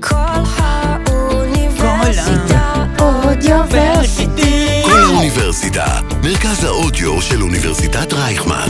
[0.00, 0.16] כל
[0.56, 4.82] האוניברסיטה אודיוורסיטי.
[4.84, 8.68] כל האוניברסיטה, מרכז האודיו של אוניברסיטת רייכמן.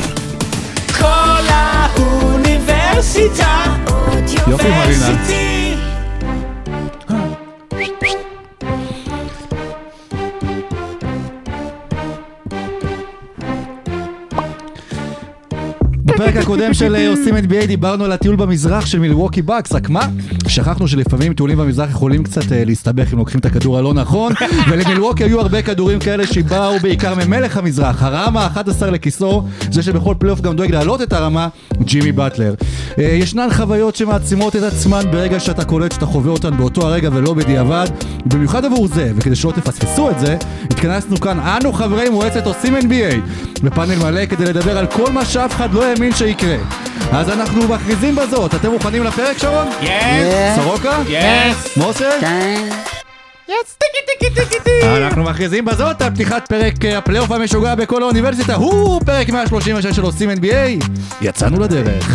[0.99, 3.65] כל האוניברסיטה
[4.47, 4.83] יופי, מרינה.
[4.83, 5.54] אודיוורסיטי.
[16.35, 20.09] בפרק הקודם של אה, עושים NBA דיברנו על הטיול במזרח של מילווקי בקס, רק מה?
[20.49, 24.33] שכחנו שלפעמים טיולים במזרח יכולים קצת אה, להסתבך אם לוקחים את הכדור הלא נכון,
[24.71, 30.41] ולמילווקי היו הרבה כדורים כאלה שבאו בעיקר ממלך המזרח, הרמה ה-11 לכיסו, זה שבכל פלייאוף
[30.41, 31.49] גם דואג להעלות את הרמה,
[31.83, 32.55] ג'ימי באטלר.
[32.99, 37.35] אה, ישנן חוויות שמעצימות את עצמן ברגע שאתה קולט שאתה חווה אותן באותו הרגע ולא
[37.35, 37.87] בדיעבד,
[38.27, 43.15] במיוחד עבור זה, וכדי שלא תפספסו את זה, התכנסנו כאן אנו חברי מועצת עושים NBA,
[43.63, 46.84] בפאנל מלא כדי לדבר על כל מה שאף אחד לא האמין שיקרה.
[47.13, 49.67] אז אנחנו מכריזים בזאת, אתם מוכנים לפרק שרון?
[49.83, 49.91] yes,
[50.57, 50.99] סורוקה?
[51.09, 51.77] yes.
[51.77, 52.11] מוסר?
[54.97, 60.03] אנחנו מכריזים בזאת על פתיחת פרק אה, הפלייאוף המשוגע בכל האוניברסיטה, הוא פרק 136 של
[60.03, 60.85] עושים NBA.
[61.21, 62.09] יצאנו לדרך.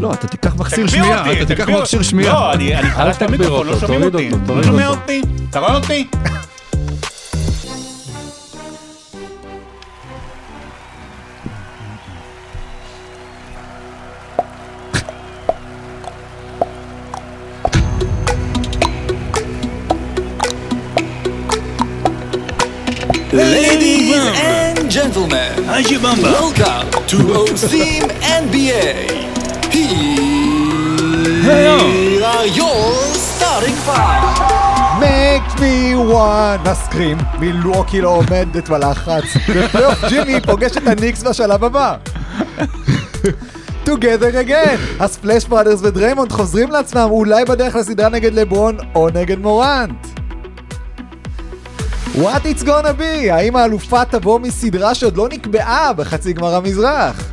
[0.00, 2.32] לא, אתה תיקח מכשיר שמיעה, אתה תיקח מכשיר שמיעה.
[2.34, 4.30] לא, אני אני חלש את המיקרופון, לא שומעים אותי.
[4.48, 4.88] לא שומע.
[4.88, 5.22] אותי?
[5.50, 6.06] אתה רואה אותי?
[25.26, 26.22] במבה.
[26.22, 28.04] welcome to OSIM
[28.44, 28.90] NBA.
[31.46, 32.82] Here are your
[33.28, 34.22] starting five.
[35.00, 41.96] make me wanna scream, מילווקי לא עומדת בלחץ, בפלייאוף ג'ימי פוגש את הניקס בשלב הבא.
[43.84, 49.38] together again, ה Splash Brothers ודריימונד חוזרים לעצמם אולי בדרך לסדרה נגד לברון או נגד
[49.38, 50.15] מורנט.
[52.14, 53.32] What it's gonna be?
[53.32, 57.32] האם האלופה תבוא מסדרה שעוד לא נקבעה בחצי גמר המזרח?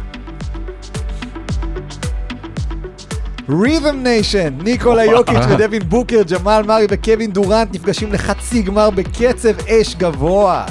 [3.49, 9.95] Rhythm Nation, ניקולה יוקיץ' ודווין בוקר, ג'מאל מארי וקווין דורנט נפגשים לחצי גמר בקצב אש
[9.95, 10.65] גבוה.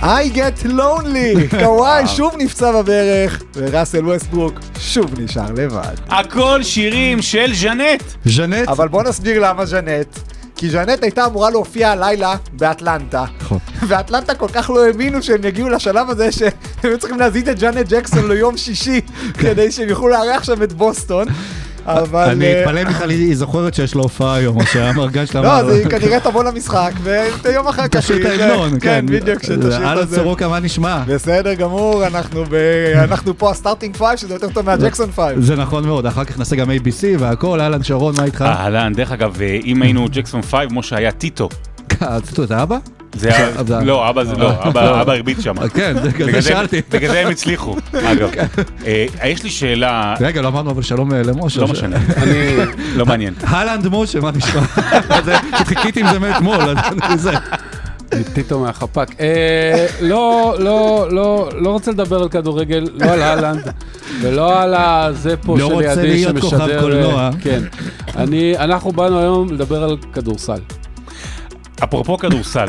[0.00, 5.94] I get lonely, קוואי שוב נפצע בברך, וראסל ווסטברוק שוב נשאר לבד.
[6.08, 8.02] הכל שירים של ג'נט.
[8.24, 8.68] ג'נט?
[8.68, 10.18] אבל בוא נסביר למה ג'נט.
[10.62, 13.24] כי ג'נט הייתה אמורה להופיע הלילה באטלנטה.
[13.40, 13.58] נכון.
[13.88, 16.50] ואטלנטה כל כך לא האמינו שהם יגיעו לשלב הזה שהם
[16.82, 19.00] היו צריכים להזיז את ג'נט ג'קסון ליום שישי
[19.38, 21.28] כדי שהם יוכלו לארח שם את בוסטון.
[21.86, 22.28] אבל...
[22.30, 25.68] אני אה, אתפלא בכלל היא זוכרת שיש לו הופעה היום, או שהאמרגן שלה לא, אז.
[25.68, 26.92] היא כנראה תבוא למשחק,
[27.44, 27.96] ויום אחר כך...
[28.00, 30.16] תשיר את ה- ההמנון, כן, בדיוק, שתשיר את זה.
[30.16, 31.02] סורוקה, מה נשמע?
[31.06, 32.54] בסדר גמור, אנחנו ב...
[32.94, 35.40] אנחנו פה ה starting five, שזה יותר טוב מהג'קסון פייב.
[35.40, 38.42] זה נכון מאוד, אחר כך נעשה גם ABC והכל, אהלן שרון, מה איתך?
[38.42, 41.48] אהלן, דרך אגב, אה, אם היינו ג'קסון 5, כמו שהיה טיטו.
[42.02, 42.76] רצית את האבא?
[43.14, 43.48] זה היה...
[43.66, 45.68] זה- לא, אבא זה לא, אבא הרביץ שם.
[45.68, 46.80] כן, בגלל זה שאלתי.
[46.90, 47.76] בגלל זה הם הצליחו,
[48.12, 48.30] אגב.
[48.86, 51.60] אה, יש לי שאלה, רגע, לא אמרנו אבל שלום אה, למשה.
[51.60, 51.96] לא משנה,
[52.96, 53.34] לא מעניין.
[53.42, 54.60] הלנד משה, מה נשמע?
[55.64, 56.76] חיכיתי עם זה מאתמול, אז
[57.08, 57.30] אני זה.
[58.32, 59.08] טיטו מהחפ"ק.
[59.20, 63.72] אה, לא, לא, לא, לא רוצה לדבר על כדורגל, לא על אהלנד,
[64.20, 66.58] ולא על הזה פה לא רוצה שלידי להיות שמשדר...
[66.58, 67.14] כוכב קולנוע.
[67.22, 67.62] אה, כן.
[68.16, 70.58] אני, אנחנו באנו היום לדבר על כדורסל.
[71.84, 72.66] אפרופו כדורסל,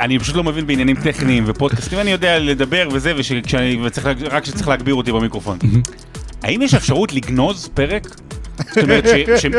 [0.00, 4.68] אני פשוט לא מבין בעניינים טכניים ופודקאסטים, אני יודע לדבר וזה, ושכשאני, וצריך, רק כשצריך
[4.68, 5.58] להגביר אותי במיקרופון.
[6.42, 8.16] האם יש אפשרות לגנוז פרק?
[8.58, 9.04] זאת אומרת,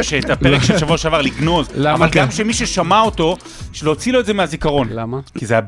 [0.04, 1.94] שאת הפרק של שבוע שעבר לגנוז, למה?
[1.96, 2.32] אבל גם כן.
[2.32, 3.38] שמי ששמע אותו,
[3.84, 4.88] להוציא לו את זה מהזיכרון.
[4.92, 5.20] למה?
[5.38, 5.62] כי זה היה,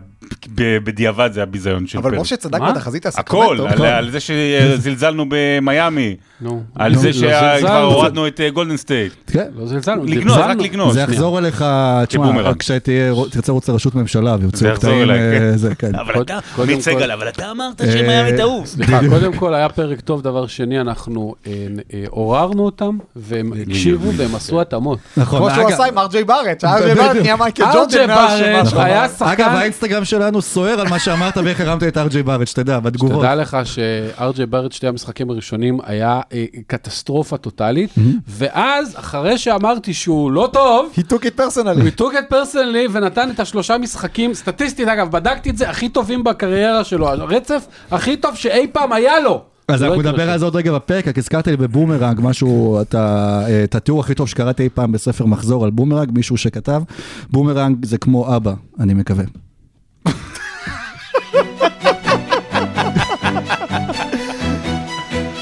[0.58, 2.14] בדיעבד זה הביזיון של פרק.
[2.14, 2.60] אבל משה צדק?
[2.62, 3.20] בתחזית הכל,
[3.58, 3.84] הסקרמנטו.
[3.84, 6.64] על, על זה שזלזלנו במיאמי, נו.
[6.76, 7.82] על זה לא שכבר.
[7.82, 9.14] הורדנו את גולדן סטייט.
[9.28, 9.48] כן.
[9.56, 10.04] לא זלזלנו.
[10.06, 10.58] לגנוז, רק.
[10.58, 10.94] לגנוז.
[10.94, 11.02] זה.
[11.02, 11.66] יחזור אליך,
[12.08, 12.58] תשמע, כבומרנג.
[12.58, 15.58] כשתרצה רוצה ראשות ממשלה ויוצאו זה יחזור קטעים, אליי, אה.
[15.58, 15.72] זה.
[16.02, 18.66] אבל קוד- אתה, קודם עמית כל- סגל, אבל אתה אמרת אה, שמיאמי תעוף.
[18.68, 21.52] סליחה, קודם כל היה פרק טוב, דבר שני, אנחנו אה,
[21.94, 25.00] אה, עוררנו אותם, והם הקשיבו והם עשו התאמות.
[25.18, 25.40] נכון.
[25.40, 29.10] כמו שהוא עשה עם ארג'יי בארט, שארג'יי בארט נהיה מייקל ג'ורדן מאז בארט שמה היה.
[29.10, 29.26] שחקן...
[29.26, 33.20] אגב, האינסטגרם שלנו סוער על מה שאמרת ואיך הרמת את ארג'יי בארט, שתדע, בתגובות.
[33.20, 37.90] תדע לך שארג'יי בארט, שתי המשחקים הראשונים, היה אה, קטסטרופה טוטאלית,
[38.28, 42.00] ואז, אחרי שאמרתי שהוא לא טוב, He took it personally.
[42.00, 46.84] took it personally ונתן את השלושה משחקים, סטטיסטית אגב, בדקתי את זה, הכי טובים בקריירה
[46.84, 49.55] שלו, הרצף הכי טוב שאי פעם היה לו.
[49.68, 53.64] אז לא אנחנו נדבר על זה עוד רגע בפרק, רק הזכרת לי בבומרנג משהו, אה,
[53.64, 56.82] את התיאור הכי טוב שקראתי אי פעם בספר מחזור על בומרנג, מישהו שכתב,
[57.30, 59.24] בומרנג זה כמו אבא, אני מקווה.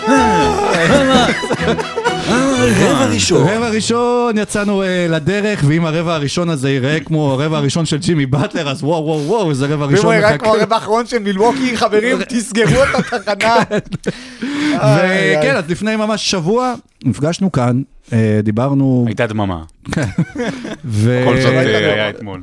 [0.07, 1.27] אה,
[1.67, 1.92] אה,
[3.11, 3.47] ראשון.
[3.47, 8.25] רבע ראשון יצאנו אה, לדרך, ואם הרבע הראשון הזה ייראה כמו הרבע הראשון של ג'ימי
[8.25, 10.61] באטלר, אז וואו וואו וואו, איזה רבע ואם הוא ראשון יראה כמו מחכה.
[10.61, 13.63] הרבע האחרון של מילווקי, חברים, תסגרו את התחנה.
[14.73, 15.55] איי, וכן.
[15.55, 16.73] אז לפני ממש שבוע
[17.05, 17.81] נפגשנו כאן,
[18.13, 19.63] אה, דיברנו, הייתה דממה.
[21.25, 21.93] כל זאת הייתה אה.
[21.93, 22.41] היה אתמול.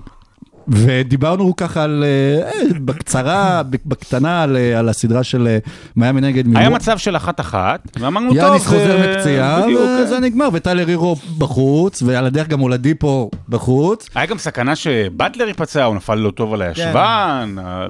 [0.70, 2.50] ודיברנו ככה על, אה,
[2.80, 5.58] בקצרה, בקטנה, על, אה, על הסדרה של אה,
[5.96, 6.74] מיאמי נגד היה מילווקי.
[6.74, 10.24] מצב של אחת-אחת, ואמרנו טוב, יאניס חוזר מפציעה, וזה כן.
[10.24, 15.96] נגמר, וטיילר הירו בחוץ, ועל הדרך גם הולדיפו בחוץ, היה גם סכנה שבטלר ייפצע, הוא
[15.96, 17.56] נפל לא טוב על הישבן.
[17.58, 17.86] אה,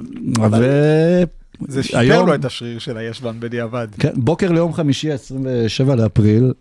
[0.50, 1.22] ו...
[1.68, 3.88] זה שיפר היום- לו את השריר של הישבן בדיעבד.
[3.98, 6.52] כן, בוקר ליום חמישי, 27 לאפריל,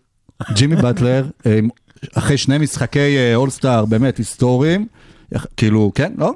[0.53, 1.59] ג'ימי באטלר, אה,
[2.15, 4.87] אחרי שני משחקי אולסטאר באמת היסטוריים,
[5.57, 6.33] כאילו, כן, לא?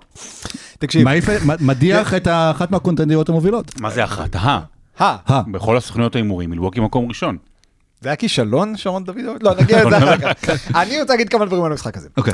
[0.80, 1.30] תקשיב, מעיף-
[1.60, 3.80] מדיח את אחת מהקונטנדיות המובילות.
[3.82, 4.36] מה זה אחת?
[4.36, 4.60] אה,
[5.02, 7.38] אה, אה, בכל הסוכניות ההימורים, מילווקי מקום ראשון.
[8.02, 9.38] זה היה כישלון, שרון דוידוב?
[9.42, 10.76] לא, נגיע לזה אחר כך.
[10.82, 12.10] אני רוצה להגיד כמה דברים על המשחק הזה.
[12.18, 12.34] אוקיי.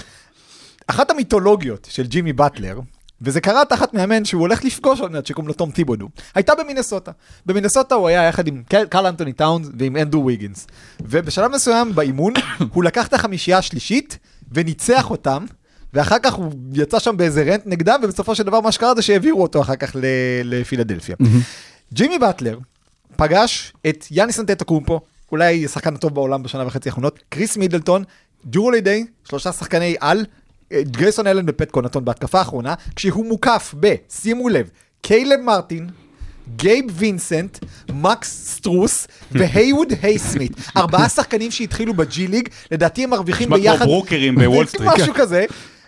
[0.87, 2.79] אחת המיתולוגיות של ג'ימי באטלר,
[3.21, 7.11] וזה קרה תחת מאמן שהוא הולך לפגוש עוד מעט, שקוראים לו תום טיבודו, הייתה במינסוטה.
[7.45, 10.67] במינסוטה הוא היה יחד עם קל- קרל אנטוני טאונס ועם אנדרו ויגינס.
[11.01, 12.33] ובשלב מסוים באימון,
[12.73, 14.17] הוא לקח את החמישייה השלישית
[14.51, 15.45] וניצח אותם.
[15.93, 19.41] ואחר כך הוא יצא שם באיזה rant נגדם, ובסופו של דבר מה שקרה זה שהעבירו
[19.41, 19.95] אותו אחר כך
[20.43, 21.15] לפילדלפיה.
[21.93, 22.57] ג'ימי באטלר
[23.15, 24.99] פגש את יאניס אנטטוקומפו,
[25.31, 28.03] אולי השחקן הטוב בעולם בשנה וחצי האחרונות, קריס מידלטון,
[28.45, 30.25] ג'רו הולידיי, שלושה שחקני על,
[30.71, 34.69] אה, גרייסון אלן ופט קונוטון בהתקפה האחרונה, כשהוא מוקף ב, שימו לב,
[35.01, 35.89] קיילב מרטין,
[36.55, 37.57] גייב וינסנט,
[37.93, 40.51] מקס סטרוס והייווד הייסמית'.
[40.77, 43.85] ארבעה שחקנים שהתחילו בג'י ליג, לדעתי הם מרוויחים נשמע כמו ביחד...
[43.85, 44.91] ברוקרים בוול סטריט.
[44.91, 45.45] משהו כזה.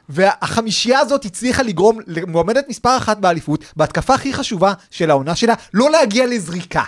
[0.09, 5.91] והחמישייה הזאת הצליחה לגרום למועמדת מספר אחת באליפות, בהתקפה הכי חשובה של העונה שלה, לא
[5.91, 6.83] להגיע לזריקה.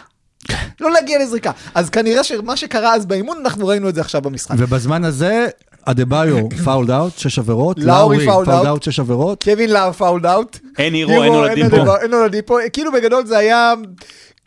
[0.82, 1.52] לא להגיע לזריקה.
[1.76, 4.56] אז כנראה שמה שקרה אז באימון, אנחנו ראינו את זה עכשיו במשחק.
[4.58, 5.48] ובזמן הזה,
[5.86, 8.50] אדבאיו fouled out, שש עבירות, לאורי out.
[8.68, 9.44] out, שש עבירות.
[9.44, 10.60] קווין לאב fouled out.
[10.78, 11.98] אין הירו, אין אולדיפו.
[12.02, 12.58] אין אולדיפו.
[12.74, 13.74] כאילו בגדול זה היה...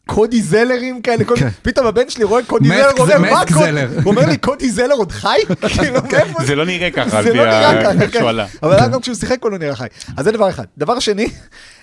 [0.07, 1.49] קודי זלרים כאלה, קודי- כן.
[1.63, 3.53] פתאום הבן שלי רואה קודי זלר, הוא אומר, מה קודי?
[3.61, 5.39] זלר?" הוא אומר לי, קודי זלר עוד חי?
[5.69, 8.25] כאילו, מאיפה זה לא נראה ככה, זה לא נראה ככה, כן.
[8.63, 9.87] אבל גם כשהוא שיחק הוא לא נראה חי.
[10.17, 10.65] אז זה דבר אחד.
[10.79, 11.27] דבר שני,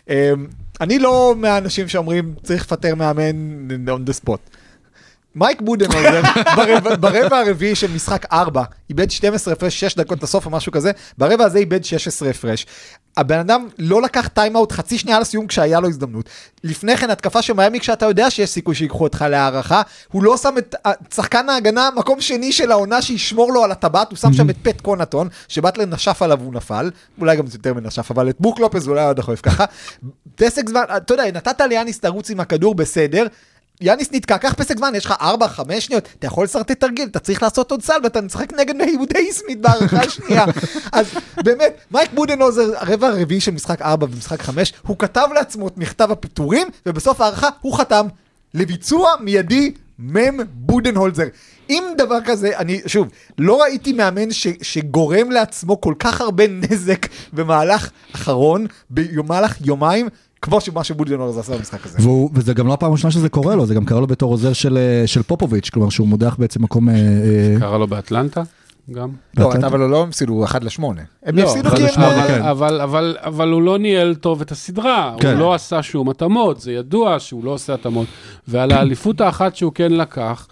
[0.09, 0.15] אמ,
[0.81, 4.37] אני לא מהאנשים שאומרים צריך לפטר מאמן on the spot.
[5.35, 6.21] מייק בודנהוזר
[6.57, 10.91] ברבע- ברבע הרביעי של משחק 4 איבד 12 הפרש 6 דקות לסוף או משהו כזה,
[11.17, 12.65] ברבע הזה איבד 16 הפרש.
[13.17, 16.29] הבן אדם לא לקח טיימאוט חצי שנייה לסיום כשהיה לו הזדמנות.
[16.63, 19.81] לפני כן התקפה של מיאמי כשאתה יודע שיש סיכוי שיקחו אותך להערכה,
[20.11, 24.09] הוא לא שם את אה, שחקן ההגנה מקום שני של העונה שישמור לו על הטבעת,
[24.09, 28.11] הוא שם שם את פט קונטון, שבטלר נשף עליו והוא נפל, אולי גם יותר מנשף,
[28.11, 29.65] אבל את בוק לופז אולי עוד חויף ככה.
[30.35, 33.27] פסק זמן, אתה יודע, נתת ליאניס לרוץ עם הכדור בסדר,
[33.83, 37.43] יאניס נתקע, קח פסק זמן, יש לך 4-5 שניות, אתה יכול לשרטט תרגיל, אתה צריך
[37.43, 40.45] לעשות עוד סל ואתה משחק נגד יהודי סמית בהערכה השנייה.
[40.91, 41.05] אז
[41.43, 46.11] באמת, מייק בודנוזר, הרבע הרביעי של משחק 4 ומשחק 5, הוא כתב לעצמו את מכתב
[46.11, 48.05] הפיטורים, ובסוף ההערכה הוא חתם
[48.53, 51.27] לביצוע מיידי מם בודנהולזר.
[51.69, 53.07] אם דבר כזה, אני, שוב,
[53.37, 60.09] לא ראיתי מאמן ש, שגורם לעצמו כל כך הרבה נזק במהלך אחרון, במהלך יומיים,
[60.43, 61.97] כמו שמה שבודנהולזר עשה במשחק הזה.
[62.01, 64.53] והוא, וזה גם לא הפעם הראשונה שזה קורה לו, זה גם קרה לו בתור עוזר
[64.53, 66.89] של, אה, של פופוביץ', כלומר שהוא מודח בעצם מקום...
[66.89, 68.43] אה, אה, קרה לו באטלנטה
[68.91, 69.09] גם.
[69.37, 69.67] לא, באטלנטה.
[69.67, 70.83] אבל לא הפסידו 1 ל-8.
[71.23, 71.89] הם לא, הפסידו אחד כי הם...
[71.89, 73.23] לשמונה, אבל, כן.
[73.23, 75.31] אבל, הוא לא ניהל טוב את הסדרה, כן.
[75.31, 78.07] הוא לא עשה שום התאמות, זה ידוע שהוא לא עושה התאמות.
[78.47, 80.47] ועל האליפות האחת שהוא כן לקח,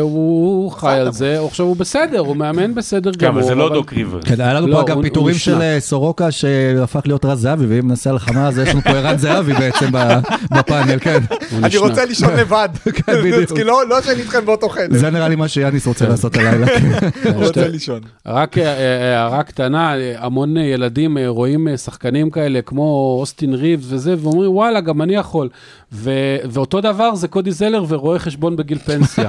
[0.00, 3.38] הוא חי על זה, עכשיו הוא בסדר, הוא מאמן בסדר כן, גמור.
[3.40, 4.22] אבל זה לא דוק ריבר.
[4.22, 5.34] כן, היה לנו לא, פה הוא פיטורים.
[5.34, 9.18] של אה, סורוקה שהפך להיות רז זהבי, ואם נעשה הלחמה אז יש לנו פה ערן
[9.18, 10.18] זהבי בעצם ב-
[10.58, 11.18] בפאנל, כן.
[11.64, 11.76] אני.
[11.76, 12.68] רוצה לישון לבד.
[13.06, 13.52] כן, בדיוק.
[13.56, 14.98] כי לא לא שאני איתכם באותו חדר.
[14.98, 16.66] זה נראה לי מה שיאניס רוצה לעשות הלילה.
[17.22, 17.34] כן.
[17.34, 18.00] הוא רוצה לישון.
[18.26, 23.16] רק אה, אה, הערה קטנה, אה, המון אה, ילדים אה, רואים אה, שחקנים כאלה כמו
[23.20, 25.48] אוסטין ריבס וזה, ואומרים וואלה, גם אני יכול.
[25.92, 26.10] ו-
[26.50, 29.28] ואותו דבר זה קודי זלר ורואה חשבון בגיל פנסיה.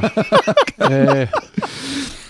[0.82, 1.24] אה,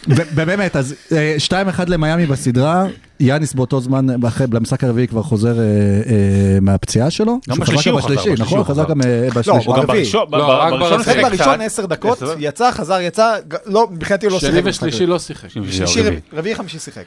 [0.07, 1.35] ובאמת, אז אה,
[1.77, 2.85] 2-1 למיאמי בסדרה,
[3.19, 7.39] יאניס באותו זמן, אחרי, למשחק הרביעי כבר חוזר אה, אה, מהפציעה שלו.
[7.49, 8.57] גם שהוא בשלישי חזר הוא חזר, בשלישי, בשלישי נכון?
[8.57, 8.91] הוא חזר חזר.
[8.91, 9.67] גם אה, לא, בשלישי.
[9.67, 9.85] הוא גם.
[9.87, 11.03] בראשון, לא, בראשון ברשת.
[11.03, 11.65] שיחק שיחק בראשון קצת.
[11.65, 12.35] 10 דקות, עשר.
[12.39, 13.35] יצא, חזר, יצא,
[13.65, 15.05] לא, מבחינתי הוא לא שני שיחק במשחק ושלישי.
[15.05, 15.49] לא שיחק.
[16.33, 16.55] רביעי.
[16.55, 17.03] חמישי שיחק.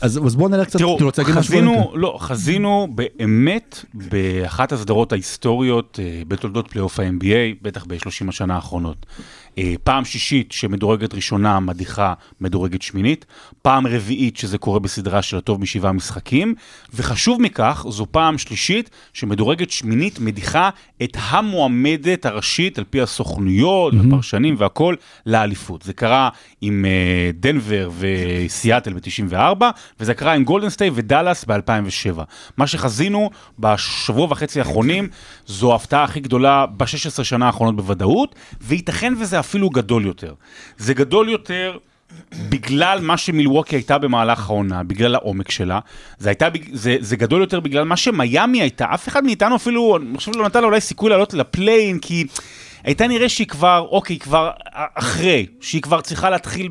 [0.00, 1.52] אז בואו נלך קצת, תראו, אתה רוצה להגיד משהו?
[1.54, 9.06] חזינו, לא, חזינו באמת באחת הסדרות ההיסטוריות אה, בתולדות פלייאוף ה-NBA, בטח ב-30 השנה האחרונות.
[9.58, 13.26] אה, פעם שישית שמדורגת ראשונה מדיחה מדורגת שמינית,
[13.62, 16.54] פעם רביעית שזה קורה בסדרה של הטוב טוב משבעה משחקים,
[16.94, 20.70] וחשוב מכך, זו פעם שלישית שמדורגת שמינית מדיחה
[21.02, 24.94] את המועמדת הראשית על פי הסוכנויות, הפרשנים והכל,
[25.26, 25.82] לאליפות.
[25.82, 26.28] זה קרה
[26.60, 29.64] עם אה, דנבר וסיאטל ב-94,
[30.00, 32.20] וזה קרה עם גולדן סטייט ודאלאס ב-2007.
[32.56, 35.08] מה שחזינו בשבוע וחצי האחרונים,
[35.46, 40.34] זו ההפתעה הכי גדולה ב-16 שנה האחרונות בוודאות, וייתכן וזה אפילו גדול יותר.
[40.78, 41.76] זה גדול יותר
[42.48, 45.80] בגלל מה שמילווקי הייתה במהלך העונה, בגלל העומק שלה,
[46.18, 50.18] זה, הייתה, זה, זה גדול יותר בגלל מה שמיאמי הייתה, אף אחד מאיתנו אפילו, אני
[50.18, 52.26] חושב לא נתן לה אולי סיכוי לעלות ל play-in, כי
[52.84, 54.50] הייתה נראה שהיא כבר, אוקיי, כבר
[54.94, 56.68] אחרי, שהיא כבר צריכה להתחיל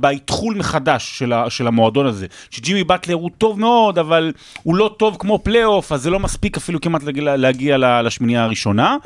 [0.00, 4.94] באתחול מחדש של, ה, של המועדון הזה, שג'ימי באטלר הוא טוב מאוד, אבל הוא לא
[4.98, 8.96] טוב כמו פלייאוף, אז זה לא מספיק אפילו כמעט להגיע, להגיע לשמינייה הראשונה,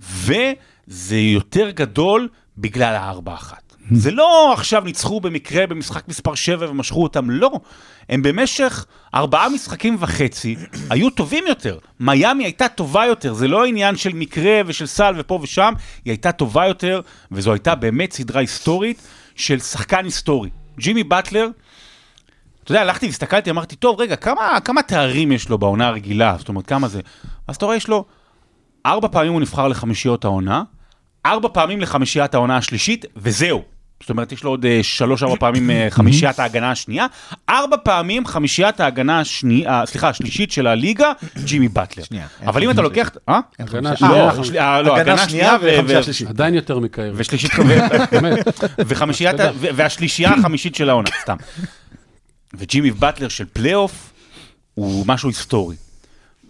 [0.00, 3.66] וזה יותר גדול בגלל הארבע אחת.
[3.90, 7.50] זה לא עכשיו ניצחו במקרה במשחק מספר 7 ומשכו אותם, לא.
[8.08, 10.56] הם במשך ארבעה משחקים וחצי
[10.90, 11.78] היו טובים יותר.
[12.00, 15.72] מיאמי הייתה טובה יותר, זה לא עניין של מקרה ושל סל ופה ושם,
[16.04, 17.00] היא הייתה טובה יותר,
[17.32, 19.02] וזו הייתה באמת סדרה היסטורית
[19.34, 20.50] של שחקן היסטורי.
[20.78, 21.48] ג'ימי באטלר,
[22.64, 26.36] אתה יודע, הלכתי והסתכלתי, אמרתי, טוב, רגע, כמה, כמה תארים יש לו בעונה הרגילה?
[26.38, 27.00] זאת אומרת, כמה זה?
[27.48, 28.04] אז אתה רואה, יש לו
[28.86, 30.62] ארבע פעמים הוא נבחר לחמישיות העונה,
[31.26, 33.62] ארבע פעמים לחמישיית העונה השלישית, וזהו.
[34.00, 37.06] זאת אומרת, יש לו עוד אה, שלוש-ארבע פעמים אה, חמישיית ההגנה השנייה,
[37.48, 41.12] ארבע פעמים חמישיית ההגנה השנייה, סליחה, השלישית של הליגה,
[41.44, 42.04] ג'ימי באטלר.
[42.04, 43.10] שנייה, אבל אם אתה לוקח...
[43.28, 43.40] אה?
[43.58, 46.28] הגנה אה, שנייה, לא, אה, לא, הגנה שנייה ו- וחמישה ו- שלישית.
[46.28, 47.14] עדיין יותר מקייב.
[47.16, 47.50] ושלישית,
[48.88, 51.36] וחמישיית, ו- והשלישייה החמישית של העונה, סתם.
[52.54, 54.12] וג'ימי באטלר של פלייאוף
[54.74, 55.76] הוא משהו היסטורי.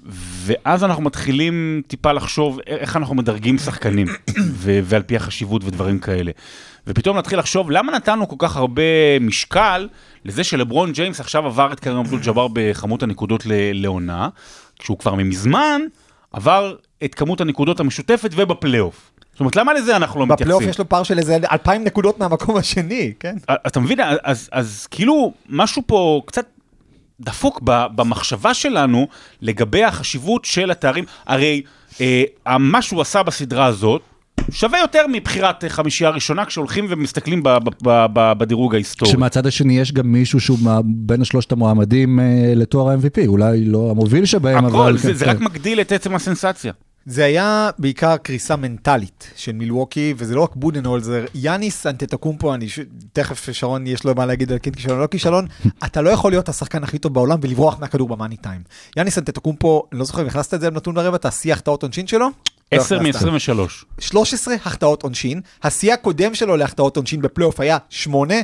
[0.08, 4.06] ואז אנחנו מתחילים טיפה לחשוב איך אנחנו מדרגים שחקנים,
[4.52, 6.30] ו- ועל פי החשיבות ודברים כאלה.
[6.86, 8.82] ופתאום נתחיל לחשוב למה נתנו כל כך הרבה
[9.20, 9.88] משקל
[10.24, 14.28] לזה שלברון ג'יימס עכשיו עבר את קרם אבדול ג'אבר בכמות הנקודות ל- לעונה,
[14.78, 15.80] כשהוא כבר ממזמן
[16.32, 19.10] עבר את כמות הנקודות המשותפת ובפלייאוף.
[19.32, 20.44] זאת אומרת, למה לזה אנחנו לא מתייחסים?
[20.56, 23.36] בפלייאוף יש לו פער של איזה 2,000 נקודות מהמקום השני, כן?
[23.66, 26.46] אתה מבין, אז, אז כאילו משהו פה קצת
[27.20, 29.08] דפוק במחשבה שלנו
[29.42, 31.04] לגבי החשיבות של התארים.
[31.26, 31.62] הרי
[32.00, 34.02] אה, מה שהוא עשה בסדרה הזאת
[34.50, 39.12] שווה יותר מבחירת אה, חמישייה ראשונה כשהולכים ומסתכלים ב- ב- ב- ב- בדירוג ההיסטורי.
[39.12, 44.24] שמהצד השני יש גם מישהו שהוא בין השלושת המועמדים אה, לתואר ה-MVP, אולי לא המוביל
[44.24, 44.68] שבהם, אבל...
[44.68, 45.30] הכל, זה, כן, זה כן.
[45.30, 46.72] רק מגדיל את עצם הסנסציה.
[47.06, 52.78] זה היה בעיקר קריסה מנטלית של מילווקי, וזה לא רק בודנהולזר, יאניס אנטטקומפו, אני ש...
[53.12, 55.46] תכף שרון יש לו מה להגיד על כן כישלון לא כישלון,
[55.86, 58.60] אתה לא יכול להיות השחקן הכי טוב בעולם ולברוח מהכדור במאני טיים.
[58.96, 62.06] יאניס אנטטקומפו, אני לא זוכר אם הכנסת את זה לנתון ברבע, אתה השיא החטאות עונשין
[62.06, 62.18] שלו?
[62.18, 62.30] לא
[62.70, 63.22] 10 הכנסת.
[63.22, 63.84] מ-23.
[64.00, 68.34] 13 החטאות עונשין, השיא הקודם שלו להחטאות עונשין בפלייאוף היה 8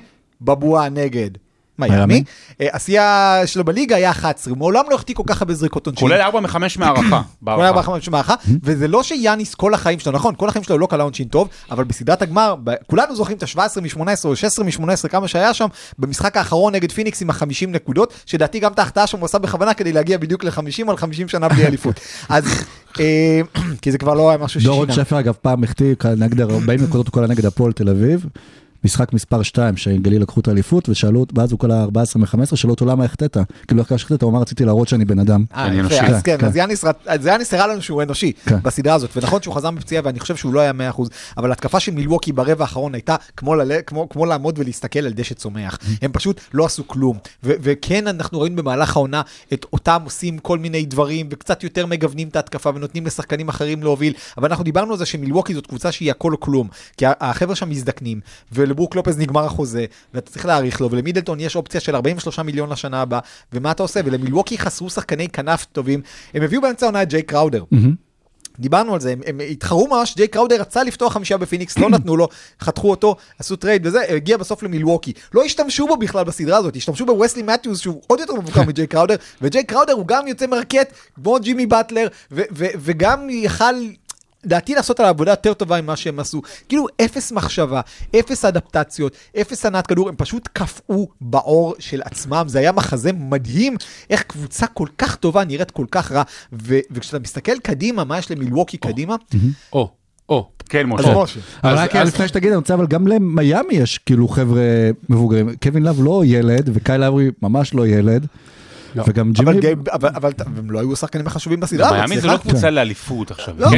[0.41, 1.31] בבועה נגד
[1.79, 1.97] מיאמי.
[1.97, 2.25] מיאמי,
[2.61, 3.01] אה, השיא
[3.47, 6.09] שלו בליגה היה 11, הוא מעולם לא החטיא כל כך הרבה זריקות עונשין.
[6.09, 7.23] כולל 4 מ-5 מהערכה.
[7.23, 7.69] כל בהערכה.
[7.69, 11.05] ארבע חמש מערכה, וזה לא שיאניס כל החיים שלו, נכון, כל החיים שלו לא קלע
[11.05, 15.29] עונשין טוב, אבל בסדרת הגמר, ב- כולנו זוכרים את ה-17 מ-18 או 16 מ-18, כמה
[15.29, 15.67] שהיה שם,
[15.99, 19.75] במשחק האחרון נגד פיניקס עם ה-50 נקודות, שלדעתי גם את ההחטאה שם הוא עשה בכוונה
[19.75, 22.01] כדי להגיע בדיוק ל-50 על 50 שנה בלי אליפות.
[22.29, 22.45] אז,
[23.01, 23.41] אה,
[23.83, 25.05] כי זה כבר לא היה משהו דורון ששינה.
[25.05, 28.27] שפר אגב פעם החטיא נגד 40 נקודות הוא נגד הפועל תל אביב.
[28.85, 32.87] משחק מספר 2 שגליל לקחו את האליפות ושאלו ואז הוא קלע 14 מ-15 שאלו אותו
[32.87, 33.37] למה החטאת
[33.67, 35.45] כאילו איך שהחטאת הוא אמר רציתי להראות שאני בן אדם.
[35.55, 36.01] אה, אני אנושי.
[36.01, 36.47] אז כן, כן, כן.
[37.07, 38.59] אז יאניס הראה לנו שהוא אנושי כן.
[38.63, 41.03] בסדרה הזאת, ונכון שהוא חזר מפציעה ואני חושב שהוא לא היה 100%,
[41.37, 43.17] אבל התקפה של מילווקי ברבע האחרון הייתה
[44.11, 45.79] כמו לעמוד ולהסתכל על דשא צומח.
[46.03, 47.19] הם פשוט לא עשו כלום.
[47.43, 49.23] וכן, אנחנו ראינו במהלך העונה
[49.53, 54.13] את אותם עושים כל מיני דברים, וקצת יותר מגוונים את ההתקפה ונותנים לשחקנים אחרים להוביל,
[54.39, 57.71] אבל אנחנו דיברנו על זה שמילווקי זאת קבוצה שהיא הכל או כלום, כי החבר'ה שם
[57.71, 58.21] מזדקנים,
[58.73, 63.03] ולברוק לופז נגמר החוזה, ואתה צריך להאריך לו, ולמידלטון יש אופציה של 43 מיליון לשנה
[63.03, 63.21] הבאה,
[63.53, 64.01] ומה אתה עושה?
[64.05, 66.01] ולמילווקי חסרו שחקני כנף טובים,
[66.35, 67.65] הם הביאו באמצע העונה את ג'יי קראודר.
[68.59, 72.17] דיברנו על זה, הם, הם התחרו ממש, ג'יי קראודר רצה לפתוח חמישה בפיניקס, לא נתנו
[72.17, 72.29] לו,
[72.61, 75.13] חתכו אותו, עשו trade וזה, הגיע בסוף למילווקי.
[75.35, 79.17] לא השתמשו בו בכלל בסדרה הזאת, השתמשו בווסלי מתיוס שהוא עוד יותר מבוגר מג'יי קראודר,
[79.43, 83.75] וג'יי קראודר הוא גם יוצא מרקט כמו ג'ימי באטלר, ו- ו- וגם יכל...
[84.45, 86.43] לדעתי לעשות על העבודה יותר טובה ממה שהם עשו.
[86.69, 87.81] כאילו אפס מחשבה,
[88.19, 92.45] אפס אדפטציות, אפס הנעת כדור, הם פשוט קפאו בעור של עצמם.
[92.49, 93.77] זה היה מחזה מדהים,
[94.11, 96.23] איך קבוצה כל כך טובה נראית כל כך רע.
[96.53, 99.17] ו- וכשאתה מסתכל קדימה, מה יש למילווקי קדימה,
[99.73, 99.91] או,
[100.29, 100.49] או.
[100.69, 101.15] כן, אז משה.
[101.23, 101.41] משה.
[101.65, 104.63] אבל אז- רק אז- לפני שתגיד אני רוצה אבל גם למיאמי יש כאילו חבר'ה
[105.09, 108.27] מבוגרים קווין לאב לא ילד וקייל לאורי ממש לא ילד.
[108.95, 109.05] לא.
[109.07, 109.51] וגם ג'ימי
[109.93, 112.27] אבל הם לא היו השחקנים החשובים בסדרה מיאמי זה.
[112.27, 113.55] לא קבוצה לאליפות עכשיו.
[113.59, 113.69] לא,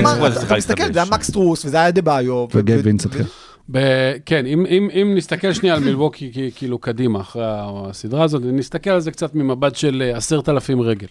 [0.47, 0.93] אתה מסתכל.
[0.93, 2.33] זה היה מקס סטרוס וזה היה אדבאיו.
[2.35, 3.25] ו- וגייב ו- וינסנט, ו- כן.
[4.27, 9.01] כן, אם, אם, אם נסתכל שנייה על מילווקי כאילו קדימה אחרי הסדרה הזאת, נסתכל על
[9.01, 11.07] זה קצת ממבט של אה, עשרת אלפים רגל.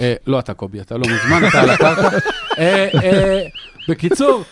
[0.00, 2.08] אה, לא אתה קובי, אתה לא מוזמן, אתה על הקרקע.
[2.58, 3.40] אה, אה,
[3.88, 4.42] בקיצור,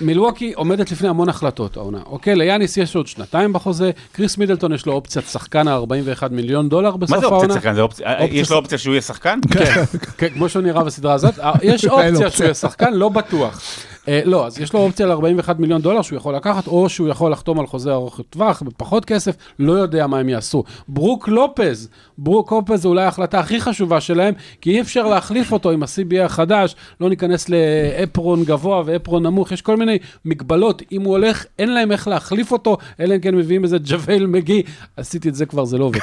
[0.00, 1.98] מילווקי עומדת לפני המון החלטות העונה.
[2.06, 5.82] אוקיי, ליאניס יש עוד שנתיים בחוזה, קריס מידלטון יש לו אופציית שחקן ה-41
[6.30, 7.38] מיליון דולר בסוף מה העונה.
[7.38, 7.74] זה אופציה שחקן?
[7.74, 9.38] זה אופציה- אה, יש לו אופציה שהוא יהיה שחקן?
[9.50, 9.82] כן,
[10.18, 13.60] כן, כמו שהוא נראה בסדרה הזאת, אה, יש אופציה שהוא יהיה שחקן, לא בטוח.
[14.08, 17.32] אה, לא, אז יש לו אופציה ל-41 מיליון דולר שהוא יכול לקחת, או שהוא יכול
[17.32, 20.64] לחתום על חוזה ארוך טווח בפחות כסף, לא יודע מה הם יעשו.
[20.88, 25.70] ברוק לופז, ברוק לופז זה אולי ההחלטה הכי חשובה שלהם, כי אי אפשר להחליף אותו
[25.70, 31.12] עם ה-CBA החדש, לא ניכנס לאפרון גבוה ואפרון נמוך, יש כל מיני מגבלות, אם הוא
[31.12, 34.62] הולך, אין להם איך להחליף אותו, אלא אם כן מביאים איזה ג'אוויל מגי,
[34.96, 36.00] עשיתי את זה כבר, זה לא עובד.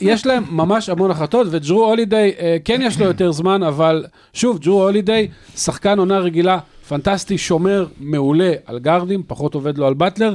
[0.00, 4.58] יש להם ממש המון החלטות, וג'רו הולידיי, אה, כן יש לו יותר זמן, אבל שוב,
[4.58, 10.34] ג'רו הולידיי, שחקן עונה רגילה, פנטסטי, שומר מעולה על גארדים, פחות עובד לו על באטלר.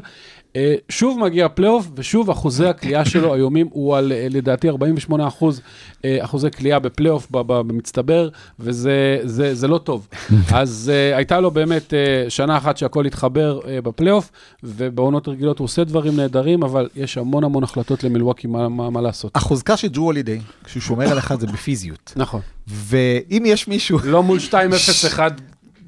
[0.56, 5.62] אה, שוב מגיע פלייאוף, ושוב אחוזי הקליעה שלו איומים הוא על אה, לדעתי 48 אחוז
[6.06, 8.30] אה, אחוזי קליעה בפלייאוף במצטבר,
[8.60, 10.08] וזה זה, זה לא טוב.
[10.54, 11.94] אז הייתה לו באמת
[12.30, 14.32] שנה אחת שהכל התחבר בפלייאוף,
[14.64, 19.02] ובעונות רגילות הוא עושה דברים נהדרים, אבל יש המון המון החלטות למילווקי מה, מה, מה
[19.02, 19.36] לעשות.
[19.36, 22.14] החוזקה של ג'רו הולידיי, כשהוא שומר עליך זה בפיזיות.
[22.16, 22.42] נכון.
[22.68, 25.20] ואם יש מישהו, לא מול 2-0-1.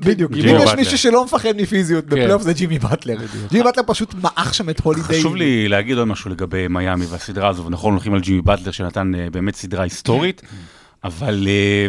[0.06, 0.74] בדיוק, אם יש.
[0.76, 3.18] מישהו שלא מפחד מפיזיות בפלייאוף זה ג'ימי באטלר.
[3.50, 5.20] ג'ימי באטלר פשוט מעך שם את הולידיי.
[5.20, 9.16] חשוב לי להגיד עוד משהו לגבי מיאמי והסדרה הזו, ונכון, הולכים על ג'ימי באטלר שנתן
[9.16, 10.42] אה, באמת סדרה היסטורית,
[11.04, 11.88] אבל אה,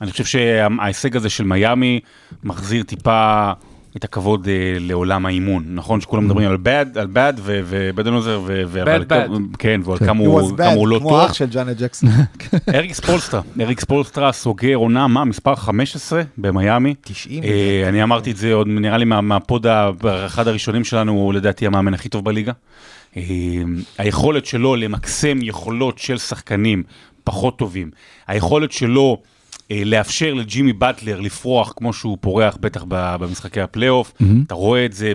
[0.00, 2.00] אני חושב שההישג הזה של מיאמי
[2.44, 3.52] מחזיר טיפה
[3.96, 6.00] את הכבוד אה, לעולם האימון, נכון?
[6.00, 9.32] שכולם מדברים על בד, על בד ובדנוזר, ועל bad.
[9.58, 10.24] כן, ועל כמה
[10.74, 11.18] הוא לא כמו טוב.
[11.20, 12.10] האח של ג'אנט ג'קסון.
[12.74, 16.94] אריק ספולסטרה, אריק ספולסטרה סוגר עונה, מה, מספר 15 במיאמי.
[17.00, 17.42] 90.
[17.44, 19.66] אה, אני אמרתי את זה עוד, נראה לי מה- מהפוד,
[20.26, 22.52] אחד הראשונים שלנו, הוא לדעתי המאמן הכי טוב בליגה.
[23.16, 23.22] אה,
[23.98, 26.82] היכולת שלו למקסם יכולות של שחקנים
[27.24, 27.90] פחות טובים,
[28.26, 29.18] היכולת שלו
[29.84, 34.12] לאפשר לג'ימי באטלר לפרוח כמו שהוא פורח בטח במשחקי הפלייאוף,
[34.46, 35.12] אתה רואה את זה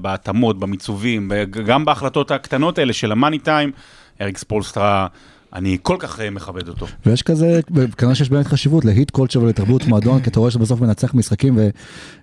[0.00, 1.32] בהתאמות, במיצובים,
[1.66, 3.72] גם בהחלטות הקטנות האלה של ה money time,
[4.20, 5.06] אריק ספולסטרה,
[5.52, 6.86] אני כל כך אה, מכבד אותו.
[7.06, 7.60] ויש כזה,
[7.96, 11.56] כנראה שיש באמת חשיבות ל Heat culture ולתרבות מועדון, כי אתה רואה שבסוף מנצח משחקים
[11.56, 11.68] ו,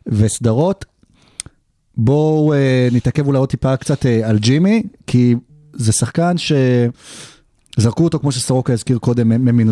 [0.07, 0.85] וסדרות.
[1.97, 5.35] בואו אה, נתעכב אולי עוד טיפה קצת אה, על ג'ימי, כי
[5.73, 6.35] זה שחקן
[7.77, 9.67] שזרקו אותו, כמו שסורוקה הזכיר קודם, מ-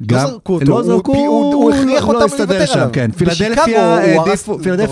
[0.00, 0.24] ממינוסוטה.
[0.26, 2.88] גם- זרקו אותו, לא זרקו, הוא- הוא הכריח לא אותם הסתדר לוותר עליו.
[2.92, 3.10] כן.
[3.12, 4.84] פילדלפיה העדיפו- לא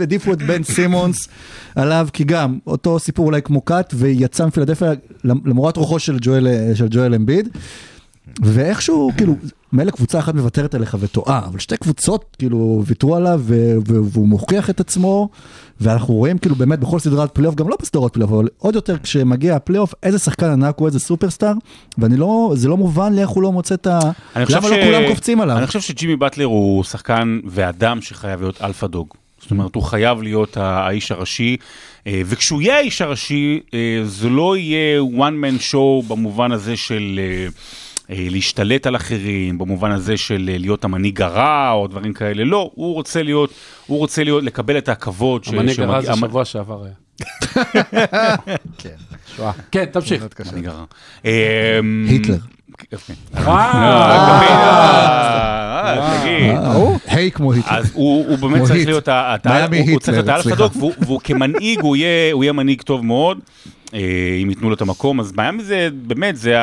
[0.00, 1.28] העדיפו את בן סימונס
[1.76, 4.92] עליו, כי גם אותו סיפור אולי כמו קאט, ויצא מפילדלפיה
[5.24, 7.48] למורת רוחו של ג'ואל של ג'ואל אמביד.
[8.42, 9.34] ואיכשהו, כאילו,
[9.72, 13.42] מילא קבוצה אחת מוותרת עליך וטועה, אבל שתי קבוצות, כאילו, ויתרו עליו,
[13.84, 15.28] והוא מוכיח את עצמו,
[15.80, 19.56] ואנחנו רואים, כאילו, באמת בכל סדרת פלייאוף, גם לא בסדרות פלייאוף, אבל עוד יותר כשמגיע
[19.56, 21.52] הפלייאוף, איזה שחקן ענק הוא, איזה סופרסטאר,
[21.98, 23.98] ואני לא, זה לא מובן לי איך הוא לא מוצא את ה...
[24.36, 25.58] למה לא ש- כולם קופצים עליו?
[25.58, 29.08] אני חושב שג'ימי באטלר הוא שחקן ואדם שחייב להיות alpha dog.
[29.42, 31.56] זאת אומרת, הוא חייב להיות האיש הראשי,
[32.06, 37.20] אה, וכשהוא יהיה האיש הראשי, אה, זה לא יהיה one man show במובן הזה של...
[38.10, 42.70] אה, להשתלט על אחרים, במובן הזה של אה, להיות המנהיג הרע או דברים כאלה, לא,
[42.74, 43.50] הוא רוצה להיות,
[43.86, 45.42] הוא רוצה להיות, לקבל את הכבוד.
[45.46, 46.94] המנהיג הרע זה שבוע שעבר היה.
[48.78, 48.88] כן.
[49.36, 49.52] שואה.
[49.70, 50.24] כן, תמשיך.
[50.38, 50.84] המנהיג הרע.
[51.26, 52.36] אה, היטלר.
[53.36, 53.46] אה,
[55.84, 56.96] אה, אה?
[57.06, 57.78] היי כמו היטלר.
[57.78, 58.86] אז הוא, באמת צריך.
[58.86, 60.58] להיות, ה- ה- מיאמי הוא, הוא צריך להיות היטלר, האלפא סליחה.
[60.58, 63.38] דוק, והוא, כמנהיג, הוא יהיה, מנהיג טוב מאוד,
[63.94, 64.00] אה,
[64.42, 66.54] אם ייתנו לו את המקום, אז מיאמי זה באמת, זה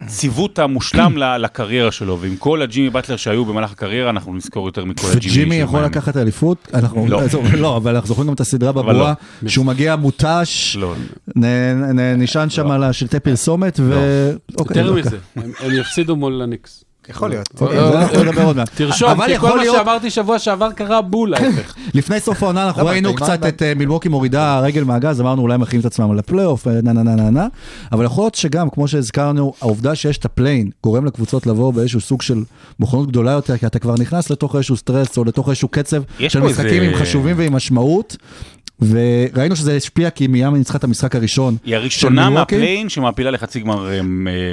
[0.00, 5.06] הציוות המושלם לקריירה שלו, ועם כל הג'ימי באטלר שהיו במהלך הקריירה, אנחנו נזכור יותר מכל
[5.06, 5.84] הג'ימי וג'ימי של יכול.
[5.84, 7.22] לקחת אליפות, אנחנו, לא.
[7.58, 9.48] לא, אבל אנחנו זוכרים גם את הסדרה בבועה, לא.
[9.48, 10.94] שהוא מגיע מותש, לא.
[12.16, 13.94] נשען שם על השלטי פרסומת, ו...
[14.58, 16.84] אוקיי, יותר לא, מזה, הם יפסידו מול הניקס.
[17.08, 17.48] יכול להיות.
[17.58, 18.70] זה אנחנו נדבר עוד מעט.
[18.74, 21.74] תרשום, כי כל מה שאמרתי שבוע שעבר קרה בול ההפך.
[21.94, 25.60] לפני סוף העונה אנחנו ראינו קצת את אה, מילווקי מורידה רגל מהגז, אמרנו אולי הם
[25.60, 27.46] מכינים את עצמם לפלייאוף, אה, נה נה נה נה נה,
[27.92, 32.00] אבל יכול להיות שגם, כמו שהזכרנו, העובדה שיש את ה play-in גורם לקבוצות לבוא באיזשהו
[32.00, 32.42] סוג של
[32.80, 36.40] מוכנות גדולה יותר, כי אתה כבר נכנס לתוך איזשהו סטרס או לתוך איזשהו קצב של
[36.40, 38.16] משחקים עם חשובים ועם משמעות.
[38.82, 41.56] וראינו שזה השפיע כי מיאמי ניצחה את המשחק הראשון.
[41.64, 42.30] היא הראשונה.
[42.30, 44.00] מה play-in שמעפילה לחצי גמר אה, אה,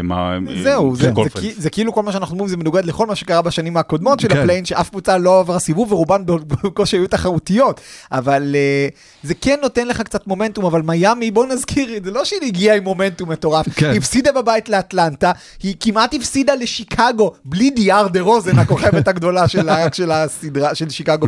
[0.04, 1.12] מה- זהו, אה,
[1.58, 4.38] זה- כאילו כל מה שאנחנו אומרים זה מנוגד לכל מה שקרה בשנים הקודמות של כן.
[4.38, 8.88] ה play-in, שאף קבוצה לא עברה סיבוב ורובן בקושי היו תחרותיות, אבל אה,
[9.24, 12.84] זה כן נותן לך קצת מומנטום, אבל מיאמי, בוא נזכיר, זה לא שהיא הגיעה עם
[12.84, 13.90] מומנטום מטורף, כן.
[13.90, 15.32] היא הפסידה בבית לאטלנטה,
[15.64, 19.48] היא כמעט הפסידה לשיקגו, בלי דמאר דה רוזן, הכוכבת הגדולה
[20.74, 21.28] של שיקגו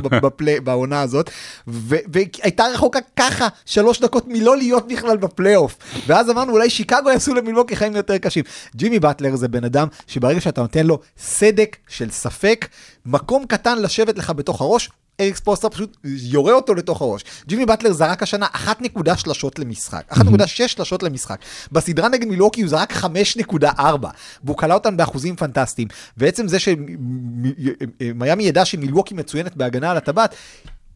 [0.64, 1.30] בעונה הזאת,
[1.68, 5.78] והייתה רחוקה רחוקה ככה שלוש דקות מלא להיות בכלל בפלייאוף.
[6.08, 8.44] ואז אמרנו אולי שיקגו יעשו למילווקי חיים יותר קשים.
[8.76, 12.68] ג'ימי באטלר זה בן אדם שברגע שאתה נותן לו סדק של ספק,
[13.06, 17.24] מקום קטן לשבת לך בתוך הראש, אריק ספולסטרה פשוט יורה אותו לתוך הראש.
[17.48, 21.40] ג'ימי באטלר זרק השנה 1.3 שלשות למשחק, 1.6 שלשות למשחק.
[21.72, 23.82] בסדרה נגד מילווקי הוא זרק 5.4,
[24.44, 25.88] והוא כלה אותן באחוזים פנטסטיים.
[26.18, 30.36] ועצם זה שמיאמי ידע שמילווקי מצוינת בהגנה על הטבעת,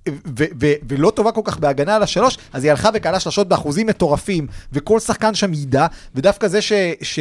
[0.10, 3.88] ו- ו- ולא טובה כל כך בהגנה על השלוש, אז היא הלכה וכלה שלשות באחוזים
[3.88, 7.20] מטורפים, וכל שחקן שם ידע, ודווקא זה ש- ש-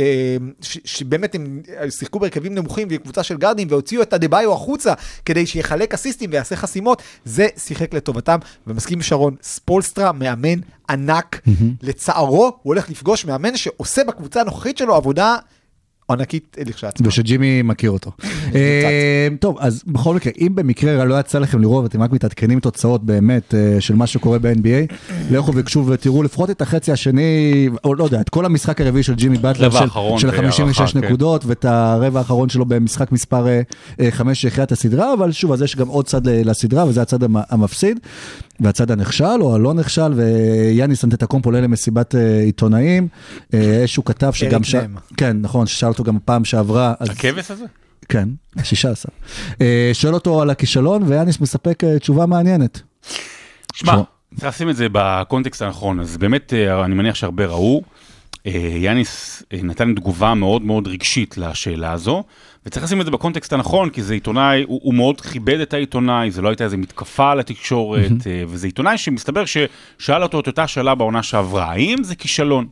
[0.60, 4.92] ש- שבאמת הם שיחקו בהרכבים נמוכים והיא קבוצה של גארדים, והוציאו את הדה-ביו החוצה
[5.24, 10.58] כדי שיחלק אסיסטים ויעשה חסימות, זה שיחק לטובתם, ומסכים עם שרון, ספולסטרה מאמן
[10.90, 11.40] ענק,
[11.82, 15.36] לצערו הוא הולך לפגוש מאמן שעושה בקבוצה הנוכחית שלו עבודה
[16.12, 17.08] ענקית לכשעצמה.
[17.08, 18.10] ושג'ימי מכיר אותו.
[18.54, 23.04] אה, טוב, אז בכל מקרה, אם במקרה לא יצא לכם לראות ואתם רק מתעדכנים תוצאות
[23.04, 24.94] באמת אה, של מה שקורה ב-NBA,
[25.30, 27.22] לכו וקשו ותראו לפחות את החצי השני,
[27.84, 30.92] או לא יודע, את כל המשחק הרביעי של ג'ימי באטלר של- האחרון של בהערכה, ה-56
[30.92, 30.98] כן.
[30.98, 33.46] נקודות, ואת הרבע האחרון שלו במשחק מספר
[34.10, 37.22] 5 שהכריע את הסדרה, אבל שוב, אז יש גם עוד צד ל- לסדרה, וזה הצד
[37.22, 38.00] המ- המפסיד.
[38.60, 43.08] והצד הנכשל או הלא נכשל, ויאניס אנטטקומפ עולה למסיבת אה, עיתונאים,
[43.54, 44.74] אה, איזשהו כתב שגם ש...
[45.16, 46.94] כן, נכון, ששאל אותו גם פעם שעברה.
[47.00, 47.64] אז- הכבש הזה?
[48.08, 48.28] כן,
[48.62, 49.12] 16.
[49.60, 52.80] אה, שואל אותו על הכישלון, ויאניס מספק תשובה מעניינת.
[53.74, 54.02] שמע.
[54.36, 56.52] צריך לשים את זה בקונטקסט הנכון, אז באמת
[56.84, 57.82] אני מניח שהרבה ראו.
[58.46, 62.24] אה, יאניס אה, נתן תגובה מאוד מאוד רגשית לשאלה הזו,
[62.66, 66.30] וצריך לשים את זה בקונטקסט הנכון, כי זה עיתונאי, הוא, הוא מאוד כיבד את העיתונאי,
[66.30, 70.66] זה לא הייתה איזה מתקפה על התקשורת, אה, וזה עיתונאי שמסתבר ששאל אותו את אותה
[70.66, 72.66] שאלה בעונה שעברה, האם זה כישלון?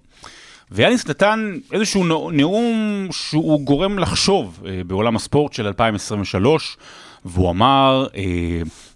[0.73, 6.77] ויאניס נתן איזשהו נאו- נאום שהוא גורם לחשוב בעולם הספורט של 2023,
[7.25, 8.07] והוא אמר,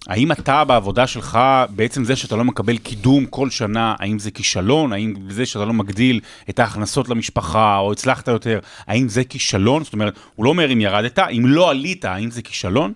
[0.09, 1.39] האם אתה בעבודה שלך,
[1.71, 4.93] בעצם זה שאתה לא מקבל קידום כל שנה, האם זה כישלון?
[4.93, 9.85] האם זה שאתה לא מגדיל את ההכנסות למשפחה, או הצלחת יותר, האם זה כישלון?
[9.85, 12.93] זאת אומרת, הוא לא אומר אם ירדת, אם לא עלית, האם זה כישלון?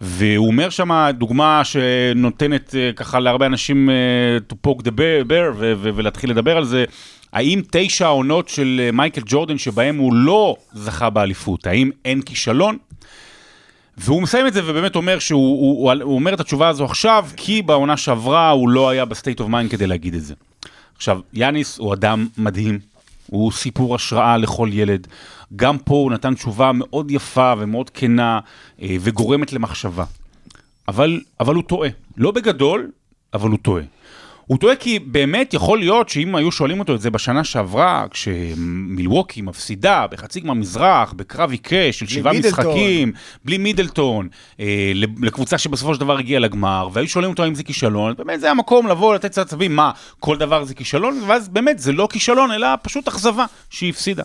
[0.00, 3.94] והוא אומר שם דוגמה שנותנת אה, ככה להרבה אנשים אה,
[4.52, 6.84] to poke the bear, ו- ו- ולהתחיל לדבר על זה.
[7.32, 12.76] האם תשע העונות של אה, מייקל ג'ורדן שבהם הוא לא זכה באליפות, האם אין כישלון?
[13.98, 17.26] והוא מסיים את זה ובאמת אומר שהוא הוא, הוא, הוא אומר את התשובה הזו עכשיו,
[17.36, 20.34] כי בעונה שעברה הוא לא היה ב state of mind כדי להגיד את זה.
[20.96, 22.78] עכשיו, יאניס הוא אדם מדהים,
[23.26, 25.06] הוא סיפור השראה לכל ילד.
[25.56, 28.40] גם פה הוא נתן תשובה מאוד יפה ומאוד כנה
[28.82, 30.04] אה, וגורמת למחשבה.
[30.88, 31.88] אבל, אבל הוא טועה.
[32.16, 32.90] לא בגדול,
[33.34, 33.82] אבל הוא טועה.
[34.46, 39.42] הוא טועה כי באמת יכול להיות שאם היו שואלים אותו את זה בשנה שעברה, כשמילווקי
[39.42, 42.32] מפסידה בחצי גמר מזרח, בקרב עיקש של שבעה.
[42.32, 43.12] משחקים,
[43.44, 44.28] בלי מידלטון,
[44.60, 48.50] אה, לקבוצה שבסופו של דבר הגיעה לגמר, והיו שואלים אותו האם זה כישלון, באמת זה
[48.50, 51.20] המקום לבוא לתת קצת עצבים, מה, כל דבר זה כישלון?
[51.26, 54.22] ואז באמת זה לא כישלון, אלא פשוט אכזבה שהיא הפסידה.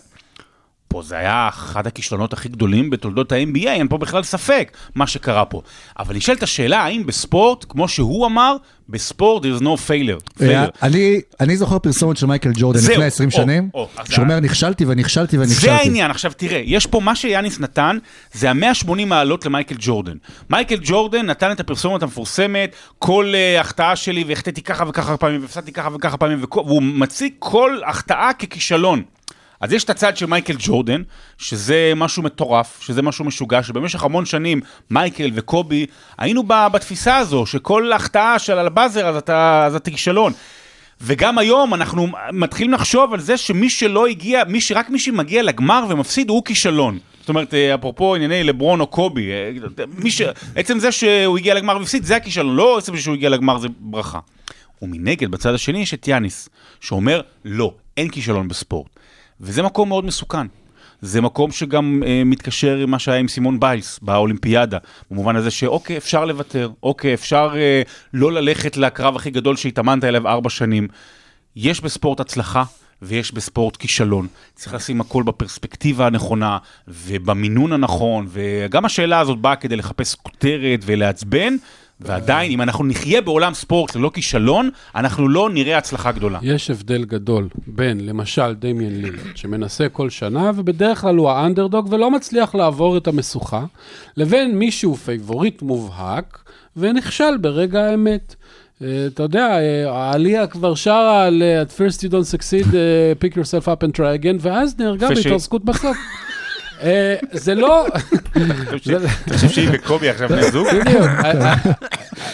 [0.92, 5.44] פה זה היה אחד הכישלונות הכי גדולים בתולדות ה-NBA, אין פה בכלל ספק מה שקרה
[5.44, 5.62] פה.
[5.98, 8.56] אבל נשאלת השאלה, האם בספורט, כמו שהוא אמר,
[8.88, 10.42] בספורט there's no failure.
[10.42, 10.66] אה.
[11.40, 13.70] אני- זוכר פרסומת של מייקל ג'ורדן לפני 20 או, שנים,
[14.10, 15.60] שאומר נכשלתי ונכשלתי ונכשלתי.
[15.60, 17.98] זה העניין, עכשיו תראה, יש פה מה שיאניס נתן,
[18.32, 20.16] זה ה-180 מעלות למייקל ג'ורדן.
[20.50, 25.72] מייקל ג'ורדן נתן את הפרסומת המפורסמת, כל uh, החטאה שלי והחטאתי ככה וככה פעמים, והפסדתי
[25.72, 29.02] ככה וככה פעמים, והוא מציג כל החטאה ככישלון.
[29.62, 31.02] אז יש את הצד של מייקל ג'ורדן,
[31.38, 35.86] שזה משהו מטורף, שזה משהו משוגע, שבמשך המון שנים מייקל וקובי
[36.18, 40.32] היינו בתפיסה הזו, שכל החטאה של הבאזר אז אתה, אז אתה כישלון.
[41.00, 45.84] וגם היום אנחנו מתחילים לחשוב על זה שמי שלא הגיע, מי שרק מי שמגיע לגמר
[45.88, 46.98] ומפסיד הוא כישלון.
[47.20, 49.50] זאת אומרת, אה, אפרופו ענייני לברון או קובי, אה,
[49.98, 50.22] מי ש...
[50.56, 53.68] עצם זה שהוא הגיע לגמר והפסיד זה הכישלון, לא עצם זה שהוא הגיע לגמר זה
[53.80, 54.18] ברכה.
[54.82, 56.48] ומנגד, בצד השני יש את יאניס,
[56.80, 59.01] שאומר, לא, אין כישלון בספורט.
[59.42, 60.46] וזה מקום מאוד מסוכן.
[61.00, 64.78] זה מקום שגם אה, מתקשר עם מה שהיה עם סימון ביילס באולימפיאדה,
[65.10, 67.82] במובן הזה שאוקיי, אפשר לוותר, אוקיי, אפשר אה,
[68.14, 70.88] לא ללכת לקרב הכי גדול שהתאמנת אליו ארבע שנים.
[71.56, 72.64] יש בספורט הצלחה
[73.02, 74.26] ויש בספורט כישלון.
[74.54, 81.56] צריך לשים הכל בפרספקטיבה הנכונה ובמינון הנכון, וגם השאלה הזאת באה כדי לחפש כותרת ולעצבן,
[82.04, 86.38] ועדיין, אם אנחנו נחיה בעולם ספורט ללא כישלון, אנחנו לא נראה הצלחה גדולה.
[86.42, 92.10] יש הבדל גדול בין, למשל, דמיאן לילרד, שמנסה כל שנה, ובדרך כלל הוא האנדרדוג ולא
[92.10, 93.64] מצליח לעבור את המשוכה,
[94.16, 96.38] לבין מישהו פייבוריט מובהק,
[96.76, 98.34] ונכשל ברגע האמת.
[98.82, 102.66] אה, אתה יודע, אה, אלייה כבר שרה על אה, At first you don't succeed,
[103.20, 105.96] pick yourself up and try again, ואז נהרגה בהתרסקות בסוף.
[106.82, 107.86] אה, זה לא...
[107.86, 110.66] אתה חושב שהיא וקובי עכשיו בני זוג?
[110.68, 111.02] בדיוק.
[111.24, 111.54] אה,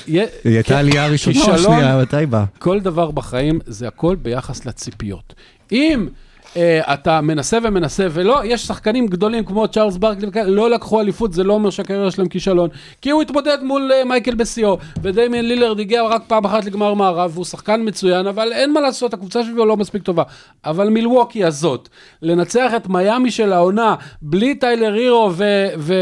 [0.09, 2.45] יה- היא הייתה עלייה ראשונה או שנייה, מתי בא?
[2.59, 5.35] כל דבר בחיים זה הכל ביחס לציפיות.
[5.73, 11.01] אם אה, אתה מנסה ומנסה, ולא, יש שחקנים גדולים כמו צ'ארלס ברקלי וכאלה, לא לקחו
[11.01, 12.71] אליפות, זה לא אומר שהקריירה שלהם כישלון.
[13.03, 17.31] כי הוא התמודד מול אה, מייקל בשיאו, ודמיין לילרד הגיע רק פעם אחת לגמר מערב,
[17.35, 20.23] והוא שחקן מצוין, אבל אין מה לעשות, הקבוצה שלו לא מספיק טובה.
[20.65, 21.89] אבל מילווקי הזאת,
[22.23, 25.33] לנצח את מיאמי של העונה, בלי טיילר הירו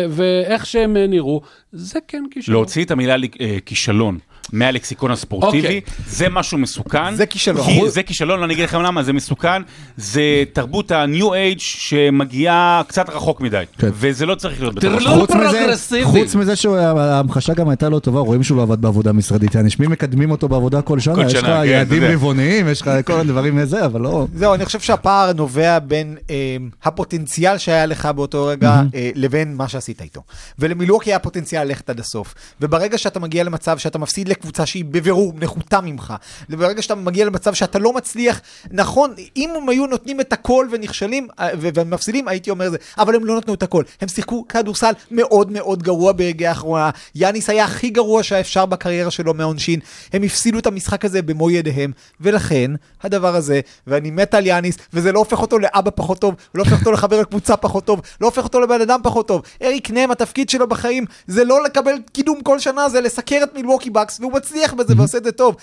[0.08, 1.40] ואיך שהם אה, נראו,
[1.72, 2.56] זה כן כישלון.
[2.56, 4.18] להוציא את המילה אה, כישלון
[4.52, 5.80] מהלקסיקון הספורטיבי, אוקיי.
[6.08, 7.14] זה משהו מסוכן.
[7.14, 7.66] זה כישלון.
[7.66, 9.62] כי זה כישלון, אני אגיד לכם למה, זה מסוכן.
[9.96, 13.64] זה תרבות ה-new age שמגיעה קצת רחוק מדי.
[13.78, 13.88] כן.
[13.92, 15.30] וזה לא צריך להיות בתוך הספורט.
[15.30, 16.00] חוץ מזה.
[16.04, 19.56] חוץ מזה שההמחשה גם הייתה לא טובה, רואים שהוא לא עבד בעבודה משרדית.
[19.68, 22.02] שמי מקדמים אותו בעבודה כל שנה, כל יש לך שנה, כן, יעדים.
[22.04, 24.26] רבעוניים, יש לך כל הדברים הזה, אבל לא...
[24.34, 29.68] זהו, אני חושב שהפער נובע בין אה, הפוטנציאל שהיה לך באותו רגע אה, לבין מה
[29.68, 30.22] שעשית איתו.
[30.58, 32.34] ולמילואוקי היה פוטנציאל ללכת עד הסוף.
[32.60, 36.14] וברגע שאתה מגיע למצב שאתה מפסיד לקבוצה שהיא בבירור נחותה ממך,
[36.50, 41.28] וברגע שאתה מגיע למצב שאתה לא מצליח, נכון, אם הם היו נותנים את הכל ונכשלים
[41.40, 43.82] אה, ומפסידים, הייתי אומר זה, אבל הם לא נתנו את הכל.
[44.00, 46.90] הם שיחקו כדורסל מאוד מאוד גרוע ברגעי האחרונה.
[47.14, 49.80] יאניס היה הכי גרוע שאפשר בקריירה שלו מהעונשין.
[50.12, 52.70] הם הפסידו את המשחק הזה במו ידיהם, ולכן
[53.02, 56.78] הדבר הזה, ואני מת על יאניס, וזה לא הופך אותו לאבא פחות טוב, לא הופך
[56.78, 59.42] אותו לחבר לקבוצה פחות טוב, לא הופך אותו לבן אדם פחות טוב.
[59.62, 63.90] אריק נם, התפקיד שלו בחיים זה לא לקבל קידום כל שנה, זה לסקר את מילווקי
[63.90, 65.56] בקס, והוא מצליח בזה ועושה את זה טוב.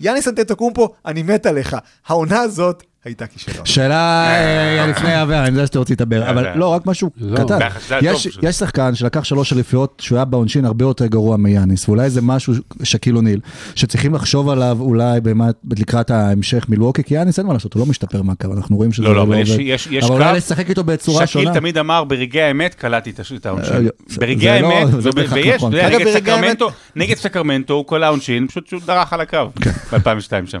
[0.00, 1.76] יאניס אנטטוקומפו, אני מת עליך.
[2.06, 3.66] העונה הזאת הייתה כישלון.
[3.66, 7.36] שאלה אה, לפני אבר, אני יודע שאתה רוצה לדבר, אבל אה, לא, רק משהו לא.
[7.44, 7.58] קטן.
[8.02, 12.54] יש- שחקן שלקח שלוש אליפיות, שהוא היה בעונשין הרבה יותר גרוע מיאניס, ואולי זה משהו,
[12.82, 13.40] שקיל אוניל,
[13.74, 15.20] שצריכים לחשוב עליו אולי
[15.76, 19.02] לקראת ההמשך מלווקי, כי יאניס אין מה לעשות, הוא לא משתפר מהקו, אנחנו רואים שזה
[19.02, 19.44] לא, לא, אבל עובד.
[20.02, 21.54] אבל אולי לשחק איתו בצורה שקיל שונה.
[21.54, 23.88] תמיד אמר, ברגעי האמת קלטתי את אה, העונשין.
[24.18, 24.94] ברגעי לא- האמת,
[25.32, 25.72] ויש, נכון.
[26.12, 29.70] סקרמנטו, נגד סקרמנטו, הוא כל העונשין, פשוט שהוא דרך על הקו, כן.
[29.92, 30.60] ב-2002 שם.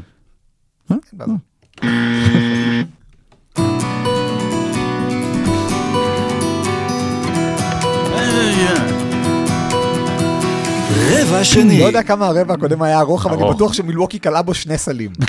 [11.10, 11.80] רבע שני.
[11.80, 13.54] לא יודע כמה הרבע הקודם היה ארוך, אבל אני.
[13.54, 15.10] בטוח שמילווקי קלעה בו שני סלים.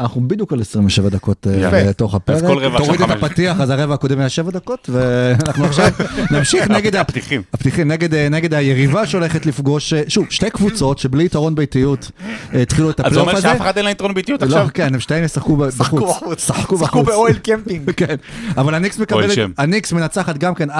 [0.00, 1.82] אנחנו בדיוק על 27 דקות אה.
[1.84, 2.42] לתוך הפרק.
[2.76, 3.10] תוריד את.
[3.10, 5.90] הפתיח, אז הרבע הקודם היה 7 דקות, ואנחנו עכשיו
[6.30, 7.42] נמשיך נגד הפתיחים.
[7.54, 12.10] הפתיחים, נגד, אה, נגד היריבה שהולכת לפגוש, אה, שוב, שתי קבוצות שבלי יתרון ביתיות
[12.52, 13.48] התחילו את אז זה הפלייאוף אומר הזה.
[13.48, 14.68] שאף אחד אין לה יתרון ביתיות לא, עכשיו?
[14.74, 16.16] כן, הם שתיהם ישחקו ב- שחקו בחוץ.
[16.22, 16.46] בחוץ.
[16.46, 17.06] שחקו בחוץ.
[17.06, 17.90] באוהל קמפינג.
[17.96, 18.14] כן,
[18.56, 19.38] אבל הניקס מקבלת.
[19.58, 20.74] הניקס מנצחת גם כן 4-1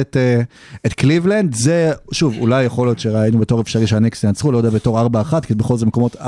[0.00, 0.16] את,
[0.96, 5.40] קליבלנד, זה, שוב, אולי יכול להיות שראינו בתור אפשרי שהניקס ינצחו, לא יודע, בתור 4-1,
[5.46, 6.20] כי בכל זאת מקומות 4-5,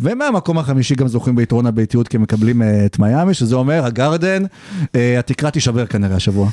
[0.00, 4.42] ומהמקום החמישי גם זוכים ביתרון הביתיות, כי הם מקבלים אה, את מיאמי, שזה אומר, הגרדן,
[4.94, 6.48] אה, התקרה תישבר כנראה השבוע.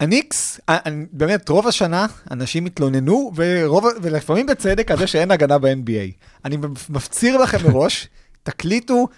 [0.00, 0.78] הניקס, אה,
[1.12, 6.12] באמת, רוב השנה אנשים התלוננו, ורוב, ולפעמים בצדק, על זה שאין הגנה ב-NBA.
[6.44, 6.56] אני
[6.88, 8.08] מפציר לכם מראש,
[8.42, 9.08] תקליטו,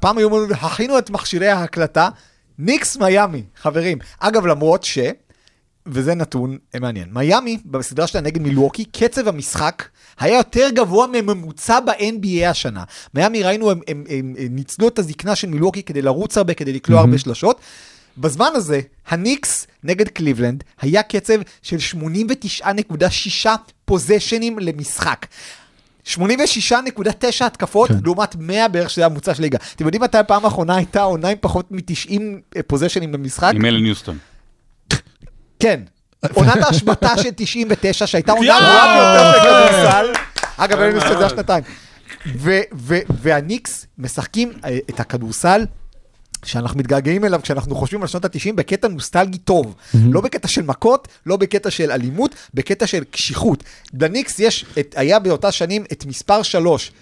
[0.00, 2.08] פעם היו אומרים, הכינו את מכשירי ההקלטה,
[2.58, 3.98] ניקס מיאמי, חברים.
[4.20, 4.98] אגב, למרות ש...
[5.86, 7.08] וזה נתון אה, מעניין.
[7.12, 9.84] מיאמי, בסדרה שלה נגד מילווקי, קצב המשחק
[10.18, 12.84] היה יותר גבוה מממוצע ב-NBA השנה.
[13.14, 16.72] מיאמי ראינו, הם, הם, הם, הם ניצלו את הזקנה של מילווקי כדי לרוץ הרבה, כדי
[16.72, 17.60] לקלוע הרבה שלשות.
[18.18, 21.76] בזמן הזה, הניקס נגד קליבלנד היה קצב של
[22.64, 23.48] 89.6
[23.84, 25.26] פוזיישנים למשחק.
[26.06, 26.14] 86.9
[27.40, 27.94] התקפות, כן.
[28.04, 29.58] לעומת 100 בערך שזה הממוצע של ליגה.
[29.76, 32.20] אתם יודעים מתי הפעם האחרונה הייתה עונה עם פחות מ-90
[32.66, 33.52] פוזיישנים למשחק?
[33.54, 34.18] עם אלן ניוסטון.
[35.62, 35.80] כן.
[36.34, 40.06] עונת ההשבתה של 99, שהייתה עונה גרועה ביותר בכדורסל.
[40.56, 41.64] אגב, אין לי זה היה שנתיים.
[43.22, 45.64] והניקס משחקים אה, את הכדורסל.
[46.44, 49.74] שאנחנו מתגעגעים אליו כשאנחנו חושבים על שנות ה-90 בקטע נוסטלגי טוב.
[49.94, 53.64] לא בקטע של מכות, לא בקטע של אלימות, בקטע של קשיחות.
[54.00, 56.92] לניקס יש, את, היה באותה שנים את מספר 3,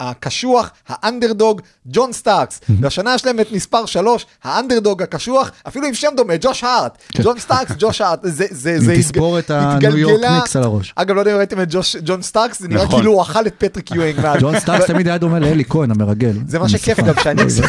[0.00, 2.60] הקשוח, האנדרדוג, ג'ון סטארקס.
[2.80, 6.98] והשנה יש להם את מספר 3, האנדרדוג הקשוח, אפילו עם שם דומה, ג'וש הארט.
[7.22, 8.20] ג'ון סטארקס, ג'וש הארט.
[8.22, 10.92] זה, זה, זה תספורת התג- הניו יורק ניקס על הראש.
[10.96, 12.98] אגב, לא יודע אם ראיתם את ג'וש- ג'ון סטארקס, זה נראה נכון.
[12.98, 14.20] כאילו הוא אכל את פטריק יואינג.
[14.40, 16.32] ג'ון סטארקס תמיד היה דומה לאלי כהן המרגל.
[16.46, 17.60] זה מה שכיף גם, שהניקס...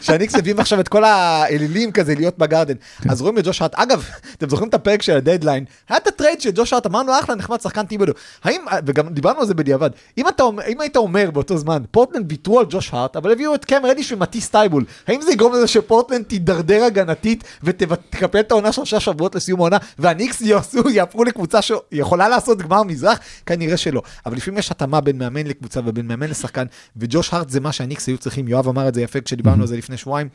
[0.00, 2.74] שהניקס מביאים עכשיו את כל האלילים כזה להיות בגרדן.
[3.08, 4.04] אז רואים את ג'וש הארט, אגב,
[4.38, 5.64] אתם זוכרים את הפרק של הדדליין?
[5.88, 8.12] היה את ה trade של ג'וש הארט, אמרנו אחלה, נחמד, שחקן ת'יבודו.
[8.44, 12.60] האם, וגם דיברנו על זה בדיעבד, אם אתה אם היית אומר באותו זמן, פורטלנד ויתרו
[12.60, 16.24] על ג'וש הארט, אבל הביאו את קם רדיש ומאטיס ת'ייבול, האם זה יגרום לזה שפורטלנד
[16.24, 22.58] תידרדר הגנתית ותקפל את העונה שלושה שבועות לסיום העונה, והניקס יעשו, יהפכו לקבוצה שיכולה לעשות
[22.58, 23.18] גמר מזרח?
[23.46, 24.02] כנראה שלא.
[24.26, 26.64] אבל לפעמים יש התאמה בין מאמן לקבוצה ובין מאמן לשחקן,
[26.96, 29.76] וג'וש הארט זה מה שהניקס היו צריכים, יואב אמר את זה יפה כשדיברנו על זה
[29.76, 30.28] לפני שבועיים.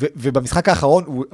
[0.00, 1.24] ו- ובמשחק האחרון, הוא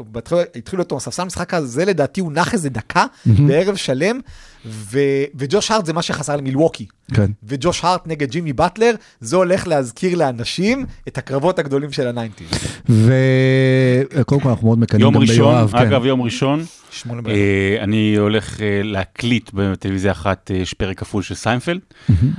[0.55, 4.21] התחילו אותו ספסל, המשחק הזה לדעתי הוא נח איזה דקה בערב שלם,
[4.67, 4.99] ו-
[5.35, 6.87] וג'וש הארט זה מה שחסר למילווקי.
[7.15, 7.31] כן.
[7.43, 12.49] וג'וש הארט נגד ג'ימי באטלר, זה הולך להזכיר לאנשים את הקרבות הגדולים של ה nineties.
[12.89, 15.71] וקודם כל אנחנו מאוד מקנאים יום גם ראשון, ביואב.
[15.73, 15.79] כן.
[15.79, 17.37] אגב, יום ראשון, שמונה בערב.
[17.37, 21.81] אה, אני הולך אה, להקליט בטלוויזיה אחת, אה, יש פרק כפול של סיינפלד.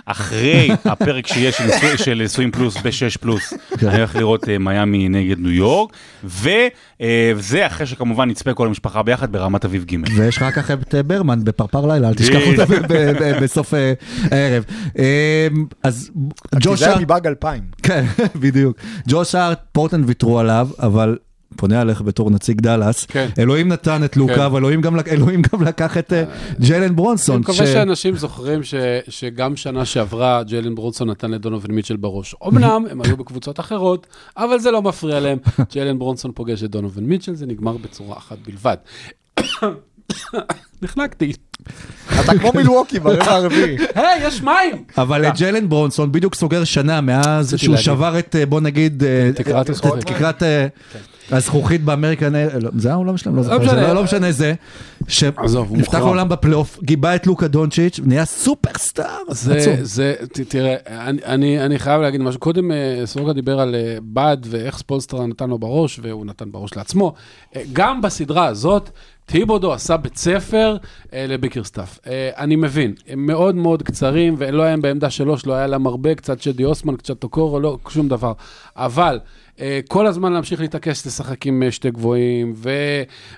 [0.05, 3.87] אחרי הפרק שיש של ניסוי- של נישואים פלוס ב-6 פלוס, כן.
[3.87, 5.89] אני הולך לראות אה, מיאמי נגד ניו יורק,
[6.23, 9.95] וזה אחרי שכמובן נצפה כל המשפחה ביחד ברמת אביב ג'.
[10.17, 12.59] ויש לך אחר כך את אה, ברמן בפרפר לילה, תשכח בדיוק.
[12.59, 13.93] אותה בסוף אה,
[14.31, 14.63] הערב.
[14.99, 15.47] אה,
[15.83, 16.11] אז
[16.51, 17.61] כי ג'וש זה היה מבאג 2000.
[17.83, 18.05] כן,
[18.41, 18.77] בדיוק.
[19.07, 21.17] ג'וש הארט, פורטנד ויתרו עליו, אבל...
[21.57, 23.29] פונה עליך בתור נציג דאלאס, כן.
[23.39, 24.19] אלוהים נתן את כן.
[24.19, 26.23] לוקה, אבל אלוהים גם, אלוהים גם לקח את אה,
[26.59, 27.39] ג'יילן אני ברונסון.
[27.41, 28.73] מקווה ש- שאנשים זוכרים ש,
[29.09, 32.35] שגם שנה שעברה ג'יילן ברונסון נתן לדונובין מיטשל בראש.
[32.47, 35.37] אמנם הם היו בקבוצות אחרות, אבל זה לא מפריע להם.
[35.71, 38.77] ג'יילן ברונסון פוגש את דונובין מיטשל, זה נגמר בצורה אחת בלבד.
[40.81, 41.33] נחנקתי.
[42.19, 43.77] אתה כמו מילווקי ברבע הרביעי.
[43.95, 44.83] היי, יש מים!
[44.97, 47.77] אבל ג'יילן ברונסון בדיוק סוגר שנה מאז שהוא.
[47.77, 50.11] שבר את, אה, בוא נגיד, אה, תקרת הזכוכית.
[50.43, 50.67] אה,
[51.31, 53.35] הזכוכית ב American, לא, זה העולם שלהם?
[53.35, 53.73] לא זוכר, משנה.
[53.75, 54.53] זה לא- לא משנה זה.
[55.07, 55.93] שנפתח.
[55.95, 59.73] העולם בפלייאוף, גיבה את לוקה דונצ'יץ', נהיה סופרסטאר זה, עצום.
[59.81, 60.75] זה, ת, תראה,
[61.25, 62.39] אני, חייב להגיד משהו.
[62.39, 62.71] קודם
[63.05, 63.75] סורוקה דיבר על
[64.13, 67.13] באד ואיך ספולסטרה נתן לו בראש, והוא נתן בראש לעצמו.
[67.73, 68.89] גם בסדרה הזאת,
[69.25, 70.77] טיבודו עשה בית ספר
[71.13, 71.99] אה, לביקרסטאף.
[72.07, 76.15] אה, אני מבין, הם מאוד מאוד קצרים, ולא היה בעמדה שלוש, לא היה להם הרבה,
[76.15, 78.33] קצת שדי אוסמן, קצת אוקורו, לא שום דבר.
[78.75, 79.19] אבל...
[79.61, 82.69] אה, כל הזמן להמשיך להתעקש לשחק עם אה, שתי גבוהים, ו,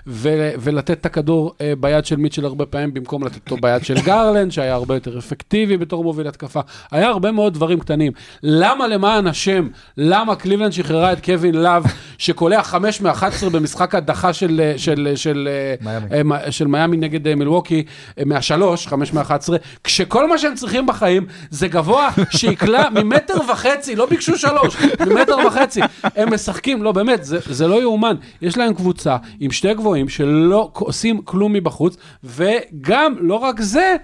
[0.06, 4.00] ו, ולתת את הכדור אה, ביד של מיטשל הרבה פעמים, במקום לתת אותו ביד של
[4.00, 6.60] גרלנד, שהיה הרבה יותר אפקטיבי בתור מוביל התקפה.
[6.90, 8.12] היה הרבה מאוד דברים קטנים.
[8.42, 11.84] למה למען השם, למה קליבלנד שחררה את קווין לאב,
[12.18, 16.34] שקולע 5 מ-11 במשחק הדחה של, של, של, אה, מיאמי.
[16.34, 17.84] אה, של מיאמי נגד אה, מילווקי,
[18.18, 19.48] אה, מהשלוש, 5 מ-11,
[19.84, 25.80] כשכל מה שהם צריכים בחיים זה גבוה שיקלע ממטר וחצי, לא ביקשו שלוש, ממטר וחצי.
[26.02, 28.16] הם משחקים, לא באמת, זה, זה לא יאומן.
[28.42, 33.96] יש להם קבוצה עם שתי גבוהים שלא עושים כלום מבחוץ, וגם, לא רק זה,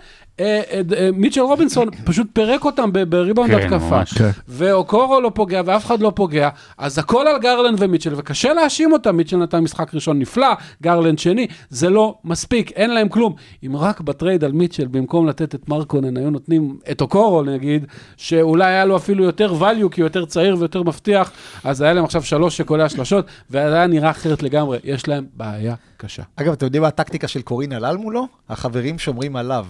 [1.13, 4.05] מיטשל רובינסון פשוט פירק אותם בריבאונד כן, התקפה.
[4.05, 4.31] כן.
[4.49, 9.17] ואוקורו לא פוגע ואף אחד לא פוגע, אז הכל על גרלנד ומיטשל, וקשה להאשים אותם,
[9.17, 13.35] מיטשל נתן משחק ראשון נפלא, גרלנד שני, זה לא מספיק, אין להם כלום.
[13.67, 18.65] אם רק בטרייד על מיטשל, במקום לתת את מרקונן, היו נותנים את אוקורו נגיד, שאולי
[18.65, 21.33] היה לו אפילו יותר value, כי הוא יותר צעיר ויותר מבטיח,
[21.65, 25.75] אז היה להם עכשיו שלוש שקולע שלשות, וזה היה נראה אחרת לגמרי, יש להם בעיה
[25.97, 26.23] קשה.
[26.37, 28.27] אגב, אתם יודעים מה הטקטיקה של קורין הלל מולו?
[28.49, 29.67] החברים שומרים עליו.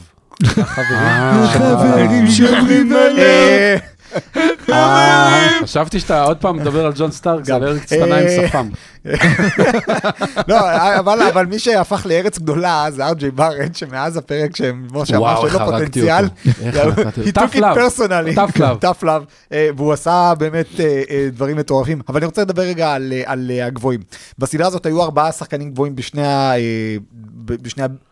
[1.52, 3.76] חברים שומרים אה,
[5.62, 8.68] חשבתי שאתה עוד פעם מדבר על ג'ון סטארק, זה על ארץ קטנה עם אה, שפם.
[10.48, 10.59] לא,
[11.29, 16.24] אבל, מי שהפך לארץ גדולה זה ארג'יי בארט, שמאז הפרק לו איך הרגתי פוטנציאל.
[17.27, 18.35] he took it personally.
[18.81, 19.24] Tough love.
[19.53, 22.00] אה, והוא עשה באמת אה, דברים מטורפים.
[22.09, 22.92] אבל אני רוצה לדבר רגע
[23.27, 24.00] על, הגבוהים.
[24.38, 26.22] בסדרה הזאת היו ארבעה שחקנים גבוהים בשני,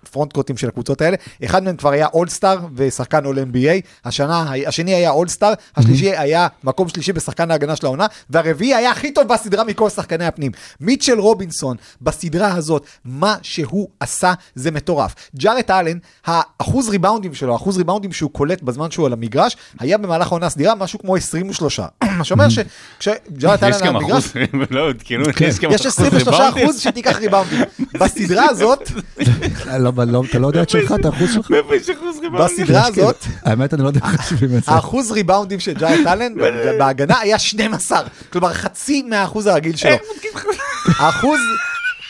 [0.02, 1.16] הפרונט קוטים של הקבוצות האלה.
[1.44, 3.86] אחד מהם כבר היה אולסטאר ושחקן אול NBA.
[4.04, 5.52] השנה, השני היה אולסטאר,
[5.92, 10.26] השלישי היה מקום שלישי בשחקן ההגנה של העונה, והרביעי היה הכי טוב בסדרה מכל שחקני
[10.26, 10.52] הפנים.
[10.80, 15.14] מיטשל רובינסון, בסדרה הזאת, מה שהוא עשה זה מטורף.
[15.36, 20.26] ג'ארט אלן, האחוז ריבאונדים שלו, האחוז ריבאונדים שהוא קולט בזמן שהוא על המגרש, היה במהלך
[20.26, 21.80] העונה הסדירה משהו כמו 23.
[22.18, 24.24] מה שאומר שכשג'ארט אלן על המגרש,
[24.70, 26.64] לא, עדכנו, יש גם יש אחוז 23 ריבאונדים.
[26.64, 27.60] אחוז שתיקח ריבאונדים.
[28.00, 28.90] בסדרה הזאת,
[29.78, 31.50] לא, לא, אתה לא יודע את שלך, את האחוז שלך.
[31.52, 32.64] מאיפה יש אחוז ריבאונדים?
[32.64, 34.72] בסדרה הזאת, האמת, אני לא יודע איך חושבים את זה.
[34.72, 36.32] האחוז ריבאונדים של ג'ארט אלן
[36.78, 38.00] בהגנה היה 12,
[38.32, 39.90] כלומר חצי מהאחוז הרגיל שלו.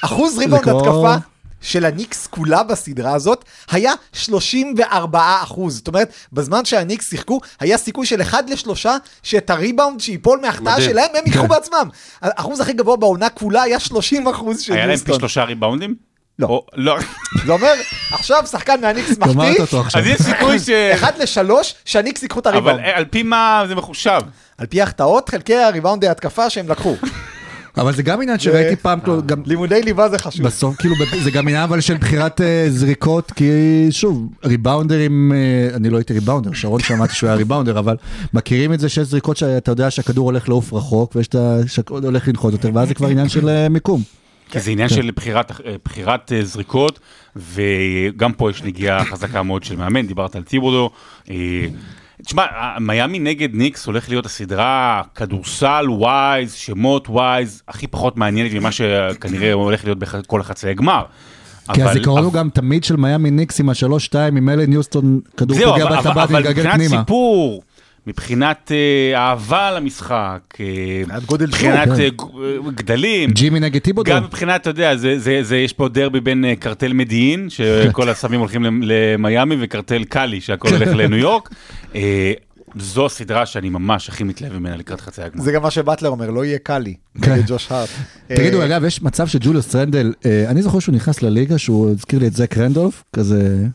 [0.04, 1.26] אחוז ריבאונד לקרוא- התקפה
[1.60, 5.74] של הניקס כולה בסדרה הזאת היה 34 אחוז.
[5.76, 10.80] זאת אומרת, בזמן שהניקס שיחקו, היה סיכוי של 1 לשלושה שאת הריבאונד שיפול מההחטאה.
[10.80, 11.88] שלהם, הם ייקחו בעצמם.
[12.22, 15.14] האחוז הכי גבוה בעונה כולה היה 30 אחוז של היה להם פי.
[15.14, 16.11] שלושה ריבאונדים?
[16.38, 16.64] לא.
[16.74, 16.98] לא.
[17.46, 17.72] זה אומר,
[18.12, 20.00] עכשיו שחקן מהניקס גמרת מחטיא, אותו עכשיו.
[20.00, 20.70] אז יש סיכוי ש...
[20.94, 22.80] 1 לשלוש, שהניקס ייקחו את אבל הריבאונד.
[22.80, 24.20] אה, על פי מה זה מחושב?
[24.58, 26.96] על פי החטאות, חלקי הריבאונדי התקפה שהם לקחו.
[27.78, 30.46] אבל זה גם עניין שראיתי פעם, כאילו, גם לימודי ליבה זה חשוב.
[30.46, 33.50] בסוף כאילו זה גם עניין אבל של בחירת אה, זריקות כי
[33.90, 37.96] שוב ריבאונדרים אה, אני לא הייתי ריבאונדר שרון שמעתי שהוא היה ריבאונדר אבל
[38.34, 41.58] מכירים את זה שיש זריקות שאתה יודע שהכדור הולך לעוף רחוק ויש את ה...
[41.66, 44.02] שהכדור הולך לנחות יותר ואז זה כבר עניין של מיקום.
[44.52, 46.98] כי זה עניין של בחירת, אה, בחירת אה, זריקות,
[47.36, 50.90] וגם פה יש נגיעה חזקה מאוד של מאמן, דיברת על טיבודו.
[51.30, 51.36] אה,
[52.24, 52.44] תשמע,
[52.80, 59.52] מיאמי נגד ניקס הולך להיות הסדרה כדורסל wise, שמות wise, הכי פחות מעניינת ממה שכנראה
[59.52, 61.02] הולך להיות בכל החצאי גמר.
[61.72, 65.20] כי אבל- הזיכרון הוא אבל- גם תמיד של מיאמי ניקס עם השלוש-שתיים, עם אלן יוסטון,
[65.36, 66.98] כדור זהו, פוגע אבל- בטבעת אבל ומתגלגל מבחינת פנימה.
[67.02, 67.62] סיפור,
[68.06, 70.66] מבחינת אה, אהבה למשחק, אה,
[71.02, 72.00] מבחינת גודל מבחינת כן.
[72.00, 74.10] אה, גדלים, ג'ימי נגד טיבודו.
[74.10, 78.08] גם מבחינת, אתה יודע, זה, זה, זה, יש פה דרבי בין אה, קרטל מדיעין, שכל
[78.08, 81.48] הסמים הולכים למ- למיאמי, וקרטל קאלי, שהכל הולך לניו יורק.
[81.94, 82.32] אה,
[82.76, 85.42] זו הסדרה שאני ממש הכי מתלהב ממנה לקראת חצי הגמר.
[85.44, 87.32] זה גם מה שבטלר אומר, לא יהיה קל לי, כן.
[87.32, 87.88] נגד ג'וש הארט.
[88.28, 92.26] תגידו, אגב, יש מצב שג'וליוס רנדל, אה, אני זוכר שהוא נכנס לליגה, שהוא הזכיר לי
[92.26, 93.66] את זק רנדולף, כזה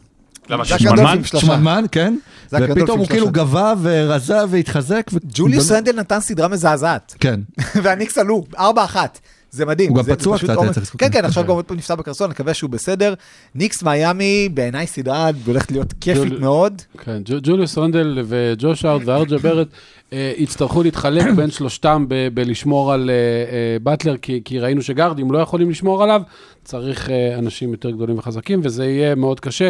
[0.50, 1.24] למה, שמנמן?
[1.24, 2.18] שמנמן, כן?
[2.54, 3.32] רנדולף ופתאום הוא כאילו.
[3.32, 5.10] גבה ורזה והתחזק.
[5.14, 7.40] ו- ג'וליוס רנדל נתן סדרה מזעזעת, כן.
[7.84, 8.60] והניקס עלו, 4-1.
[9.58, 9.90] זה מדהים.
[9.90, 10.50] הוא גם פצוע קצת.
[10.50, 11.26] היה צריך לעשות כן, כן.
[11.26, 13.14] עכשיו גם עוד פעם נפצע בקרסון, נקווה שהוא בסדר.
[13.56, 16.82] ניקס מיאמי, בעיניי סדרה הולכת להיות כיפית מאוד.
[16.98, 19.68] כן, ג'ו- ג'וליוס רנדל וג'וש הארד וארג'ה ברט
[20.14, 25.70] אה, יצטרכו להתחלק בין שלושתם בלשמור על אה, אה, באטלר, כי, ראינו שגארדים לא יכולים
[25.70, 26.22] לשמור עליו,
[26.64, 29.70] צריך אנשים יותר גדולים וחזקים, וזה יהיה מאוד קשה,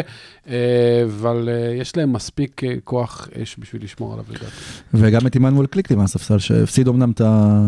[1.06, 1.50] אבל
[1.82, 4.46] יש להם מספיק כוח אש בשביל לשמור עליו לדעתי.
[4.94, 7.62] וגם את עמנואל קליקטי מהספסל, שהפסיד אמנם את ה...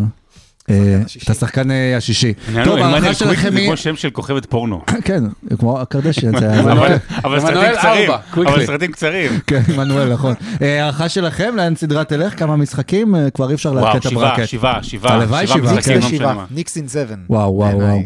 [0.69, 1.01] אה.
[1.23, 2.33] את השחקן אה, השישי.
[2.63, 3.67] טוב, עמנואל שלכם קוויקלי זה היא...
[3.67, 4.81] כמו שם של כוכבת פורנו.
[5.05, 5.23] כן,
[5.59, 6.35] כמו הקרדשיאן.
[7.23, 8.11] אבל סרטים קצרים.
[8.47, 9.31] אבל סרטים קצרים.
[9.47, 10.33] כן, עמנואל, נכון.
[10.61, 12.39] אה, הערכה שלכם, לאן סדרה תלך?
[12.39, 13.15] כמה משחקים?
[13.33, 14.47] כבר אי אפשר וואו, לעדכן את הברקט.
[14.47, 15.87] שבעה, שבעה, הלוואי שבעה, ניקס.
[16.19, 16.31] לא.
[16.51, 17.19] ניקס אין סבן.
[17.29, 17.99] וואו, וואו, וואו.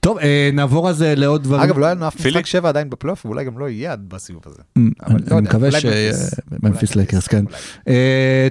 [0.00, 0.18] טוב,
[0.52, 1.62] נעבור אז לעוד דברים.
[1.62, 2.26] אגב, לא היה לנו אף?
[2.26, 4.62] משחק שבע עדיין בפלייאוף, ואולי גם לא יהיה עד בסיבוב הזה.
[4.76, 5.86] אני לא מקווה ש...
[6.62, 6.94] ממפיס.
[6.94, 7.44] אולי לייקרס, כן.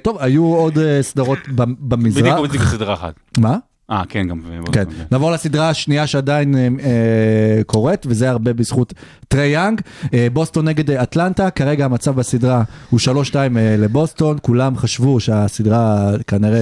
[0.02, 1.40] טוב, היו עוד סדרות
[1.80, 2.24] במזרח.
[2.24, 3.14] בדיוק בדיוק בסדרה אחת.
[3.38, 3.57] מה?
[3.92, 4.42] אה, כן, גם.
[4.72, 4.84] כן.
[5.12, 8.94] נעבור לסדרה השנייה שעדיין אה, אה, קורית, וזה הרבה בזכות
[9.28, 9.82] טרי יאנג.
[10.14, 16.12] אה, בוסטון נגד אה, אטלנטה, כרגע המצב בסדרה הוא 3-2 אה, לבוסטון, כולם חשבו שהסדרה
[16.28, 16.62] כנראה...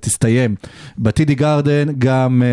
[0.00, 0.54] תסתיים
[0.98, 2.48] בטידי גרדן, גם אה,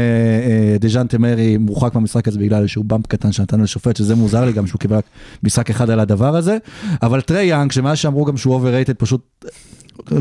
[0.51, 4.53] אה, דז'ונטה מארי מורחק מהמשחק הזה בגלל איזשהו bump קטן שנתן לשופט, שזה מוזר לי
[4.53, 5.05] גם שהוא קיבל רק
[5.43, 6.57] משחק אחד על הדבר הזה,
[7.01, 9.49] אבל טרי יאנג, שמאז שאמרו גם שהוא overrated פשוט אה,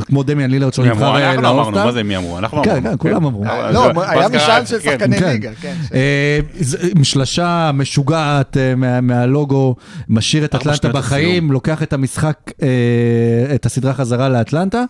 [0.07, 1.17] כמו דמיאן לילרד שלו מי נבחר?
[1.17, 1.71] אה, אנחנו לא אמרנו.
[1.85, 2.39] מה זה מי אמרו?
[2.39, 2.83] אנחנו כן, אמרנו.
[2.91, 3.45] כן, כולם אמרו.
[3.45, 4.91] אבל לא, היה משאל את של כן.
[4.93, 5.29] שחקני כן.
[5.29, 5.75] ליגה, כן.
[5.95, 6.39] אה,
[7.03, 9.75] שלשה משוגעת אה, מה- מהלוגו,
[10.09, 11.53] משאיר את אטלנטה בחיים.
[11.53, 12.69] לוקח את המשחק, אה,
[13.55, 14.85] את הסדרה חזרה לאטלנטה,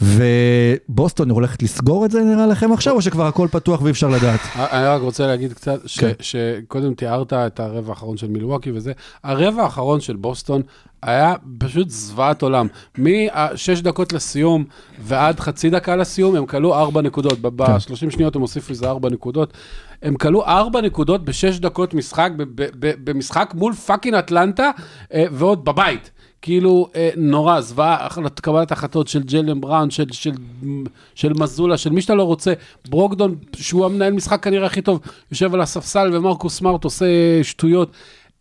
[0.00, 4.40] ובוסטון הולכת לסגור את זה נראה לכם עכשיו, או שכבר הכל פתוח ואי אפשר לדעת?
[4.56, 6.12] אני רק רוצה להגיד קצת, ש, כן.
[6.20, 8.92] שקודם תיארת את הרבע האחרון של מילווקי וזה,
[9.24, 10.62] הרבע האחרון של בוסטון
[11.02, 12.66] היה פשוט זוועת עולם.
[12.98, 14.64] משש דקות לסיום
[14.98, 17.38] ועד חצי דקה לסיום, הם כלו ארבע נקודות.
[17.42, 17.56] כן.
[17.56, 19.52] ב-30 שניות הם הוסיפו איזה ארבע נקודות.
[20.02, 22.30] הם כלו ארבע נקודות בשש דקות משחק,
[23.04, 24.70] במשחק מול fucking אטלנטה,
[25.14, 26.10] אה, ועוד בבית.
[26.42, 28.08] כאילו, אה, נורא, זוועה,
[28.42, 30.32] קבלת החלטות של ג'יילן בראון, של, של,
[31.14, 32.52] של מזולה, של מי שאתה לא רוצה.
[32.88, 35.00] ברוקדון, שהוא המנהל משחק כנראה הכי טוב,
[35.30, 37.06] יושב על הספסל ומרקוס סמארט עושה
[37.42, 37.90] שטויות.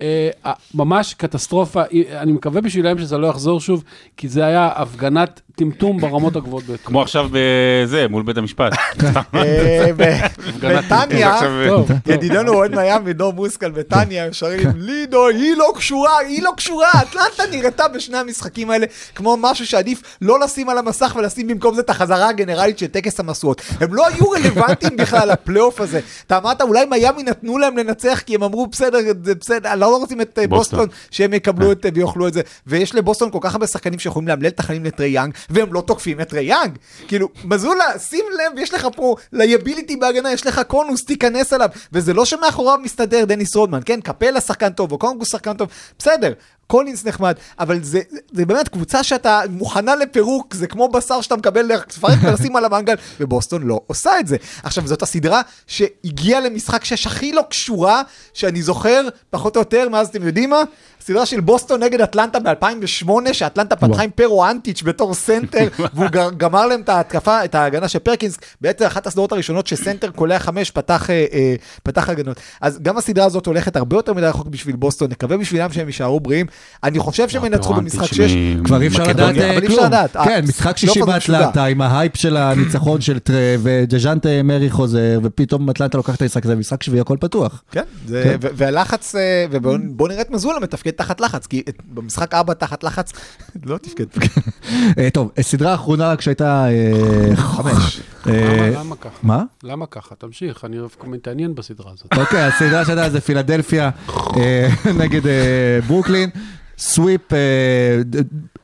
[0.02, 1.82] אה, ממש קטסטרופה,
[2.18, 3.84] אני מקווה בשבילם שזה לא יחזור שוב,
[4.18, 6.84] כי זה היה הפגנת טמטום ברמות הגבוהות ביותר.
[6.84, 8.74] כמו עכשיו בזה, מול בית המשפט.
[9.36, 9.92] אה,
[10.62, 11.98] בטניה, טוב, טוב.
[12.08, 17.44] ידידנו אוהד מיאמי, דור מוסקל בטניה, שרים לידו, היא לא קשורה, היא לא קשורה, אטלנטה
[17.52, 18.86] נראתה בשני המשחקים האלה
[19.16, 23.20] כמו משהו שעדיף לא לשים על המסך ולשים במקום זה את החזרה הגנרלית של טקס
[23.20, 23.62] המשואות.
[23.80, 26.00] הם לא היו רלוונטיים בכלל לפלייאוף הזה.
[26.28, 30.22] אתה אמרת, אולי מיאמי נתנו להם לנצח כי הם אמרו, בסדר, זה בסדר, לא רוצים
[30.22, 30.88] את אה, בוסטון.
[31.12, 32.42] שהם יקבלו את, אה, ויאכלו את זה.
[32.68, 36.22] ויש לבוסטון כל כך הרבה שחקנים שיכולים לאמלל את החיים לטרי יאנג, והם לא תוקפים
[36.22, 36.78] את טרי יאנג.
[37.08, 41.70] כאילו, מזולה, שים לב, יש לך פה liability בהגנה, יש לך קונוס, תיכנס אליו.
[41.94, 44.02] וזה לא שמאחוריו מסתדר דניס רודמן, כן?
[44.02, 46.34] קפלה שחקן טוב, או אוקונגוו שחקן טוב, בסדר.
[46.72, 48.02] קולינס נחמד, אבל זה,
[48.32, 52.96] זה באמת קבוצה שאתה מוכנה לפירוק, זה כמו בשר שאתה מקבל לפרק ולשים על המנגל,
[53.20, 54.38] ובוסטון לא עושה את זה.
[54.64, 58.02] עכשיו, זאת הסדרה שהגיעה למשחק שש הכי לא קשורה,
[58.34, 60.64] שאני זוכר, פחות או יותר, מאז אתם יודעים מה?
[61.02, 66.08] סדרה של בוסטון נגד אטלנטה ב-2008, שאטלנטה פתחה עם פרו אנטיץ' בתור סנטר, והוא
[66.38, 70.72] גמר להם את ההתקפה, את ההגנה של פרקינס, בעצם אחת הסדרות הראשונות שסנטר קולע חמש
[70.72, 72.38] פתח, אה, אה, פתח הגנות.
[72.62, 76.20] אז גם הסדרה הזאת הולכת הרבה יותר מדי רחוק בשביל בוסטון, נקווה בשבילם שהם יישארו
[76.20, 76.46] בריאים.
[76.84, 78.32] אני חושב שהם ינצחו במשחק 6.
[78.64, 79.38] כבר אי אפשר לדעת.
[79.38, 79.90] אה, כלום.
[80.26, 85.20] כן, משחק שישי פלייאוף הזה באטלנטה עם ההייפ של הניצחון של טריי, ודז'ונטה מארי חוזר,
[85.24, 87.64] ופתאום אטלנטה לוקח את המשחק הזה, משחק שביעי הכל פתוח.
[87.72, 88.48] כן, זה, כן.
[88.56, 93.12] והלחץ, אה, ובואו נראה את מזולה מתפקד תחת לחץ, כי במשחק 4 תחת לחץ,
[93.66, 94.06] לא תפקד.
[94.98, 96.68] אה, טוב, סדרה אחרונה רק שהייתה...
[96.70, 98.02] אה, חמש.
[98.26, 99.10] למה- ככה?
[99.24, 99.44] מה?
[99.64, 100.16] למה ככה?
[100.16, 102.14] תמשיך, אני דווקא מתעניין בסדרה הזאת.
[102.18, 103.90] אוקיי, הסדרה שהייתה זה פילדלפיה
[105.02, 105.22] נגד
[105.88, 106.30] ברוקלין.
[106.82, 108.02] sweep, אה,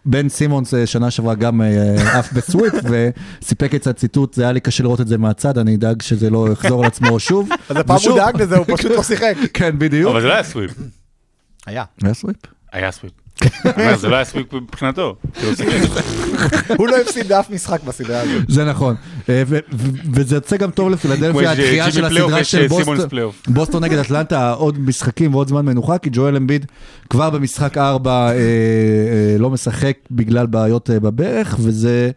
[0.05, 2.73] בן סימונס אה, שנה שעברה גם אה, עף ב sweep
[3.41, 6.47] וסיפק את הציטוט, זה היה לי קשה לראות את זה מהצד, אני אדאג שזה לא
[6.51, 7.49] יחזור על עצמו שוב.
[7.69, 9.35] אז הפעם הוא דאג לזה, הוא פשוט לא שיחק.
[9.53, 10.11] כן, בדיוק.
[10.11, 10.71] אבל זה לא היה sweep.
[11.65, 11.83] היה.
[12.03, 12.37] היה sweep?
[12.71, 13.13] היה sweep.
[13.65, 15.15] אבל זה לא היה sweep מבחינתו.
[15.33, 15.65] כאילו, זה-
[16.77, 18.43] הוא לא הפסיד באף משחק בסדרה הזאת.
[18.47, 18.95] זה נכון.
[19.29, 19.43] אה,
[20.13, 23.83] וזה יוצא גם טוב לפילדלפיה, הדחייה של הסדרה של אה, בוסטון.
[23.83, 26.65] נגד אטלנטה, עוד משחקים ועוד זמן מנוחה, כי ג'ואל אמביד
[27.09, 28.31] כבר במשחק 4
[29.39, 32.11] לא משחק בגלל בעיות אה, בברך, וזה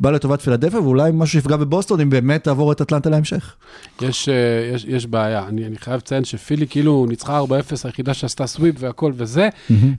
[0.00, 3.54] בא לטובת פילדלפיה, ואולי משהו שיפגע בבוסטון, אם באמת תעבור את אטלנטה להמשך.
[4.00, 4.34] יש, אה,
[4.74, 7.44] יש, יש בעיה, אני, אני חייב לציין שפילי כאילו ניצחה 4-0,
[7.84, 9.48] היחידה שעשתה סוויפ והכל וזה.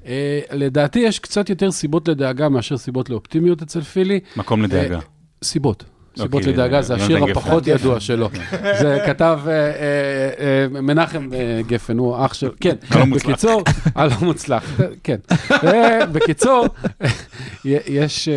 [0.05, 4.19] אה, לדעתי יש קצת יותר סיבות לדאגה מאשר סיבות לאופטימיות אצל פילי.
[4.35, 4.95] מקום לדאגה.
[4.95, 5.01] אה,
[5.43, 5.83] סיבות.
[6.19, 7.23] לא, סיבות כי, לדאגה זה השיר.
[7.31, 8.29] הפחות ידוע שלו.
[8.79, 9.69] זה כתב אה, אה,
[10.39, 11.29] אה, מנחם
[11.67, 12.49] גפן, הוא אח של...
[12.59, 13.29] כן, הלא מוצלח.
[13.29, 13.63] בקיצור,
[13.95, 15.17] הלא מוצלח, כן.
[16.11, 16.65] בקיצור,
[17.65, 18.29] יש...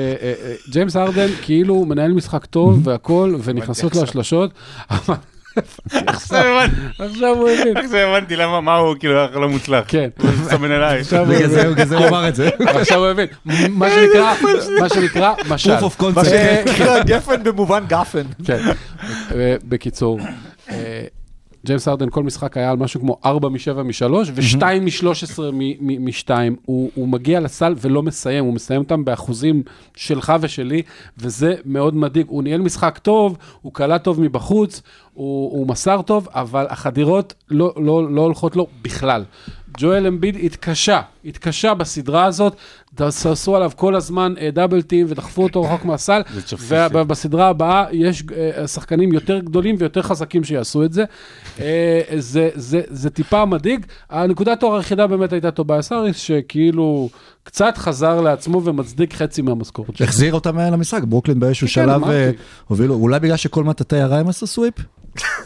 [0.70, 4.50] ג'יימס ארדן כאילו הוא מנהל משחק טוב והכל, ונכנסות לו השלשות,
[4.90, 5.14] אבל
[6.06, 6.76] עכשיו הבנתי,
[7.80, 9.84] עכשיו הבנתי למה, מה הוא כאילו היה לא מוצלח.
[9.88, 10.08] כן.
[10.18, 11.00] הוא מסמן אליי.
[11.00, 11.48] עכשיו הוא בגלל
[11.86, 12.48] זה- הוא אמר את זה.
[12.58, 13.26] עכשיו הוא הבין.
[13.70, 14.34] מה שנקרא,
[14.80, 15.76] מה שנקרא, משל.
[15.78, 16.24] proof of concept.
[16.68, 18.22] שנקרא גפן במובן גפן.
[18.44, 18.58] כן.
[19.34, 20.20] אה, בקיצור,
[20.70, 21.02] אה,
[21.66, 25.40] ג'יימס ארדן כל משחק היה על משהו כמו 4 מ-7 מ-3 ו-2 מ-13
[25.80, 26.30] מ-2.
[26.64, 29.62] הוא מגיע לסל ולא מסיים, הוא מסיים אותם באחוזים
[29.96, 30.82] שלך ושלי,
[31.18, 32.26] וזה מאוד מדאיג.
[32.28, 34.82] הוא ניהל משחק טוב, הוא קלע טוב מבחוץ,
[35.14, 39.24] הוא, הוא מסר טוב, אבל החדירות לא, לא, לא הולכות לו בכלל.
[39.78, 42.56] ג'ואל אמביד התקשה, התקשה בסדרה הזאת,
[43.00, 46.20] עשו עליו כל הזמן אה, דאבל טים ודחפו אותו רחוק מהסל.
[46.92, 51.04] ובסדרה הבאה יש אה, שחקנים יותר גדולים ויותר חזקים שיעשו את זה.
[51.60, 53.86] אה, זה, זה, זה טיפה מדאיג.
[54.10, 57.08] הנקודת אור היחידה באמת הייתה טובייס האריס, שכאילו
[57.42, 60.06] קצת חזר לעצמו ומצדיק חצי מהמשכורת שלו.
[60.06, 62.12] החזיר אותם אה, למשחק, ברוקלין באיזשהו כן, שלב אמרתי.
[62.12, 62.30] אה,
[62.66, 64.74] הובילו, אולי בגלל שכל מטאטי הם עשו סוויפ?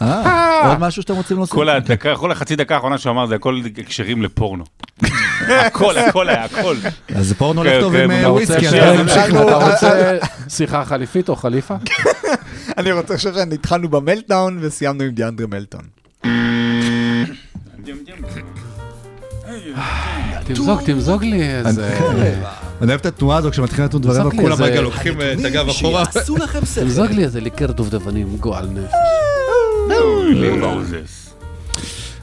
[0.02, 1.54] אה, עוד משהו שאתם רוצים להוסיף?
[1.54, 4.64] כל הדקה, כל החצי דקה האחרונה שהוא אמר זה הכל הקשרים לפורנו.
[5.48, 6.76] הכל, הכל היה, הכל.
[7.14, 9.48] אז פורנו כן, הולך טוב כן, עם אתה אה, וויסקי, אתה נמשיך אנחנו- לתת.
[9.48, 10.16] אתה רוצה
[10.48, 11.74] שיחה חליפית או חליפה?
[12.78, 15.80] אני רוצה לחשוב שהתחלנו במלטדאון וסיימנו עם דיאנדרה מלטון.
[20.44, 21.98] תמזוג, תמזוג לי איזה...
[22.82, 25.32] אני אוהב את התנועה הזו כשמתחילים לדון דברים, זרק לי כולם איזה- רגע לוקחים אה,
[25.32, 26.04] את הגב אחורה.
[26.74, 28.92] תמזוג לי איזה ליקר דובדבנים, גועל נפש.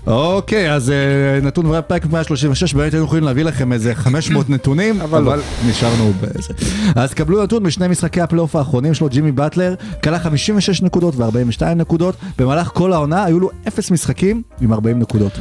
[0.07, 5.41] אוקיי, אז אה, נתון הפרק 136, באמת היינו יכולים להביא לכם איזה 500 נתונים, אבל
[5.67, 6.53] נשארנו בזה.
[6.95, 12.15] אז קבלו נתון משני משחקי הפלייאוף האחרונים שלו, ג'ימי באטלר, קלע 56 נקודות ו-42 נקודות,
[12.37, 15.39] במהלך כל העונה היו לו 0 משחקים עם 40 נקודות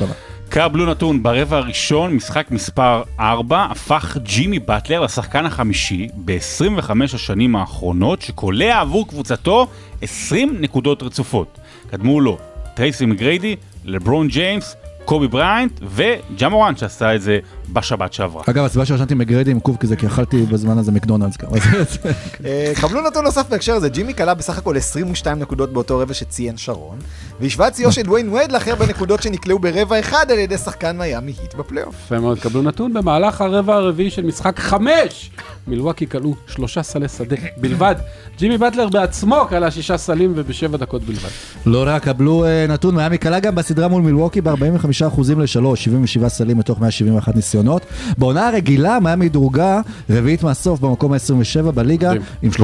[0.55, 8.23] קבלו נתון, ברבע הראשון, משחק מספר 4, הפך ג'ימי באטלר לשחקן החמישי ב-25 השנים האחרונות,
[8.23, 9.67] שקולע עבור קבוצתו
[10.03, 11.59] 20 נקודות רצופות.
[11.91, 12.39] קדמו לו
[12.75, 17.39] טרייסי מגריידי, לברון ג'יימס, קובי בריינט וג'ה מורנט שעשה את זה
[17.73, 18.43] בשבת שעברה.
[18.51, 21.49] אגב, הסיבה שרשמתי מגרדי עם קוף כזה, כי אכלתי בזמן הזה מקדונלדס גם.
[21.55, 21.63] אז
[22.03, 22.11] זה-
[22.45, 26.57] אה, קבלו נתון נוסף בהקשר הזה, ג'ימי כלה בסך הכל 22 נקודות באותו רבע שציין
[26.57, 26.99] שרון,
[27.41, 31.33] והשווה את שיאו של דוויין וייד לאחר בנקודות שנקלעו ברבע אחד על ידי שחקן מיאמי
[31.43, 31.95] היט בפלייאוף.
[32.07, 35.31] יפה מאוד, קבלו נתון במהלך הרבע הרביעי של משחק חמש.
[35.67, 37.95] מילואקי כלאו שלושה סלי שדה בלבד.
[38.39, 41.29] ג'ימי באטלר בעצמו כלה שישה סלים ובשבע דקות בלבד.
[41.67, 44.92] לא רק, קבלו אה, נתון, מיאמי קלה גם בסדרה מול מילווקי ב-45%
[45.39, 47.87] ל-3, 77 סלים מתוך 171 ניסיונות.
[48.19, 49.81] בעונה הרגילה, מיאמי דורגה
[50.11, 52.13] רביעית מהסוף במקום ה-27 בליגה.
[52.43, 52.63] עם 34.8%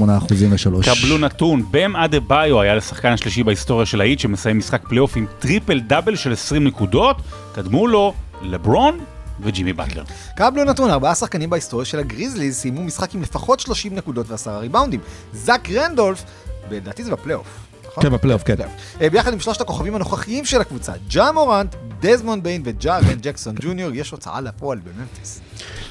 [0.00, 0.84] ל-3.
[0.84, 5.80] קבלו נתון, בם אדבאיו היה לשחקן השלישי בהיסטוריה של האיט שמסיים משחק פלייאוף עם טריפל
[5.80, 7.16] דאבל של 20 נקודות,
[7.54, 8.98] קדמו לו לברון
[9.40, 10.02] וג'ימי באטלר.
[10.36, 15.00] קבלו נתון, ארבעה שחקנים בהיסטוריה של הגריזליז סיימו משחק עם לפחות 30 נקודות ועשרה ריבאונדים.
[15.32, 16.24] זאק רנדולף,
[16.70, 17.63] לדעתי זה בפלייאוף.
[17.94, 18.04] נכון?
[18.04, 18.54] כן, בפלייאוף, כן.
[19.00, 23.90] אה, ביחד עם שלושת הכוכבים הנוכחיים של הקבוצה, ג'ה מורנט, דזמונד ביין וג'רן ג'קסון ג'וניור,
[23.94, 25.40] יש הוצאה לפועל בממפיס.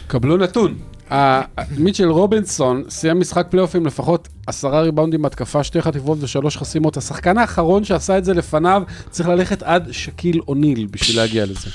[0.08, 0.76] קבלו נתון.
[1.12, 1.41] ה-
[1.78, 6.97] מיטשל רובינסון סיים משחק פלייאוף עם לפחות עשרה ריבאונדים התקפה, שתי חטיפות ושלוש חסימות.
[6.97, 11.70] השחקן האחרון שעשה את זה לפניו צריך ללכת עד שקיל אוניל בשביל להגיע לזה.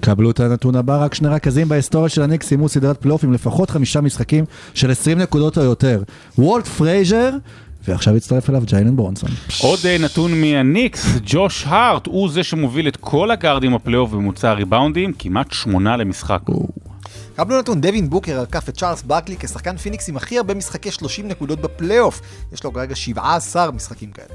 [0.00, 3.70] קבלו את הנתון הבא, רק שני רכזים בהיסטוריה של הניקס סיימו סדרת פלייאוף עם לפחות
[3.70, 6.02] חמישה משחקים של 20 נקודות או יותר.
[6.38, 7.30] וולט פרייזר,
[7.88, 9.30] ועכשיו הצטרף אליו ג'יילן ברונסון.
[9.62, 15.12] עוד אה, נתון מהניקס, ג'וש הארט הוא זה שמוביל את כל הגארדים בפלייאוף בממוצע הריבאונדים,
[15.18, 16.40] כמעט שמונה למשחק.
[17.36, 21.28] קבלו נתון, דווין בוקר עקף את צ'ארלס ברקלי כשחקן פיניקס עם הכי הרבה משחקי 30
[21.28, 22.20] נקודות בפלייאוף.
[22.52, 24.34] יש לו כרגע 17 משחקים כאלה.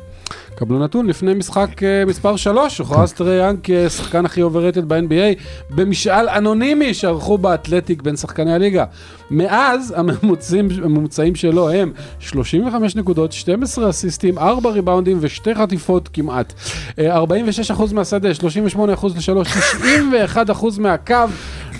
[0.55, 6.29] קבלו נתון, לפני משחק אה, מספר 3, הוכרז טרי יאנג כשחקן הכי overrated ב-NBA במשאל
[6.29, 8.85] אנונימי שערכו באתלטיק בין שחקני הליגה.
[9.31, 16.53] מאז הממוצעים, הממוצעים שלו הם 35 נקודות, 12 אסיסטים, 4 ריבאונדים ושתי חטיפות כמעט.
[16.99, 21.15] אה, 46% מהשדה, 38% לשלוש, 91% מהקו,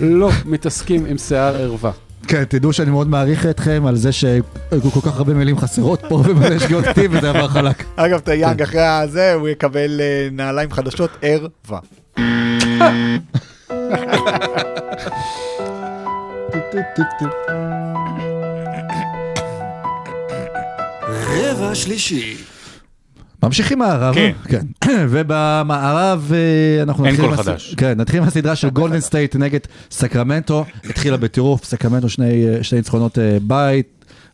[0.00, 1.90] לא מתעסקים עם שיער ערווה.
[2.28, 4.42] כן, תדעו שאני מאוד מעריך אתכם על זה שהיו
[4.92, 7.84] כל כך הרבה מילים חסרות פה ומלא שגיאות כתיב וזה עבר חלק.
[7.96, 11.80] אגב, טרי יאנג אחרי הזה, הוא יקבל אה, נעליים חדשות ערווה.
[21.38, 22.36] רבע שלישי.
[23.42, 24.32] ממשיכים מערב, כן.
[24.48, 24.66] כן.
[25.10, 27.74] ובמערב אה, אנחנו אין נתחיל קול עם הס- חדש.
[27.76, 29.60] כן, נתחיל מהסדרה של גולדן סטייט נגד
[29.90, 33.86] סקרמנטו, התחילה בטירוף, סקרמנטו שני, אה, שני ניצחונות אה, בית,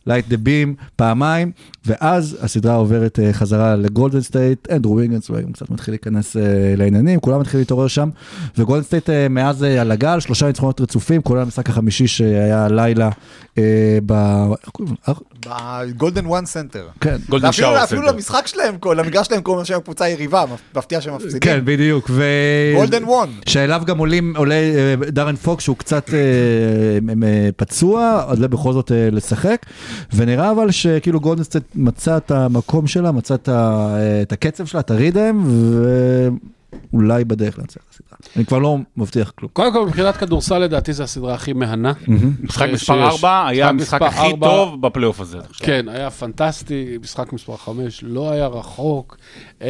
[0.07, 1.51] light the beam, פעמיים,
[1.85, 6.35] ואז הסדרה עוברת חזרה לגולדן סטייט, אנדרו וויגינס קצת מתחיל להיכנס
[6.77, 8.09] לעניינים, כולם מתחילים להתעורר שם,
[8.57, 13.09] וגולדן סטייט מאז על הגל, שלושה ניצחונות רצופים, כולל המשחק החמישי שהיה הלילה
[13.57, 13.63] אה,
[14.05, 14.13] ב...
[15.45, 16.87] בגולדן וואן סנטר.
[17.01, 17.15] כן.
[17.29, 18.13] גולדן שאור אפילו סנטר.
[18.13, 21.39] למשחק שלהם, למגרש שלהם קוראים לשם קבוצה יריבה, מפתיע שהם מפסידים.
[21.39, 22.09] כן, בדיוק.
[22.09, 22.23] ו...
[22.75, 23.29] גולדן וואן.
[23.47, 29.09] שאליו גם עולים, עולה אה, דיארון פוקס שהוא קצת אה, פצוע, עולה בכל זאת אה,
[29.11, 29.65] לשחק,
[30.13, 33.35] ונראה אבל שכאילו גולדנסטייט מצא את המקום שלה, מצא
[34.21, 35.45] את הקצב שלה, את ה rhythm,
[36.93, 38.17] ואולי בדרך לנצח את הסדרה.
[38.35, 39.51] אני כבר לא מבטיח כלום.
[39.53, 41.93] קודם כל, מבחינת כדורסל לדעתי זו הסדרה הכי מהנה.
[42.43, 43.23] משחק ש- מספר שיש.
[43.23, 44.39] 4 היה משחק המשחק מספר הכי.
[44.39, 45.37] טוב בפלייאוף הזה.
[45.57, 49.17] כן, היה פנטסטי, משחק מספר 5 לא היה רחוק.
[49.61, 49.67] אה,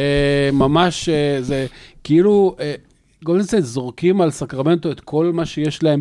[0.52, 1.66] ממש, אה, זה
[2.04, 2.56] כאילו,
[3.26, 6.00] גולדנסטייט זורקים על סקרמנטו את כל מה שיש להם.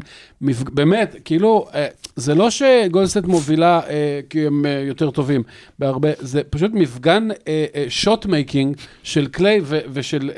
[0.73, 5.43] באמת, כאילו, אה, זה לא שגולדנסטייט מובילה אה, כי הם אה, יותר טובים
[5.80, 7.28] בהרבה, זה פשוט מפגן
[7.89, 9.61] shot making של קליי
[9.93, 10.32] ושל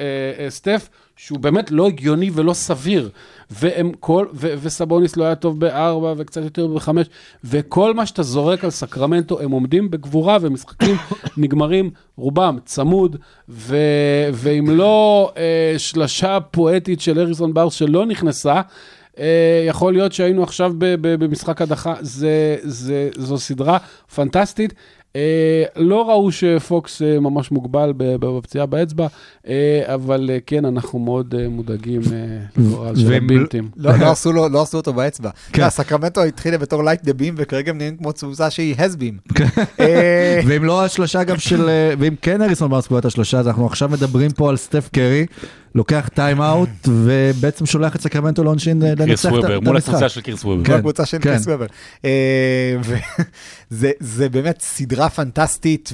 [0.50, 0.90] סטף.
[1.20, 3.10] שהוא באמת לא הגיוני ולא סביר.
[3.52, 7.08] והם כל, ו, וסבוניס לא היה טוב בארבע וקצת יותר בחמש,
[7.44, 10.96] וכל מה שאתה זורק על סקרמנטו, הם עומדים בגבורה ומשחקים
[11.38, 13.18] נגמרים רובם צמוד,
[13.50, 13.78] ו,
[14.34, 18.62] ואם לא אה, שלשה פואטית של אריסון בארס שלא נכנסה,
[19.20, 23.78] אה, יכול להיות שהיינו עכשיו במשחק הדחה, זה, זה, זו סדרה
[24.16, 24.74] פנטסטית.
[25.18, 25.24] אה,
[25.76, 29.08] לא ראו שפוקס אה, ממש מוגבל בפציעה באצבע,
[29.48, 29.54] אה,
[29.94, 32.18] אבל אה, כן, אנחנו מאוד אה, מודאגים אה,
[32.58, 33.70] לגורל של הבינטים.
[33.78, 35.30] לא, לא עשו לו- לא עשו אותו באצבע.
[35.52, 35.64] כן.
[35.64, 35.70] כן.
[35.70, 39.18] סקרמנטו התחילה בתור לייט דה בים, וכרגע הם נהיים כמו תזוזה שהיא הסבים.
[40.46, 43.90] ואם לא השלושה גם של, ואם כן אריסון ברס קובע את השלושה, אז אנחנו עכשיו
[43.90, 45.26] מדברים פה על סטף קרי,
[45.76, 49.90] לוקח טיים אאוט, ובעצם שולח את סקרמנטו לעונשין אה, לנצח את וובר, את מול המשחק.
[49.90, 50.64] הקבוצה של קריס וובר.
[50.64, 50.78] כן.
[50.78, 51.24] בקבוצה של כן.
[51.30, 51.66] קריס וובר.
[52.06, 52.10] אה,
[52.82, 55.94] וזה זה באמת סדרה פנטסטית,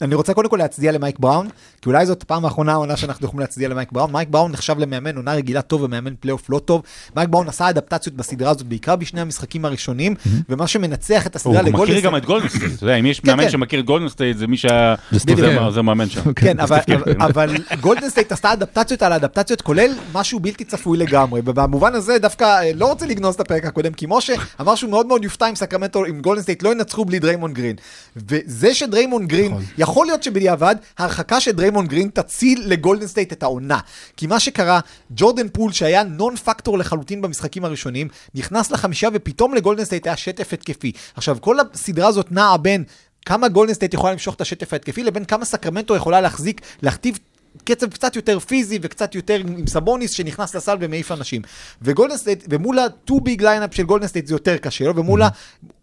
[0.00, 1.48] ואני רוצה קודם כל להצדיע למייק בראון,
[1.82, 4.12] כי אולי זאת הפעם האחרונה העונה שאנחנו יכולים להצדיע למייק בראון.
[4.12, 6.82] מייק בראון נחשב למאמן עונה רגילה טוב ומאמן פלייאוף לא טוב.
[7.16, 10.14] מייק בראון עשה אדפטציות בסדרה הזאת, בעיקר בשני המשחקים הראשונים,
[10.48, 13.24] ומה שמנצח את הוא הסדרה מכיר לגולדן גם את גולדן סטייט, אתה יודע, אם יש
[13.24, 13.50] מאמן.
[13.50, 14.94] שמכיר את גולדן סטייט זה מי שה...
[15.10, 15.62] זה סטיב זה קר.
[15.62, 16.32] מה- זה מאמן שם.
[16.32, 17.26] כן, אבל, סטיב אבל, קר.
[17.26, 22.44] אבל גולדן סטייט עשתה אדפטציות על אדפטציות, כולל משהו בלתי צפוי לגמרי, ובמובן הזה דווקא
[22.44, 25.54] אה, לא רוצה לגנוז את הפרק הקודם, כי משה אמר שהוא מאוד מאוד יופתע אם
[25.54, 27.76] סקרמנטו, אם גולדן סטייט לא ינצחו בלי דריימון גרין.
[28.16, 33.78] וזה שדריימון גרין, יכול להיות שבדיעבד, ההרחקה של דריימון גרין תציל לגולדן סטייט את העונה.
[34.16, 40.06] כי מה שקרה, ג'ורדן פול, שהיה non-factor לחלוטין במשחקים הראשונים, נכנס לחמישה ופתאום לגולדן סטייט
[40.06, 40.92] היה שטף התקפי.
[41.16, 42.84] עכשיו, כל הסדרה הזאת נעה בין...
[43.26, 47.18] כמה גולדן סטייט יכולה למשוך את השטף ההתקפי, לבין כמה סקרמנטו יכולה להחזיק, להכתיב
[47.64, 51.42] קצב קצת יותר פיזי וקצת יותר עם, סבוניס שנכנס לסל ומעיף אנשים.
[51.82, 55.28] וגולדן סטייט, ומול ה-two big lineup של גולדן סטייט זה יותר קשה לו, ומול ה-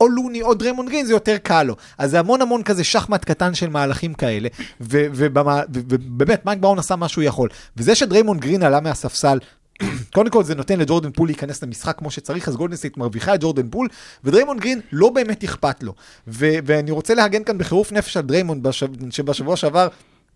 [0.01, 1.75] או לוני או דריימון גרין זה יותר קל לו.
[1.97, 4.49] אז זה המון המון כזה שחמט קטן של מהלכים כאלה,
[4.81, 7.49] ובאמת מייק באון עשה מה שהוא יכול.
[7.77, 9.39] וזה שדריימון גרין עלה מהספסל,
[10.15, 13.41] קודם כל זה נותן לג'ורדן פול להיכנס למשחק כמו שצריך, אז גולדן סטייט מרוויחה את
[13.41, 13.87] ג'ורדן פול,
[14.23, 15.93] ודריימון גרין לא באמת אכפת לו.
[16.27, 19.87] ואני רוצה להגן כאן בחירוף נפש על דריימון בשב- שבשבוע שעבר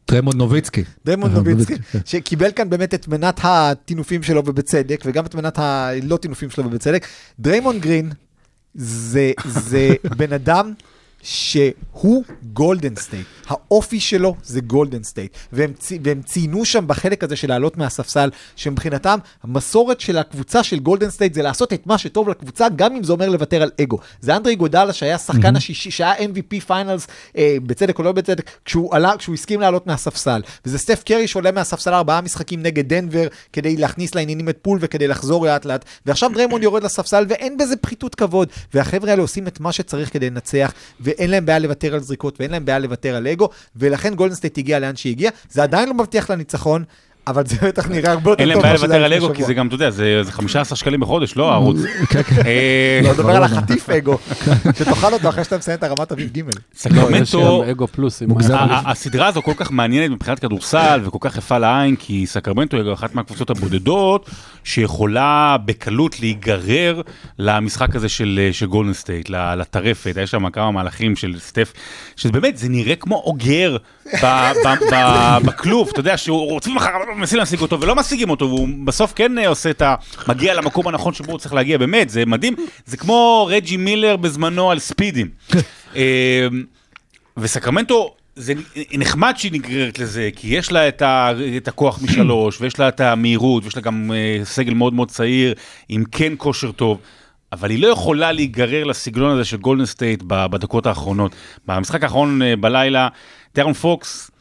[0.10, 0.84] דריימון נוביצקי.
[1.06, 5.60] דריימון אה, נוביצקי, נוביצקי, שקיבל כאן באמת את מנת הטינופים שלו ובצדק, וגם את מנת
[5.60, 7.08] הלא טינופים שלו ובצדק.
[7.40, 8.12] דריימון גרין
[8.76, 10.74] זה, זה בן אדם
[11.24, 13.26] שהוא גולדן סטייט.
[13.48, 15.32] האופי שלו זה גולדן סטייט.
[15.54, 20.80] והם, צי- והם ציינו שם בחלק הזה של לעלות מהספסל, שמבחינתם המסורת של הקבוצה של
[20.80, 23.98] גולדן סטייט זה לעשות את מה שטוב לקבוצה, גם אם זה אומר לוותר על אגו.
[24.22, 27.08] זה אנדרה איגודלה שהיה שחקן השישי, שהיה MVP Finals,
[27.38, 30.42] אה, בצדק או לא בצדק, כשהוא עלה, כשהוא הסכים לעלות מהספסל.
[30.66, 35.08] וזה סטף קרי שעולה מהספסל ארבעה משחקים נגד דנבר, כדי להכניס לעניינים את פול וכדי
[35.08, 35.86] לחזור לאט לאט.
[36.06, 38.48] ועכשיו דריימונד יורד לספסל ואין בזה פחיתות כבוד.
[38.74, 40.74] והחבר'ה האלה עושים את מה שצריך כדי לנצח,
[41.10, 44.58] ואין להם בעיה לוותר על זריקות, ואין להם בעיה לוותר על אגו, ולכן גולדן סטייט
[44.58, 45.32] הגיע לאן שהגיע.
[45.50, 46.84] זה עדיין לא מבטיח לניצחון,
[47.30, 48.64] אבל זה בטח נראה הרבה יותר אין טוב.
[48.64, 49.44] להם בעיה לוותר על אגו, כי.
[49.44, 51.78] זה גם, אתה יודע, זה זה 15 שקלים בחודש, לא הערוץ.
[52.46, 54.18] אה, לא, נדבר על החטיף אגו,
[54.78, 56.40] שתאכל אותו אחרי שאתה מסיים את הרמת אביב ג'.
[56.40, 57.64] לא, סקרמנטו,
[58.54, 62.94] ה- הסדרה הזו כל כך מעניינת מבחינת כדורסל וכל כך יפה לעין, כי סקרמנטו היא
[62.94, 64.30] אחת מהקבוצות הבודדות
[64.64, 67.02] שיכולה בקלות להיגרר
[67.40, 71.74] למשחק הזה של, של גולדן סטייט, לטרפת, יש שם כמה מהלכים של סטף,
[72.16, 73.78] שבאמת זה נראה כמו אוגר
[74.24, 74.26] ב-
[74.66, 76.90] ב- ב- בכלוב, אתה יודע, שהוא רצים אחריו,
[77.20, 79.96] מנסים להשיג אותו ולא משיגים אותו, והוא בסוף כן אה, עושה את ה...
[80.28, 82.56] מגיע למקום הנכון שבו הוא צריך להגיע, באמת, זה מדהים,
[82.86, 85.30] זה כמו רג'י מילר בזמנו על ספידים.
[85.96, 86.48] אה,
[87.38, 88.54] וסקרמנטו, זה
[88.92, 93.00] נחמד שהיא נגררת לזה, כי יש לה את, ה, את הכוח משלוש, ויש לה את
[93.00, 95.54] המהירות, ויש לה גם אה, סגל מאוד מאוד צעיר,
[95.90, 97.00] עם כן כושר טוב,
[97.52, 101.36] אבל היא לא יכולה להיגרר לסגנון הזה של גולדן סטייט בדקות האחרונות.
[101.68, 103.08] במשחק האחרון בלילה,
[103.54, 104.32] דיארון פוקס,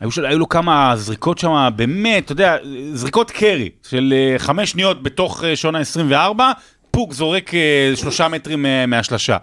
[0.00, 2.56] היו, של, היו לו כמה זריקות שם, באמת, אתה יודע,
[2.94, 6.40] זריקות קרי של אה, חמש שניות בתוך אה, שעון ה-24,
[6.90, 9.36] פוק זורק אה, שלושה מטרים מהשלשה.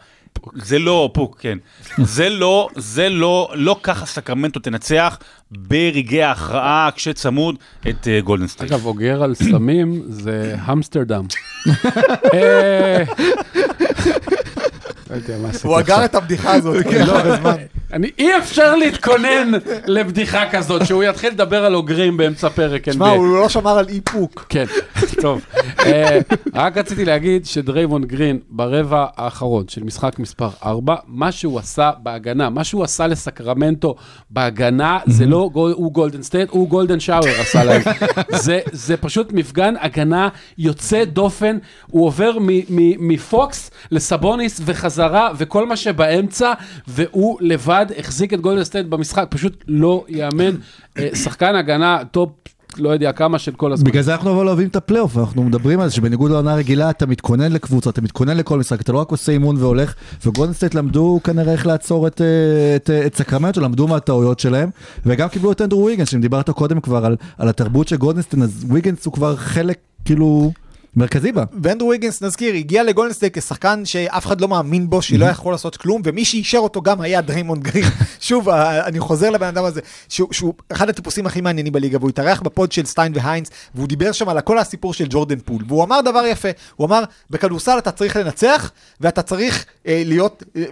[0.56, 1.58] זה לא, פוק, כן.
[2.16, 5.20] זה לא, זה לא, לא ככה סקרמנטו תנצח
[5.51, 7.56] ברגעי ההכרעה כשצמוד
[7.89, 8.72] את גולדן סטייט.
[8.72, 11.26] אגב, אוגר על סמים זה המסטרדם.
[15.64, 16.06] הוא אגר.
[16.06, 17.56] את הבדיחה הזאת, כן, לא, בזמן.
[17.96, 19.52] אני, אי אפשר להתכונן
[19.88, 23.16] לבדיחה כזאת, שהוא יתחיל לדבר על אוגרים באמצע פרק שמע, NBA.
[23.16, 24.46] הוא לא שמר על איפוק.
[24.50, 24.66] כן,
[25.22, 25.41] טוב.
[25.86, 26.20] אה,
[26.54, 32.50] רק רציתי להגיד שדריימונד גרין ברבע האחרון של משחק מספר 4, מה שהוא עשה בהגנה,
[32.50, 33.96] מה שהוא עשה לסקרמנטו
[34.30, 37.82] בהגנה, זה לא הוא גולדן סטייט, הוא golden shower עשה להם.
[38.30, 42.38] זה- זה פשוט מפגן הגנה יוצא דופן, הוא עובר
[43.00, 46.54] מפוקס לסבוניס וחזרה וכל מה שבאמצע,
[46.88, 50.56] והוא לבד החזיק את גולדן סטייט במשחק, פשוט לא ייאמן.
[50.98, 52.30] אה, שחקן הגנה טופ,
[52.78, 53.90] לא יודע כמה של כל הזמן.
[53.90, 57.06] בגלל זה אנחנו אבל אוהבים את הפלייאוף, אנחנו מדברים על זה שבניגוד לעונה רגילה אתה
[57.06, 59.94] מתכונן לקבוצה, אתה מתכונן לכל משחק, אתה לא רק עושה אימון והולך,
[60.26, 64.70] וגולדנסטייט למדו כנראה איך לעצור את, אה, את, אה, את סקרמנטו, למדו מהטעויות שלהם,
[65.06, 68.66] וגם קיבלו את אנדרו ויגנס, שאם דיברת קודם כבר על, על התרבות של גולדנסטייט, אז
[68.70, 70.52] ויגנס הוא כבר חלק כאילו
[70.96, 71.43] מרכזי בה.
[71.64, 76.02] ואנדרו ויגנס, נזכיר, הגיע לגולדנסטייט כשחקן שאף אחד לא מאמין בו, שלא יכול לעשות כלום,
[76.06, 77.84] ומי שאישר אותו גם היה דריימונד גרין.
[78.20, 82.10] שוב, אה, אני חוזר לבן אדם הזה, שהוא, שהוא אחד הטיפוסים הכי מעניינים בליגה, והוא
[82.10, 85.64] התארח ב pod של סטיין והיינס, והוא דיבר שם על כל הסיפור של ג'ורדן פול,
[85.68, 88.72] והוא אמר דבר יפה, הוא אמר, בכדורסל אתה צריך לנצח,
[89.02, 90.64] ואתה צריך אה, להיות, אה,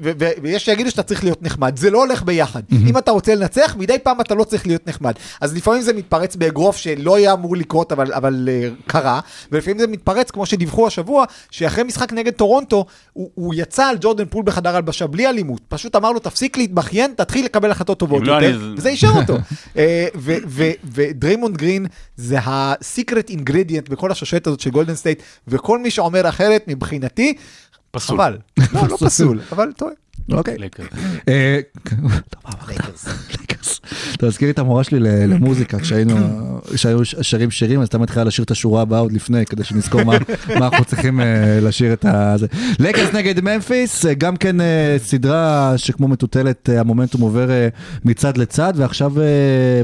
[0.41, 2.61] ויש שיגידו שאתה צריך להיות נחמד, זה לא הולך ביחד.
[2.89, 5.13] אם אתה רוצה לנצח, מדי פעם אתה לא צריך להיות נחמד.
[5.41, 9.19] אז לפעמים זה מתפרץ באגרוף שלא היה אמור לקרות, אבל, אבל אה, קרה,
[9.51, 14.25] ולפעמים זה מתפרץ, כמו שדיווחו השבוע, שאחרי משחק נגד טורונטו, הוא, הוא יצא על ג'ורדן
[14.25, 18.33] פול בחדר הלבשה בלי אלימות, פשוט אמר לו, תפסיק להתבכיין, תתחיל לקבל החלטות טובות לא,
[18.33, 19.35] יותר, אני- וזה אישר אותו.
[19.77, 20.07] אה,
[20.83, 21.85] ודריימונד גרין
[22.15, 27.33] זה ה-secret ingredient בכל השושלת הזאת של גולדן סטייט, וכל מי שאומר אחרת, מבחינתי,
[27.91, 28.17] פסול.
[28.17, 28.37] חבל.
[28.73, 29.91] לא, לא פסול, אבל טועה.
[30.31, 30.57] אוקיי.
[31.27, 31.59] אה.
[34.15, 35.77] אתה מזכיר לי את המורה שלי למוזיקה,
[37.03, 40.13] ש- שרים שירים, אז אתה מתחילה לשיר את השורה הבאה עוד לפני, כדי שנזכור מה
[40.49, 42.47] אנחנו צריכים אה, לשיר את הזה.
[42.79, 44.55] לייקרס נגד ממפיס, אה, גם כן
[44.97, 47.49] סדרה שכמו מטוטלת, המומנטום עובר
[48.05, 49.13] מצד לצד, ועכשיו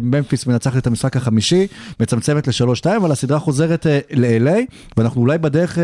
[0.02, 1.68] ממפיס מנצחת את המשחק החמישי,
[2.00, 4.58] מצמצמת ל-3-2, אבל הסדרה חוזרת ל-LA,
[4.98, 5.78] ואנחנו אולי בדרך...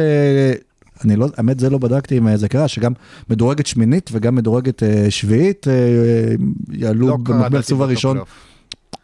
[1.03, 2.93] אני לא, האמת זה לא בדקתי אם אה, זה קרה, שגם
[3.29, 5.73] מדורגת שמינית וגם מדורגת אה, שביעית אה,
[6.71, 8.54] יעלו לא במקביל לסיבוב הראשון בפלייאוף.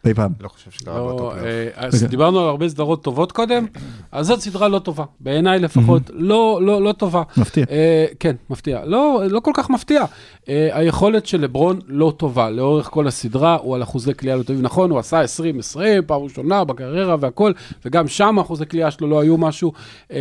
[0.04, 0.32] אי פעם.
[0.40, 1.46] לא חושב שקרה לא, באותו פלייאוף.
[1.78, 3.66] אה, אז דיברנו על הרבה סדרות טובות קודם,
[4.12, 7.22] אז זאת סדרה לא טובה, בעיניי לפחות, לא, לא, לא טובה.
[7.36, 7.64] מפתיע.
[7.70, 8.80] אה, כן, מפתיע.
[8.84, 10.04] לא, לא כל כך מפתיע.
[10.48, 14.62] אה, היכולת של לברון לא טובה לאורך כל הסדרה, הוא על אחוזי קליעה לא טובים.
[14.62, 17.52] נכון, הוא עשה 20-20, פעם ראשונה בקריירה והכל,
[17.84, 19.72] וגם שם אחוזי קליעה שלו לא היו משהו.
[20.12, 20.18] אה,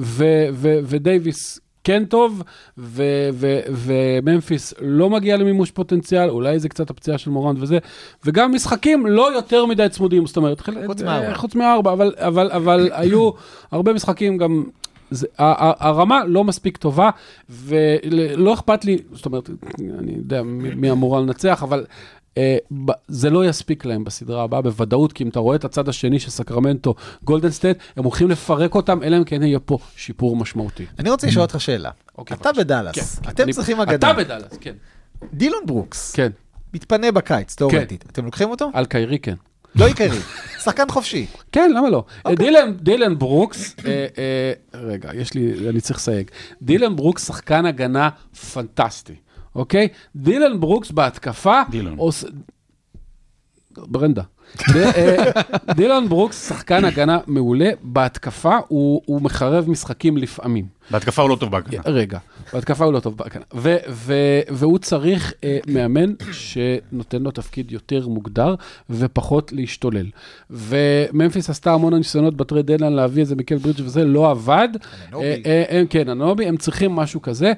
[0.00, 2.42] ו- ו- ודייוויס כן טוב,
[2.78, 7.78] וממפיס לא מגיע למימוש פוטנציאל, אולי זה קצת הפציעה של מורנט וזה,
[8.24, 11.34] וגם משחקים לא יותר מדי צמודים, זאת אומרת, חוץ אה, מארבע.
[11.34, 13.30] חוץ מארבע, אבל, אבל, אבל היו
[13.70, 14.64] הרבה משחקים גם
[15.10, 17.10] זה, הרמה לא מספיק טובה,
[17.50, 19.50] ולא אכפת לי, זאת אומרת,
[19.98, 20.42] אני יודע
[20.76, 21.84] מי אמורה לנצח, אבל אה,
[23.08, 26.30] זה לא יספיק להם בסדרה הבאה בוודאות, כי אם אתה רואה את הצד השני של
[26.30, 30.86] סקרמנטו, גולדן סטייט, הם הולכים לפרק אותם, אלא אם כן יהיה פה שיפור משמעותי.
[30.98, 31.90] אני רוצה לשאול אותך שאלה.
[32.18, 32.52] אוקיי, אתה.
[32.52, 34.12] בדאלאס, כן, אתם צריכים אתה אגדה.
[34.12, 34.74] בדאלאס, כן.
[35.32, 36.30] דילון ברוקס, כן,
[36.74, 38.04] מתפנה בקיץ, תאורטית.
[38.10, 38.70] אתם לוקחים אותו?
[38.74, 39.34] על קיירי כן.
[39.74, 40.18] לא קיירי.
[40.64, 41.26] שחקן חופשי.
[41.52, 42.04] כן, למה לא?
[42.24, 42.36] אוקיי.
[42.36, 46.30] דילן, דילן ברוקס, אה, אה, רגע, יש לי, אני צריך לסייג.
[46.62, 48.08] דילן ברוקס שחקן הגנה
[48.52, 49.14] פנטסטי,
[49.56, 49.88] אוקיי?
[50.16, 51.94] דילן ברוקס בהתקפה, דילן.
[51.98, 52.24] עוש-
[53.78, 54.22] ברנדה.
[54.76, 55.16] אה,
[55.74, 60.64] דילן ברוקס שחקן הגנה מעולה, בהתקפה הוא, הוא מחרב משחקים לפעמים.
[60.90, 61.82] בהתקפה הוא לא טוב בהגנה.
[61.86, 62.18] רגע,
[62.52, 63.44] בהתקפה הוא לא טוב בהגנה.
[63.54, 68.54] ו- ו- והוא צריך אה, מאמן שנותן לו תפקיד יותר מוגדר
[68.90, 70.06] ופחות להשתולל.
[70.50, 74.68] וממפיס עשתה המון ניסיונות ב trade deadline להביא איזה מיקל ברידג'ס וזה לא עבד.
[75.08, 75.24] אנונובי.
[75.26, 77.52] אה, אה, אה, כן, אנובי, הם צריכים משהו כזה,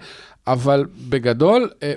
[0.52, 1.92] אבל בגדול, אה,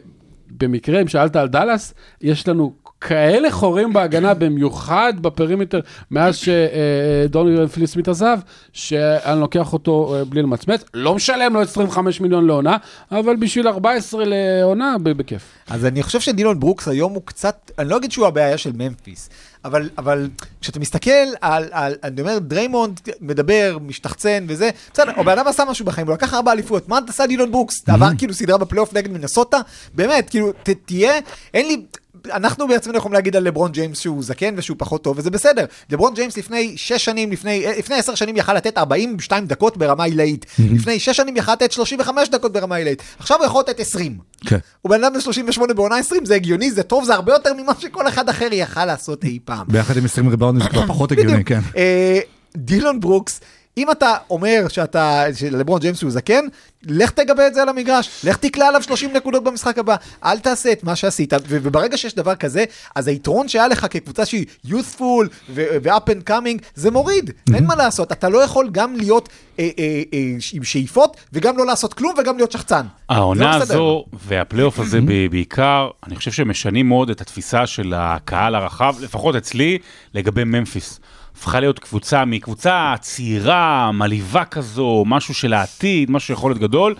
[0.58, 5.80] במקרה, אם שאלת על דאלאס, יש לנו כאלה חורים בהגנה, במיוחד ב perimeter,
[6.12, 8.40] מאז שדוריאן פיני סמית עזב,
[8.74, 10.84] שאני לוקח אותו אה, בלי למצמץ.
[10.94, 12.78] לא משלם לו 25 מיליון לעונה,
[13.12, 15.42] אבל בשביל 14 לעונה, בכיף.
[15.70, 19.30] אז אני חושב שדילון ברוקס היום הוא קצת, אני לא אגיד שהוא הבעיה של ממפיס,
[19.66, 20.30] אבל, אבל
[20.62, 25.86] כשאתה מסתכל על, על, אני אומר, דריימונד מדבר, משתחצן וזה, בסדר, הבן אדם עשה משהו
[25.86, 27.90] בחיים, הוא לקח ארבע אליפויות, מה עשה דילון ברוקס?
[27.90, 29.58] עבר כאילו סדרה בפלייאוף נגד מנסוטה?
[29.94, 31.14] באמת, כאילו, ת, תהיה,
[31.54, 31.86] אין לי...
[32.32, 35.66] אנחנו בעצמנו יכולים להגיד על לברון ג'יימס שהוא זקן ושהוא פחות טוב, וזה בסדר.
[35.90, 40.04] לברון ג'יימס לפני 6 שנים, לפני, אה, לפני 10 שנים יכל לתת 42 דקות ברמה
[40.04, 40.46] עילאית.
[40.74, 43.02] לפני 6 שנים יכל לתת 35 דקות ברמה עילאית.
[43.20, 44.18] עכשיו הוא יכול לתת 20.
[44.46, 44.58] כן.
[44.82, 47.74] הוא בן אדם בן 38 בעונה 20, זה הגיוני, זה טוב, זה הרבה יותר ממה
[47.80, 49.66] שכל אחד אחר יכל לעשות אי פעם.
[49.68, 51.44] ביחד עם 20 ריבאונדים זה כבר פחות הגיוני.
[51.44, 51.60] כן.
[51.78, 52.20] אה,
[52.58, 53.40] דילון ברוקס,
[53.78, 56.46] אם אתה אומר שאתה, שלברון ג'יימס הוא זקן,
[56.84, 59.96] לך תגבה את זה על המגרש, לך תקלע עליו 30 נקודות במשחק הבא,
[60.26, 62.64] אל תעשה את מה שעשית, וברגע שיש דבר כזה,
[62.96, 68.12] אז היתרון שהיה לך כקבוצה שהיא youthful ו-up and coming, זה מוריד, אין מה לעשות,
[68.12, 70.20] אתה לא יכול גם להיות אה, אה, אה,
[70.54, 72.86] עם שאיפות, וגם לא לעשות כלום, וגם להיות שחצן.
[73.10, 73.64] העונה לא.
[73.64, 78.96] הזו והפלייאוף הזה ב- בעיקר, אני חושב שהם משנים מאוד את התפיסה של הקהל הרחב,
[79.02, 79.78] לפחות אצלי,
[80.14, 81.00] לגבי ממפיס.
[81.42, 86.96] הפכה להיות קבוצה מקבוצה צעירה, מלהיבה כזו, משהו של העתיד, משהו שיכול להיות גדול,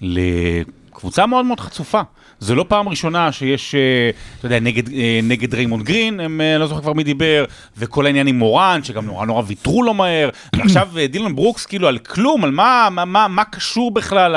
[0.00, 2.00] לקבוצה מאוד מאוד חצופה.
[2.40, 6.58] זו לא פעם ראשונה שיש, אה, אתה יודע, נגד, אה, נגד דריימונד גרין, הם, אה,
[6.58, 7.44] לא זוכר כבר מי דיבר,
[7.78, 11.98] וכל העניין עם מורן, שגם נורא נורא ויתרו לו מהר, ועכשיו דילן ברוקס, כאילו על
[11.98, 14.34] כלום, על מה, מה, מה, מה קשור בכלל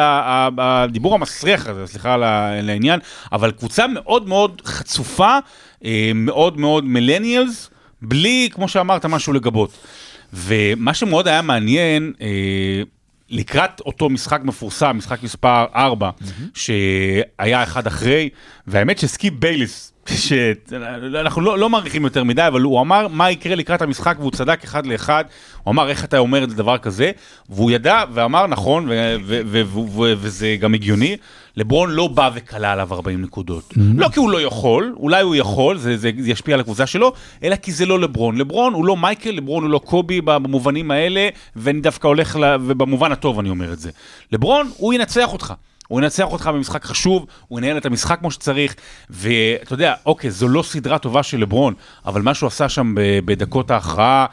[0.58, 2.16] הדיבור המסריח הזה, סליחה
[2.70, 3.00] העניין,
[3.32, 5.38] אבל קבוצה מאוד מאוד חצופה,
[6.16, 7.70] מאוד מאוד מילניאלס,
[8.04, 9.78] בלי, כמו שאמרת, משהו לגבות.
[10.34, 12.28] ומה שמאוד היה מעניין, אה,
[13.30, 16.10] לקראת אותו משחק מפורסם, משחק מספר 4,
[16.54, 18.30] שהיה אחד אחרי,
[18.68, 23.82] והאמת שסקיפ בייליס, שאנחנו לא, לא מעריכים יותר מדי, אבל הוא אמר מה יקרה לקראת
[23.82, 25.24] המשחק, והוא צדק אחד לאחד,
[25.64, 27.12] הוא אמר איך אתה אומר את דבר כזה,
[27.50, 31.18] והוא ידע ואמר נכון, ו- ו- ו- וזה גם הגיוני,
[31.58, 33.74] לברון לא בא וכלה עליו 40 נקודות.
[33.96, 37.14] לא כי הוא לא יכול, אולי הוא יכול, זה, זה, זה ישפיע על הקבוצה שלו,
[37.44, 38.38] אלא כי זה לא לברון.
[38.38, 42.56] לברון הוא לא מייקל, לברון הוא לא קובי במובנים האלה, ואני דווקא הולך, ל...
[42.62, 43.92] ובמובן הטוב אני אומר את זה.
[44.32, 45.54] לברון, הוא ינצח אותך.
[45.88, 48.76] הוא ינצח אותך במשחק חשוב, הוא ינהל את המשחק כמו שצריך,
[49.10, 51.74] ואתה יודע, אוקיי, זו לא סדרה טובה של לברון,
[52.06, 52.94] אבל מה שהוא עשה שם
[53.26, 54.26] בדקות ההכרעה,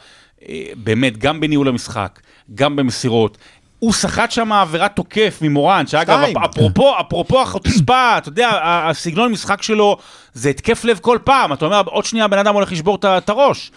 [0.49, 2.19] אה, באמת, גם בניהול המשחק,
[2.55, 3.37] גם במסירות,
[3.81, 9.97] הוא סחט שם עבירת תוקף ממורן, שאגב, אפרופו, אפרופו החוצפה, אתה יודע, הסגנון משחק שלו
[10.33, 13.71] זה התקף לב כל פעם, אתה אומר, עוד שנייה הבן אדם הולך לשבור את הראש.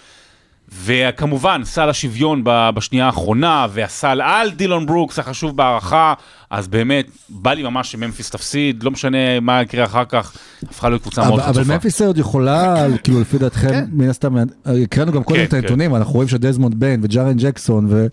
[0.84, 6.14] וכמובן, סל השוויון בשנייה האחרונה, והסל על דילון ברוקס החשוב בהערכה,
[6.50, 10.32] אז באמת, בא לי ממש שממפיס תפסיד, לא משנה מה יקרה אחר כך,
[10.62, 11.74] הפכה להיות קבוצה מאוד אבל אבל חצופה.
[11.74, 13.84] ממפיס עוד יכולה, כאילו לפי דעתכם, כן.
[13.92, 14.34] מן הסתם,
[14.64, 18.06] הקראנו גם קודם כן, את הנתונים, אנחנו רואים שדזמונד ביין וג'ארן ג'קסון ו-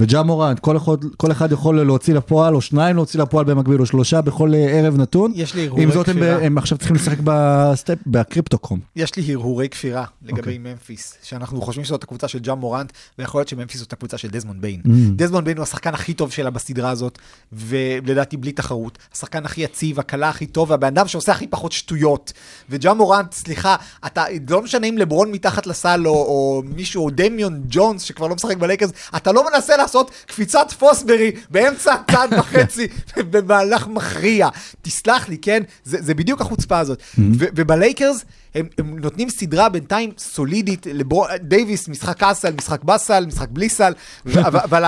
[0.00, 3.86] וג'ה מורנט, כל אחד- כל אחד יכול להוציא לפועל, או שניים להוציא לפועל במקביל, או
[3.86, 5.32] שלושה בכל אה, ערב נתון.
[5.34, 6.42] יש לי הרהורי עם זאת, הם כפירה.
[6.42, 8.80] הם עכשיו צריכים לשחק בסטפ, בקריפטו קום.
[8.96, 10.58] יש לי הרהורי כפירה לגבי אוקיי.
[10.58, 14.60] ממפיס, שאנחנו חושבים שזאת הקבוצה של ג'ה מורנט, ויכול להיות שממפיס זאת הקבוצה של דזמונד
[14.62, 14.80] ביין.
[14.86, 14.90] Mm.
[15.16, 17.18] דזמונד ביין הוא השחקן הכי טוב שלה בסדרה הזאת,
[17.52, 18.98] ולדעתי בלי תחרות.
[19.14, 22.32] השחקן הכי יציב, הקלע הכי טוב, והבן אדם שעושה הכי פחות שטויות.
[22.70, 23.76] וג'ה מורנט, סליחה,
[24.06, 28.34] אתה, לא משנה אם לברון מתחת לסל, או, או מישהו, או דמיאן ג'ונס, שכבר לא
[28.34, 34.48] משחק בלייקרס, אתה לא מנסה לעשות קפיצת פוסברי באמצע הצעד וחצי, במהלך מכריע.
[34.82, 35.62] תסלח לי, כן?
[35.84, 37.02] זה, זה בדיוק החוצפה הזאת.
[37.18, 38.24] ו- ובלייקרס,
[38.54, 41.26] הם, הם נותנים סדרה בינתיים סולידית, לבור...
[41.36, 43.92] דייוויס, משחק בסל, משחק באסל, משחק בלי סל,
[44.34, 44.84] אבל,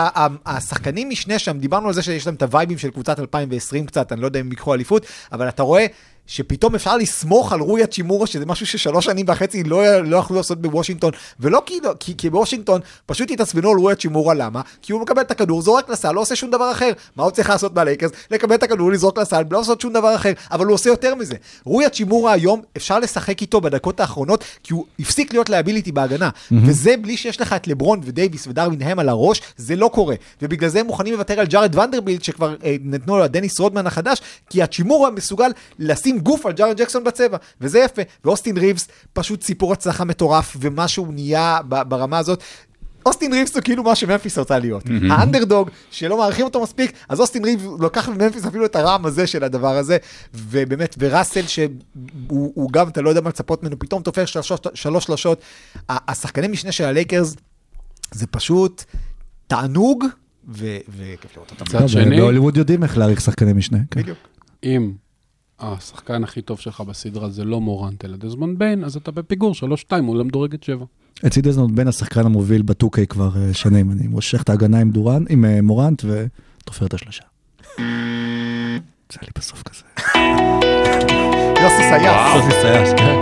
[0.47, 4.21] השחקני משנה שם, דיברנו על זה שיש להם את הווייבים של קבוצת 2020 קצת, אני
[4.21, 5.87] לא יודע אם ייקחו אליפות, אבל אתה רואה...
[6.29, 10.63] שפתאום אפשר לסמוך על רוי האצ'ימורה, שזה משהו ששלוש שנים וחצי לא, לא יכלו לעשות
[10.63, 14.61] בוושינגטון, ולא כי, כי, כי בוושינגטון פשוט התעצבנו על רוי האצ'ימורה, למה?
[14.83, 16.91] כי הוא מקבל את הכדור, זורק לסל, לא עושה שום דבר אחר.
[17.17, 18.11] מה הוא צריך לעשות בלייקרס?
[18.31, 21.35] לקבל את הכדור, לזרוק לסל, לא לעשות שום דבר אחר, אבל הוא עושה יותר מזה.
[21.65, 26.95] רוי האצ'ימורה היום, אפשר לשחק איתו בדקות האחרונות, כי הוא הפסיק להיות liability בהגנה, וזה
[26.97, 30.15] בלי שיש לך את לברון ודייוויס ודרווין על הראש, זה לא קורה.
[30.43, 34.19] ובגלל זה הם מוכנים לוותר על ג'ארד ונדרבילד, שכבר אה, נתנו לו דניס רודמן החדש,
[34.51, 38.03] כי האצ'ימורה מסוגל לשים גוף על ג'ארן ג'קסון בצבע, וזה יפה.
[38.25, 42.43] ואוסטין ריבס פשוט סיפור הצלחה מטורף, ומה שהוא נהיה ברמה הזאת.
[43.07, 44.83] אוסטין ריבס הוא כאילו מה שממפיס רוצה להיות.
[45.11, 49.45] האנדרדוג, שלא מעריכים אותו מספיק, אז אוסטין ריבס לוקח מממפיס אפילו את הרעם הזה של
[49.45, 49.97] הדבר הזה,
[50.35, 55.05] ובאמת, וראסל, שהוא הוא גם, אתה לא יודע מה לצפות ממנו, פתאום תופר שלוש שלוש
[55.05, 55.41] שלושות.
[55.89, 57.37] השחקני משנה של הלייקרס,
[58.13, 58.85] זה פשוט
[59.47, 60.05] תענוג,
[60.49, 61.65] ו- וכיף לראות אותם.
[61.65, 63.79] מצד שני, בהוליווד יודעים איך להעריך שחקני משנה.
[63.91, 64.01] כן.
[64.01, 64.19] בדיוק.
[64.65, 64.93] אם
[65.61, 69.55] השחקן הכי טוב שלך בסדרה זה לא מורנט אלא דזמונד ביין, אז אתה בפיגור
[69.91, 70.85] 3-2 מול המדורגת 7.
[71.27, 73.91] אצלי דזמונד ביין השחקן המוביל בטוקיי כבר אה, שנים.
[73.91, 77.23] אני מושך את ההגנה עם דורן, עם אה, מורנט ותופר את השלושה.
[79.13, 79.83] זה לי בסוף כזה.
[81.63, 82.35] יוסי סייס.
[82.35, 83.19] יוסי סייס, כן.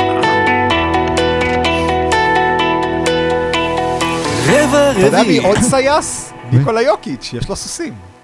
[4.47, 5.47] רבע אתה יודע מי רביעי.
[5.47, 6.33] עוד סייס?
[6.53, 8.16] ניקולה יוקיץ', יש לו סוסים.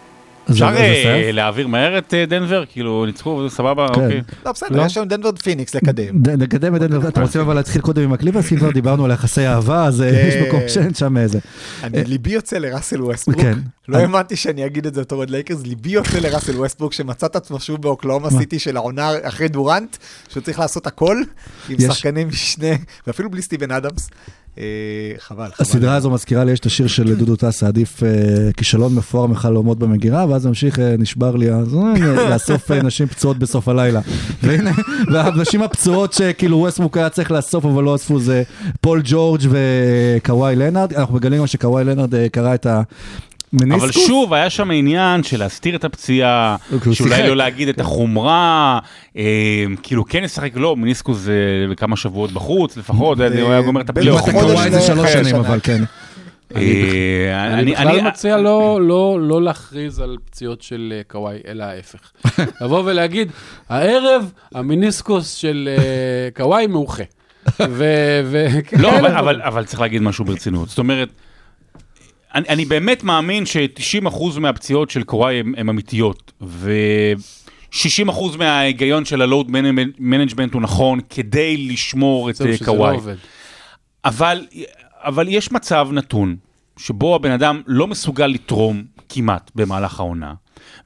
[0.51, 1.33] אפשר אה?
[1.33, 2.65] להעביר מהר את אה, דנבר?
[2.67, 4.01] כאילו, ניצחו, וזה סבבה, כן.
[4.05, 4.21] אוקיי.
[4.47, 4.83] לא, בסדר, לא?
[4.87, 6.23] יש לנו דנבר פיניקס לקדם.
[6.39, 9.47] נקדם את דנבר, אתם רוצים אבל להתחיל קודם עם הקליפרס, אם כבר דיברנו על יחסי
[9.47, 10.43] אהבה, אז אה, יש כן.
[10.49, 11.39] מקום שאין שם איזה.
[11.83, 13.41] אני, ליבי יוצא לראסל ווסטברוק.
[13.41, 13.59] כן.
[13.89, 17.37] לא האמנתי שאני אגיד את זה בתור אוהד לייקרס, ליבי יוצא לראסל ווסטברוק, שמצא את
[17.37, 18.39] עצמו שוב באוקלהומה מה?
[18.39, 19.97] סיטי של העונה אחרי דורנט,
[20.29, 21.17] שהוא צריך לעשות הכל,
[21.69, 22.67] עם יש- שחקנים משנה,
[23.07, 24.11] ואפילו בלי סטיבן אדמס.
[24.59, 24.65] אה,
[25.19, 25.55] חבל, חבל.
[25.59, 28.09] הסדרה הזו מזכירה לי, יש את השיר של דודו טסה, עדיף אה,
[28.57, 31.75] כישלון מפואר מחלומות במגירה, ואז ממשיך, אה, נשבר לי, אז
[32.31, 34.01] לאסוף נשים פצועות בסוף הלילה.
[34.43, 34.71] והנה,
[35.13, 38.43] והנשים הפצועות שכאילו ווסטברוק היה צריך לאסוף, אבל לא אספו, זה
[38.81, 40.93] פול ג'ורג' וקוואי לנארד.
[40.93, 42.67] אנחנו מגלים גם שקוואי לנארד קרא את
[43.53, 43.83] המניסקוס.
[43.83, 47.29] אבל שוב, היה שם עניין של להסתיר את הפציעה, הוא שאולי.
[47.29, 48.79] לא להגיד את החומרה,
[49.17, 51.35] אה, כאילו כן לשחק, לא, מיניסקוס זה
[51.77, 54.29] כמה שבועות בחוץ לפחות, הוא היה גומר את ב- הפלייאוף.
[54.29, 55.37] לעומת חודש הקוואי זה לפני שלוש חיי שנים.
[55.37, 55.85] אבל כן.
[56.57, 62.13] אה, אני בכלל מציע לא, לא, לא להכריז על פציעות של אה, קוואי, אלא ההפך.
[62.61, 63.31] לבוא ולהגיד,
[63.69, 67.03] הערב המיניסקוס של אה, קוואי מאוחה.
[68.79, 68.99] לא.
[68.99, 70.69] אבל, אבל צריך להגיד משהו ברצינות.
[70.69, 71.09] זאת אומרת,
[72.35, 79.47] אני, אני באמת מאמין ש-90% מהפציעות של קוואי הן אמיתיות, ו-60% מההיגיון של ה load
[79.99, 82.95] management הוא נכון כדי לשמור את לא קוואי.
[82.95, 83.17] עובד.
[84.05, 84.47] אבל,
[84.95, 86.37] אבל יש מצב נתון,
[86.77, 90.35] שבו הבן אדם לא מסוגל לתרום כמעט במהלך העונה,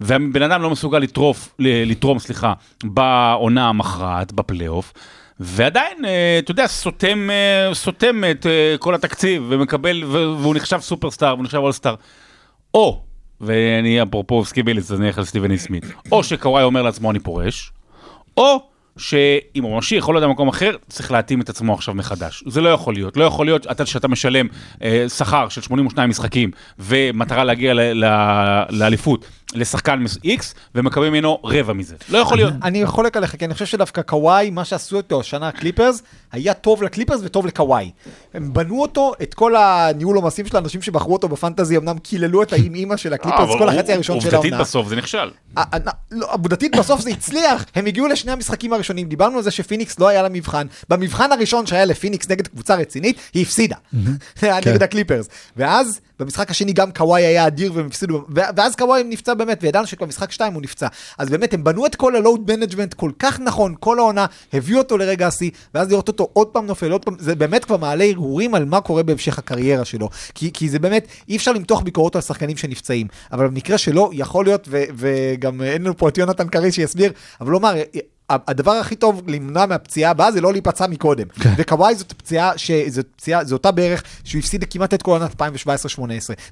[0.01, 2.53] והבן אדם לא מסוגל לטרוף, ל- לתרום, סליחה,
[2.84, 4.92] בעונה המכרעת, בפלייאוף,
[5.41, 11.34] ועדיין, אה, אתה יודע, סותם, אה, סותם את אה, כל התקציב, ומקבל, והוא נחשב סופרסטאר,
[11.34, 11.95] והוא נחשב אולסטאר.
[12.74, 13.03] או,
[13.41, 15.20] ואני אפרופו סקיבילס, אז אני אלך
[15.51, 17.72] אי סמית, או שקוואי אומר לעצמו אני פורש,
[18.37, 22.45] או שאם הוא ממשיך או לא יודע במקום אחר, צריך להתאים את עצמו עכשיו מחדש.
[22.47, 23.16] זה לא יכול להיות.
[23.16, 24.47] לא יכול להיות אתה, שאתה משלם
[25.09, 27.74] שכר של 82 משחקים ומטרה להגיע
[28.70, 29.24] לאליפות
[29.57, 31.96] לשחקן X ומקבל ממנו רבע מזה.
[32.09, 32.52] לא יכול להיות.
[32.62, 36.02] אני חולק עליך, כי אני חושב שדווקא קוואי, מה שעשו איתו השנה הקליפרס,
[36.32, 37.90] היה טוב לקליפרס וטוב לקוואי.
[38.34, 42.52] הם בנו אותו, את כל הניהול עומסים של האנשים שבחרו אותו בפנטזי, אמנם קיללו את
[42.52, 44.64] האם אימא של הקליפרס, אבל כל החצי הראשון של עובדתית העונה.
[44.64, 45.30] בסוף זה נכשל.
[45.59, 45.78] אה, אה,
[46.11, 50.09] לא, עובדתית בסוף זה הצליח, הם הגיעו לשני המשחקים הראשונים, דיברנו על זה שפיניקס לא
[50.09, 53.76] היה לה מבחן, במבחן הראשון שהיה לפיניקס נגד קבוצה רצינית, היא הפסידה,
[54.66, 59.58] נגד הקליפרס, ואז במשחק השני גם קוואי היה אדיר והם הפסידו, ואז קוואי נפצע באמת,
[59.62, 60.86] וידענו שבמשחק 2 הוא נפצע,
[61.18, 64.78] אז באמת הם בנו את כל ה load management כל כך נכון, כל העונה, הביאו
[64.78, 68.04] אותו לרגע השיא, ואז לראות אותו עוד פעם נופל, עוד פעם, זה באמת כבר מעלה
[68.04, 72.16] הרהורים על מה קורה בהמשך הקריירה שלו, כי, כי זה באמת, אי אפשר למתוח ביקורות
[72.16, 76.48] על שחקנים שנפצעים, אבל במקרה שלו, יכול להיות, ו- וגם אין לנו פה את יונתן
[76.48, 77.74] קריס שיסביר, אבל לומר,
[78.31, 81.27] הדבר הכי טוב למנוע מהפציעה הבאה זה לא להיפצע מקודם.
[81.29, 81.55] כן.
[81.57, 82.53] וקוואי זאת פציעה,
[82.89, 85.43] זאת פציעה, זו אותה בערך שהוא הפסיד כמעט את כל עונת 2017-2018.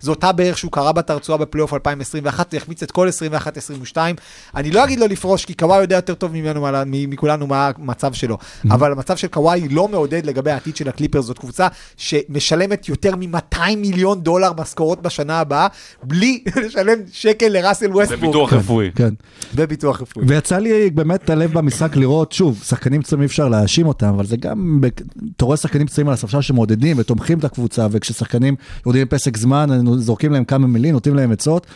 [0.01, 3.09] זו אותה בערך שהוא קרא בת הרצועה בפלייאוף 2021, והחמיץ את כל
[3.95, 3.97] 21-22.
[4.57, 8.39] אני לא אגיד לו לפרוש, כי קוואי יודע יותר טוב ממנו, מכולנו מה המצב שלו.
[8.71, 11.25] אבל המצב של קוואי לא מעודד לגבי העתיד של הקליפרס.
[11.25, 15.67] זאת קבוצה שמשלמת יותר מ-200 מיליון דולר משכורות בשנה הבאה,
[16.03, 18.21] בלי לשלם שקל לראסל זה ווסטבורג.
[18.21, 18.91] ביטוח רפואי.
[18.95, 19.15] כן.
[19.55, 20.27] וביטוח רפואי.
[20.29, 24.27] ויצא לי באמת את הלב במשחק לראות, שוב, שחקנים צעירים אי אפשר להאשים אותם, אבל
[24.27, 24.81] זה גם,
[25.37, 28.55] אתה רואה שחקנים צעירים על הספסל שמעודדים ותומכים את הקבוצה, וכששחקנים
[28.87, 31.67] יורדים בפסק זמן, זורקים להם כמה מילים, נותנים להם עצות.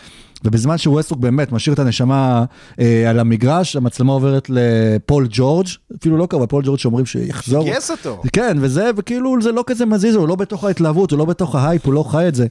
[0.45, 2.45] ובזמן שווסטרוק באמת משאיר את הנשמה
[2.81, 5.67] אה, על המגרש, המצלמה עוברת לפול ג'ורג',
[6.01, 7.65] אפילו לא קרבה, פול ג'ורג' שאומרים שיחזור.
[7.65, 8.23] גייס אותו.
[8.33, 11.87] כן, וזה, וכאילו זה לא כזה מזיז, הוא לא בתוך ההתלהבות, הוא לא בתוך ההייפ,
[11.87, 12.47] הוא לא חי את זה.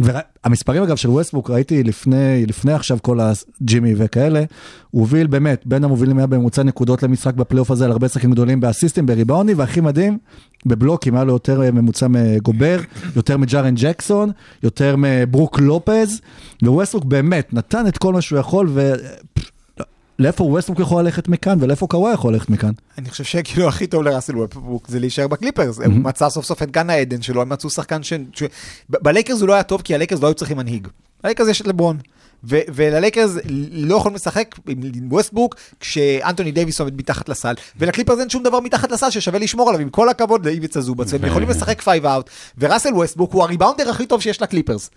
[0.00, 4.44] והמספרים אגב של ווסטברוק ראיתי לפני, לפני עכשיו כל הג'ימי וכאלה,
[4.90, 8.60] הוא הוביל באמת, בין המובילים היה בממוצע נקודות למשחק בפלייאוף הזה על הרבה שחקנים גדולים
[8.60, 10.18] באסיסטים, בריבאונדים, והכי מדהים,
[10.66, 12.80] בבלוקים היה לו יותר אה, ממוצע מגובר,
[13.16, 14.30] יותר מג'ארן ג'קסון,
[14.62, 16.20] יותר מברוק לופז,
[16.62, 18.92] ווווסטברוק באמת נתן את כל מה שהוא יכול, ו...
[20.18, 22.72] לאיפה ווסטברוק יכול ללכת מכאן ולאיפה קוואי יכול ללכת מכאן.
[22.98, 25.78] אני חושב שכאילו הכי טוב לראסל ווסטברוק זה להישאר בקליפרס.
[25.78, 28.12] הוא מצא סוף סוף את גן העדן שלו, הם מצאו שחקן ש...
[28.88, 30.88] בלייקרס הוא לא היה טוב כי הלייקרס לא היו צריכים מנהיג.
[31.24, 31.98] ללייקרס יש את לברון.
[32.44, 33.30] ו- וללייקרס
[33.70, 38.90] לא יכולים לשחק עם ווסטברוק כשאנטוני דייוויס עומד מתחת לסל, ולקליפרס אין שום דבר מתחת
[38.92, 42.94] לסל ששווה לשמור עליו, עם כל הכבוד לאיביצה זובאץ, והם יכולים לשחק five out, וראסל
[42.94, 44.90] ווסטברוק הוא הריבאונדר הכי טוב שיש לקליפרס.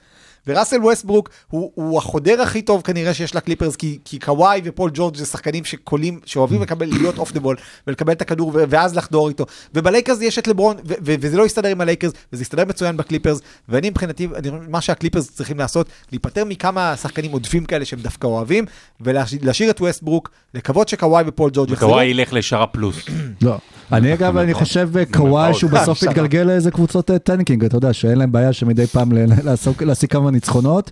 [0.47, 5.15] וראסל ווסטברוק הוא, הוא החודר הכי טוב כנראה שיש לקליפרס, כי, כי קוואי ופול ג'ורג'
[5.15, 7.55] זה שחקנים שקולים, שאוהבים לקבל, להיות off the ball,
[7.87, 9.45] ולקבל את הכדור ו- ואז לחדור איתו.
[9.75, 13.41] ובלייקרס יש את לברון, ו- ו- וזה לא יסתדר עם הלייקרס, וזה יסתדר מצוין בקליפרס,
[13.69, 18.65] ואני מבחינתי, אני, מה שהקליפרס צריכים לעשות, להיפטר מכמה שחקנים עודפים כאלה שהם דווקא אוהבים,
[19.01, 21.89] ולהשאיר את ווסטברוק, לקוות שקוואי ופול ג'ורג' יחזרו.
[21.89, 23.05] וקוואי ילך לשאר הפלוס.
[23.41, 23.57] לא.
[23.91, 26.03] אני אגב, אני חושב אה, קוואי שהוא בסוף.
[26.03, 30.09] יתגלגל לאיזה קבוצות אה, טנקינג, אתה יודע, שאין להם בעיה שמדי פעם ל- לעסוק- להשיג
[30.11, 30.91] כמה ניצחונות.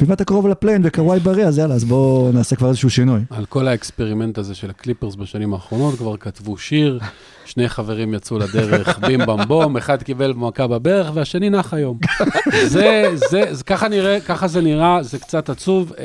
[0.00, 3.20] ואם אתה קרוב לפליין וקוואי בריא, אז יאללה, אז בואו נעשה כבר איזשהו שינוי.
[3.30, 6.98] על כל האקספרימנט הזה של הקליפרס בשנים האחרונות, כבר כתבו שיר,
[7.44, 11.98] שני חברים יצאו לדרך בים במבום, אחד קיבל מכה בברך והשני נח היום.
[12.66, 16.04] זה, זה, זה, ככה נראה, ככה זה נראה, זה קצת עצוב, אה,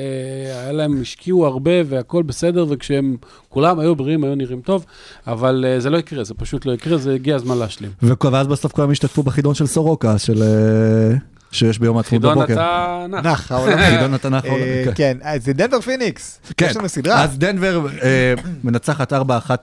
[0.62, 3.18] היה להם, השקיעו הרבה והכל בסדר, וכשהם
[3.50, 4.86] כולם היו בריאים, היו נראים טוב,
[5.28, 7.92] אבל אה, זה לא יקרה, זה פשוט לא יקרה, זה הגיע הזמן להשלים.
[8.02, 10.44] ואז בסוף כולם השתתפו בחידון של סורוקה, של...
[10.44, 12.54] אה, שיש ביום העצמאות חידון בבוקר.
[12.54, 13.26] אתה נח.
[13.26, 13.78] נח, העולם.
[13.90, 14.92] חידון התנ"ך אה, העולמי, כן.
[14.96, 16.40] כן, אז זה דנבר פיניקס.
[16.58, 17.24] כן, יש לנו סדרה.
[17.24, 18.34] אז דנבר אה,
[18.64, 19.54] מנצחת 4-1, אה,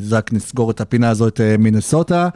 [0.00, 2.28] זק נסגור את הפינה הזאת, אה, מינסוטה.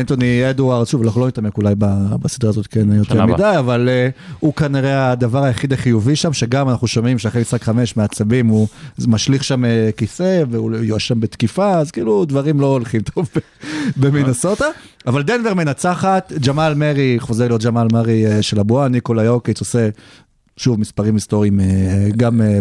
[0.00, 1.74] אנטוני אדוארד, שוב, אנחנו לא נתעמק אולי
[2.22, 3.26] בסדרה הזאת כן יותר.
[3.26, 4.08] מדי, אבל אה,
[4.40, 8.68] הוא כנראה הדבר היחיד החיובי שם, שגם אנחנו שומעים שאחרי משחק חמש מעצבים, הוא
[9.06, 13.28] משליך שם אה, כיסא, והוא יואשם בתקיפה, אז כאילו דברים לא הולכים טוב
[13.96, 14.66] במינסוטה.
[15.06, 19.88] אבל דנבר מנצחת, ג'מאל מרי חוזר להיות ג'מאל מרי אה, של הבועה, ניקולה יוקיץ' עושה
[20.56, 21.66] שוב מספרים היסטוריים אה,
[22.16, 22.58] גם אה,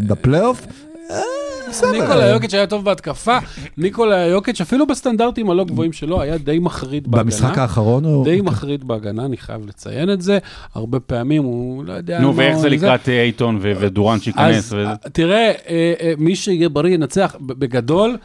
[1.70, 2.02] בפלייאוף.
[2.10, 3.38] ניקולה יוקיץ' היה טוב בהתקפה,
[3.78, 7.24] ניקולה יוקיץ' אפילו בסטנדרטים הלא גבוהים שלו היה די מחריד בהגנה.
[7.24, 8.26] במשחק האחרון הוא...
[8.26, 10.38] די מחריד בהגנה, אני חייב לציין את זה.
[10.76, 12.20] הרבה פעמים הוא לא יודע...
[12.20, 14.74] נו, מה- ואיך זה לקראת אה, אייטון ו- ודורן שייכנס?
[14.74, 15.38] אה, תראה,
[15.70, 17.36] אה, אה, מי שיהיה בריא ינצח.
[17.42, 18.18] בגדול, אה,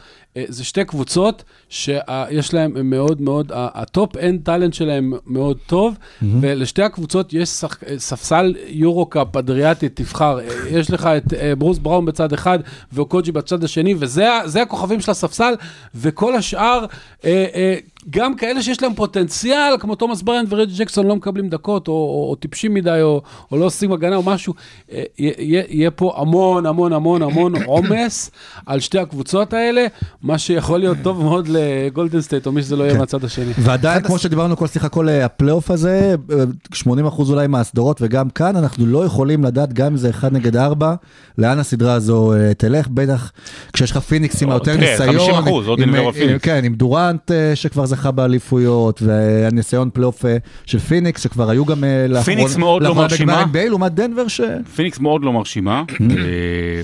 [0.47, 5.95] זה שתי קבוצות שיש להם מאוד מאוד, ה- הטופ אנד טאלנט שלהם מאוד טוב,
[6.41, 10.39] ולשתי הקבוצות יש שח- אה, ספסל יורו-קאפ אדריאטי, תבחר.
[10.39, 12.59] אה, יש לך את אה, ברוס בראון בצד אחד
[12.93, 14.27] ואוקוג'י בצד השני, וזה
[14.61, 15.53] הכוכבים של הספסל,
[15.95, 16.85] וכל השאר,
[17.25, 17.75] אה, אה,
[18.09, 22.27] גם כאלה שיש להם פוטנציאל, כמו תומאס בריינד ורג'י ג'קסון, לא מקבלים דקות, או, או,
[22.29, 24.53] או טיפשים מדי, או, או לא עושים הגנה או משהו,
[24.91, 28.31] אה, יהיה- יהיה יהיה פה המון המון המון המון עומס
[28.65, 29.85] על שתי הקבוצות האלה,
[30.21, 32.99] מה שיכול להיות טוב מאוד לגולדן סטייט, או מי שזה לא יהיה כן.
[32.99, 33.51] מהצד השני.
[33.57, 36.37] ועדיין, כמו שדיברנו כל שיחה, כל אה, הפלייאוף הזה, אה,
[36.73, 40.55] 80 אחוז אולי מהסדרות, וגם כאן אנחנו לא יכולים לדעת, גם אם זה 1 נגד
[40.55, 40.95] 4,
[41.37, 43.31] לאן הסדרה הזו אה, תלך, בטח
[43.73, 45.15] כשיש לך פיניקס עם היותר ניסיון.
[45.45, 46.09] 50%, עוד עם, אה.
[46.41, 51.83] כן, עם דורנט אה, שכבר זכה באליפויות, והניסיון פלייאוף אה, של פיניקס, שכבר היו גם
[51.83, 53.43] אה, לאחרונה- פיניקס מאוד לא מרשימה.
[53.43, 54.41] NBA, לעומת דנבר ש...
[54.75, 55.83] פיניקס מאוד לא מרשימה.
[56.01, 56.81] אה,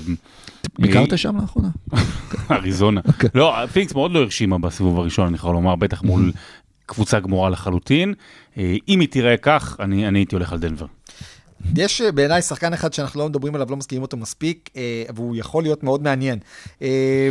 [0.78, 1.68] ביקרת שם לאחרונה?
[2.50, 3.00] אריזונה.
[3.08, 3.30] אוקיי.
[3.34, 6.32] לא, פיניקס מאוד לא הרשימה בסיבוב הראשון, אני יכול לומר, בטח מול
[6.86, 8.14] קבוצה גמורה לחלוטין.
[8.88, 10.86] אם היא תראה כך, אני הייתי הולך על דנבר.
[11.76, 15.36] יש אה, בעיניי שחקן אחד שאנחנו לא מדברים עליו, לא מזכירים אותו מספיק, אה, והוא
[15.36, 16.38] יכול להיות מאוד מעניין.
[16.82, 17.28] אה,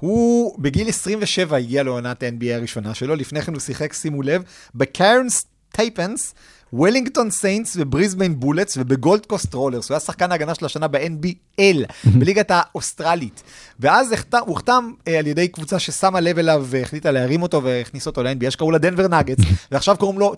[0.00, 4.42] הוא בגיל 27 הגיע לעונת ה-NBA הראשונה שלו, לפני כן הוא שיחק, שימו לב,
[4.74, 6.34] בקרנס טייפנס,
[6.72, 11.86] וולינגטון סיינטס ובריזביין בולטס ובגולד קוסט רולרס, הוא היה שחקן ההגנה של השנה ב-NBL,
[12.18, 13.42] בליגת האוסטרלית.
[13.80, 18.50] ואז הוא הוחתם על ידי קבוצה ששמה לב אליו והחליטה להרים אותו והכניס אותו ל-NBA,
[18.50, 19.38] שקראו לה דנבר נאגטס,
[19.72, 20.34] ועכשיו קוראים לו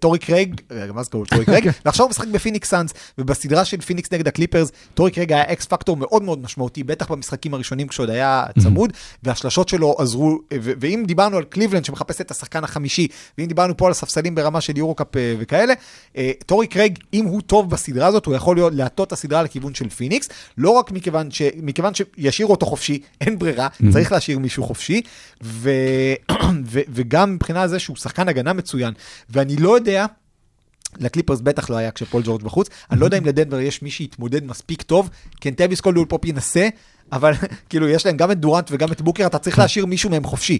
[0.00, 1.26] טורי קרייג, רגע, מה זה קוראים?
[1.26, 5.52] טורי קרייג, ועכשיו הוא משחק בפיניקס סאנס, ובסדרה של פיניקס נגד הקליפרס, טורי קרייג היה
[5.52, 10.72] X factor מאוד מאוד משמעותי, בטח במשחקים הראשונים כשעוד היה צמוד, והשלשות שלו עזרו, ו-
[10.80, 13.08] ואם דיברנו על קליבלנד שמחפש את השחקן החמישי,
[13.38, 15.74] ואם דיברנו פה על הספסלים ברמה של יורו-קאפ אה, וכאלה,
[16.16, 19.88] אה, טורי קרייג, אם הוא טוב בסדרה הזאת, הוא יכול להטות את הסדרה לכיוון של
[19.88, 20.28] פיניקס,
[20.58, 25.02] לא רק מכיוון, ש, מכיוון שישאירו אותו חופשי, אין ברירה, צריך להשאיר מישהו חופשי,
[25.42, 25.70] ו,
[26.70, 28.94] ו, וגם מבחינה זה שהוא שחקן הגנה מצוין,
[29.30, 30.06] ואני לא יודע,
[30.98, 34.44] לקליפרס בטח לא היה כשפול ג'ורג' בחוץ, אני לא יודע אם לדנבר יש מי שיתמודד
[34.44, 35.10] מספיק טוב,
[35.40, 36.68] קנטביוס קולדוול פופ ינסה,
[37.12, 37.32] אבל
[37.68, 40.58] כאילו יש להם גם את דורנט וגם את בוקר, אתה צריך להשאיר מישהו מהם חופשי.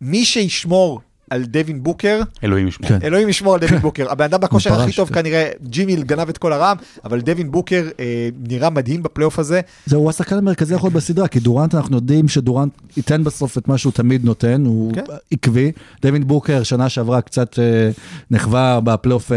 [0.00, 1.00] מי שישמור
[1.30, 2.88] על דווין בוקר, אלוהים ישמור.
[2.88, 2.98] כן.
[3.02, 4.10] אלוהים ישמור על דווין בוקר.
[4.10, 5.14] הבן אדם בכושר הכי טוב כן.
[5.14, 9.60] כנראה, ג'ימי גנב את כל הרעם, אבל דווין בוקר אה, נראה מדהים בפלייאוף הזה.
[9.86, 13.68] זהו, הוא השחקן המרכזי יכול להיות בסדרה, כי דורנט, אנחנו יודעים שדורנט ייתן בסוף את
[13.68, 15.04] מה שהוא תמיד נותן, הוא כן.
[15.30, 15.72] עקבי.
[16.02, 17.90] דווין בוקר, שנה שעברה קצת אה,
[18.30, 19.32] נכווה בפלייאוף...
[19.32, 19.36] אה,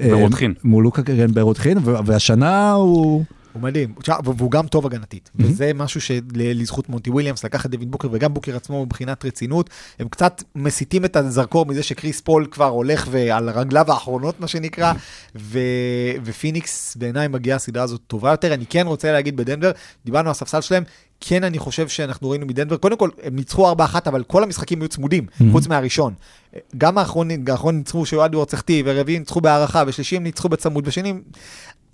[0.00, 0.54] אה, ברותחין.
[0.64, 3.24] מול לוקה, כן, ברותחין, והשנה הוא...
[3.52, 8.08] הוא מדהים, והוא גם טוב הגנתית, וזה משהו שלזכות מונטי וויליאמס לקח את דווין בוקר
[8.12, 13.08] וגם בוקר עצמו מבחינת רצינות, הם קצת מסיטים את הזרקור מזה שקריס פול כבר הולך
[13.10, 14.92] ועל רגליו האחרונות מה שנקרא,
[15.36, 15.58] ו...
[16.24, 19.70] ופיניקס בעיניי מגיעה הסדרה הזאת טובה יותר, אני כן רוצה להגיד בדנבר,
[20.04, 20.84] דיברנו על הספסל שלהם,
[21.20, 23.74] כן אני חושב שאנחנו ראינו מדנבר, קודם כל הם ניצחו 4-1
[24.06, 26.14] אבל כל המשחקים היו צמודים, חוץ מהראשון.
[26.78, 31.14] גם האחרון, האחרון ניצחו שיועד וורצחתי, ורביעי ניצחו בהערכה, ושלישי הם ניצחו בצמוד, ושני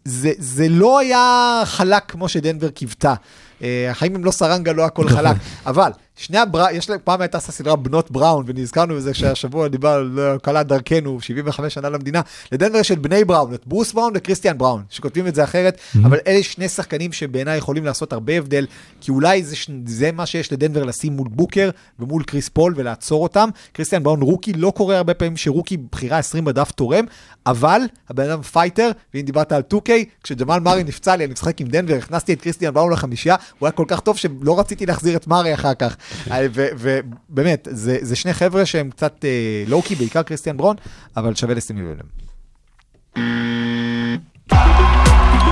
[0.08, 3.14] זה, זה לא היה חלק כמו שדנבר קיוותה.
[3.62, 5.36] אה, החיים הם לא סרנגה, לא הכל חלק.
[5.66, 6.66] אבל, שני הבר...
[6.72, 11.20] יש להם, פעם הייתה סדרה בנות בראון, ונזכרנו בזה כשהשבוע דיבר על אה, קלה דרכנו,
[11.20, 12.20] 75 שנה למדינה.
[12.52, 16.18] לדנבר יש את בני בראון, את ברוס בראון וכריסטיאן בראון, שכותבים את זה אחרת, אבל
[16.26, 18.66] אלה שני שחקנים שבעיניי יכולים לעשות הרבה הבדל,
[19.00, 19.56] כי אולי זה,
[19.86, 23.48] זה מה שיש לדנבר לשים מול בוקר ומול קריס פול ולעצור אותם.
[23.72, 27.04] קריסטיאן בראון רוקי, לא קורה הרבה פעמים שרוקי בחירה 20 בדראפט תורם,
[27.46, 29.90] אבל הבן אדם פייטר, ואם דיברת על 2K,
[30.22, 33.72] כשג'מאל מארי נפצע לי, אני משחק עם דנבר, הכנסתי את קריסטיאן בראון לחמישייה, הוא היה
[33.72, 35.96] כל כך טוב שלא רציתי להחזיר את מארי אחר כך.
[36.30, 40.76] אה, ו- ובאמת, זה, זה שני חבר'ה שהם קצת אה, low-key, בעיקר קריסטיאן בראון,
[41.16, 42.08] אבל שווה לשים לב אליהם.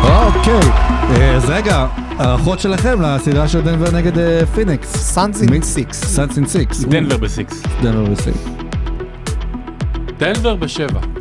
[0.03, 0.71] אוקיי,
[1.11, 1.87] אה, אז רגע,
[2.19, 4.97] הערכות שלכם לסדרה של דנבר נגד אה, פיניקס.
[4.97, 6.05] סאנס אין סיקס.
[6.05, 6.85] סאנס אין סיקס.
[6.85, 7.63] דנבר בסיקס.
[7.83, 8.45] דנבר בסיקס.
[10.19, 11.16] דנבר בשבע.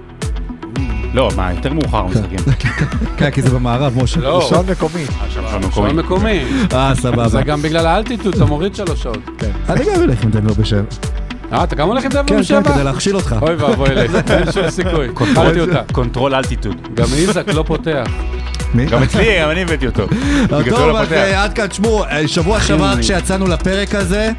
[1.16, 2.38] לא, מה, יותר מאוחר המשחקים.
[3.18, 4.20] כן, כי זה במערב, משה.
[4.20, 5.06] לא, שעון מקומי.
[5.74, 6.44] שעון מקומי.
[6.74, 7.28] אה, סבבה.
[7.28, 9.18] זה גם בגלל ה altitude, אתה מוריד שלוש שעות.
[9.70, 10.84] אני גם אלך עם דנבר בשבע.
[11.54, 12.74] אה, אתה גם הולך עם דנבר כן, כן, בשבע?
[12.74, 13.36] כדי להכשיל אותך.
[13.42, 15.08] אוי ואבוי לי, אין שום סיכוי.
[15.34, 15.82] אכלתי אותה.
[15.92, 16.76] control altitude.
[16.94, 18.08] גם איזק לא פותח.
[18.90, 20.08] גם אצלי, גם אני הבאתי אותו.
[20.50, 21.14] טוב, לא אז.
[21.14, 24.32] אה, עד כאן, תשמעו, אה, שבוע שעבר כשיצאנו לפרק הזה,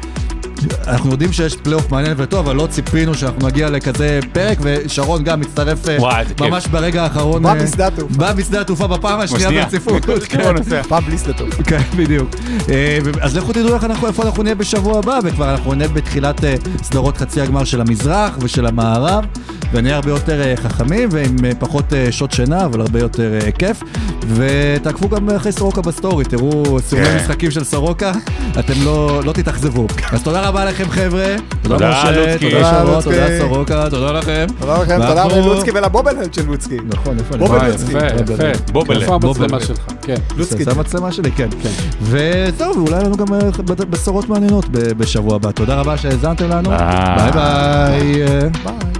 [0.87, 5.39] אנחנו יודעים שיש פלייאוף מעניין וטוב, אבל לא ציפינו שאנחנו נגיע לכזה פרק, ושרון גם
[5.39, 6.21] מצטרף אה.
[6.41, 7.43] ממש ברגע האחרון.
[7.43, 8.17] בא אה, משדה התעופה.
[8.17, 9.51] בא משדה התעופה בפעם השנייה.
[9.51, 10.05] ברציפות.
[10.87, 11.49] פעם בלי שדה טוב.
[11.49, 12.29] כן, בדיוק.
[12.69, 13.75] אה, אז לכו תדעו
[14.07, 18.37] איפה אנחנו נהיה בשבוע הבא, וכבר אנחנו נהיה בתחילת אה, סדרות חצי הגמר של המזרח
[18.41, 19.25] ושל המערב,
[19.71, 23.51] ונהיה הרבה יותר אה, חכמים ועם אה, פחות אה, שעות שינה, אבל הרבה יותר אה,
[23.51, 23.83] כיף.
[24.35, 27.15] ותעקבו גם אחרי סורוקה בסטורי, תראו סיומי כן.
[27.15, 28.11] משחקים של סורוקה,
[28.59, 29.87] אתם לא, לא תתאכזבו.
[30.11, 31.35] אז תודה רבה לכם חבר'ה.
[31.61, 32.51] תודה, משה, לוצקי.
[32.51, 33.09] תודה שרון, לוצקי.
[33.13, 34.45] תודה סורוקה, תודה לכם.
[34.59, 36.77] תודה לכם, תודה ואנחנו- ללוצקי ול bobblehead של לוצקי.
[36.85, 37.71] נכון, איפה אני?
[37.71, 37.91] לוצקי.
[37.91, 38.71] יפה, יפה.
[38.71, 38.99] בובלה.
[38.99, 39.59] איפה המצלמה בובלה.
[39.65, 39.79] שלך?
[40.01, 40.15] כן.
[40.37, 40.63] לוצקי.
[40.63, 41.47] זה המצלמה שלי, כן.
[42.01, 43.39] וזהו, ואולי לנו גם אה,
[43.89, 45.51] בשורות מעניינות בשבוע הבא.
[45.51, 46.69] תודה רבה שהאזנתם לנו.
[46.69, 47.31] ביי.
[47.31, 48.49] ביי ביי.
[48.63, 48.96] ביי.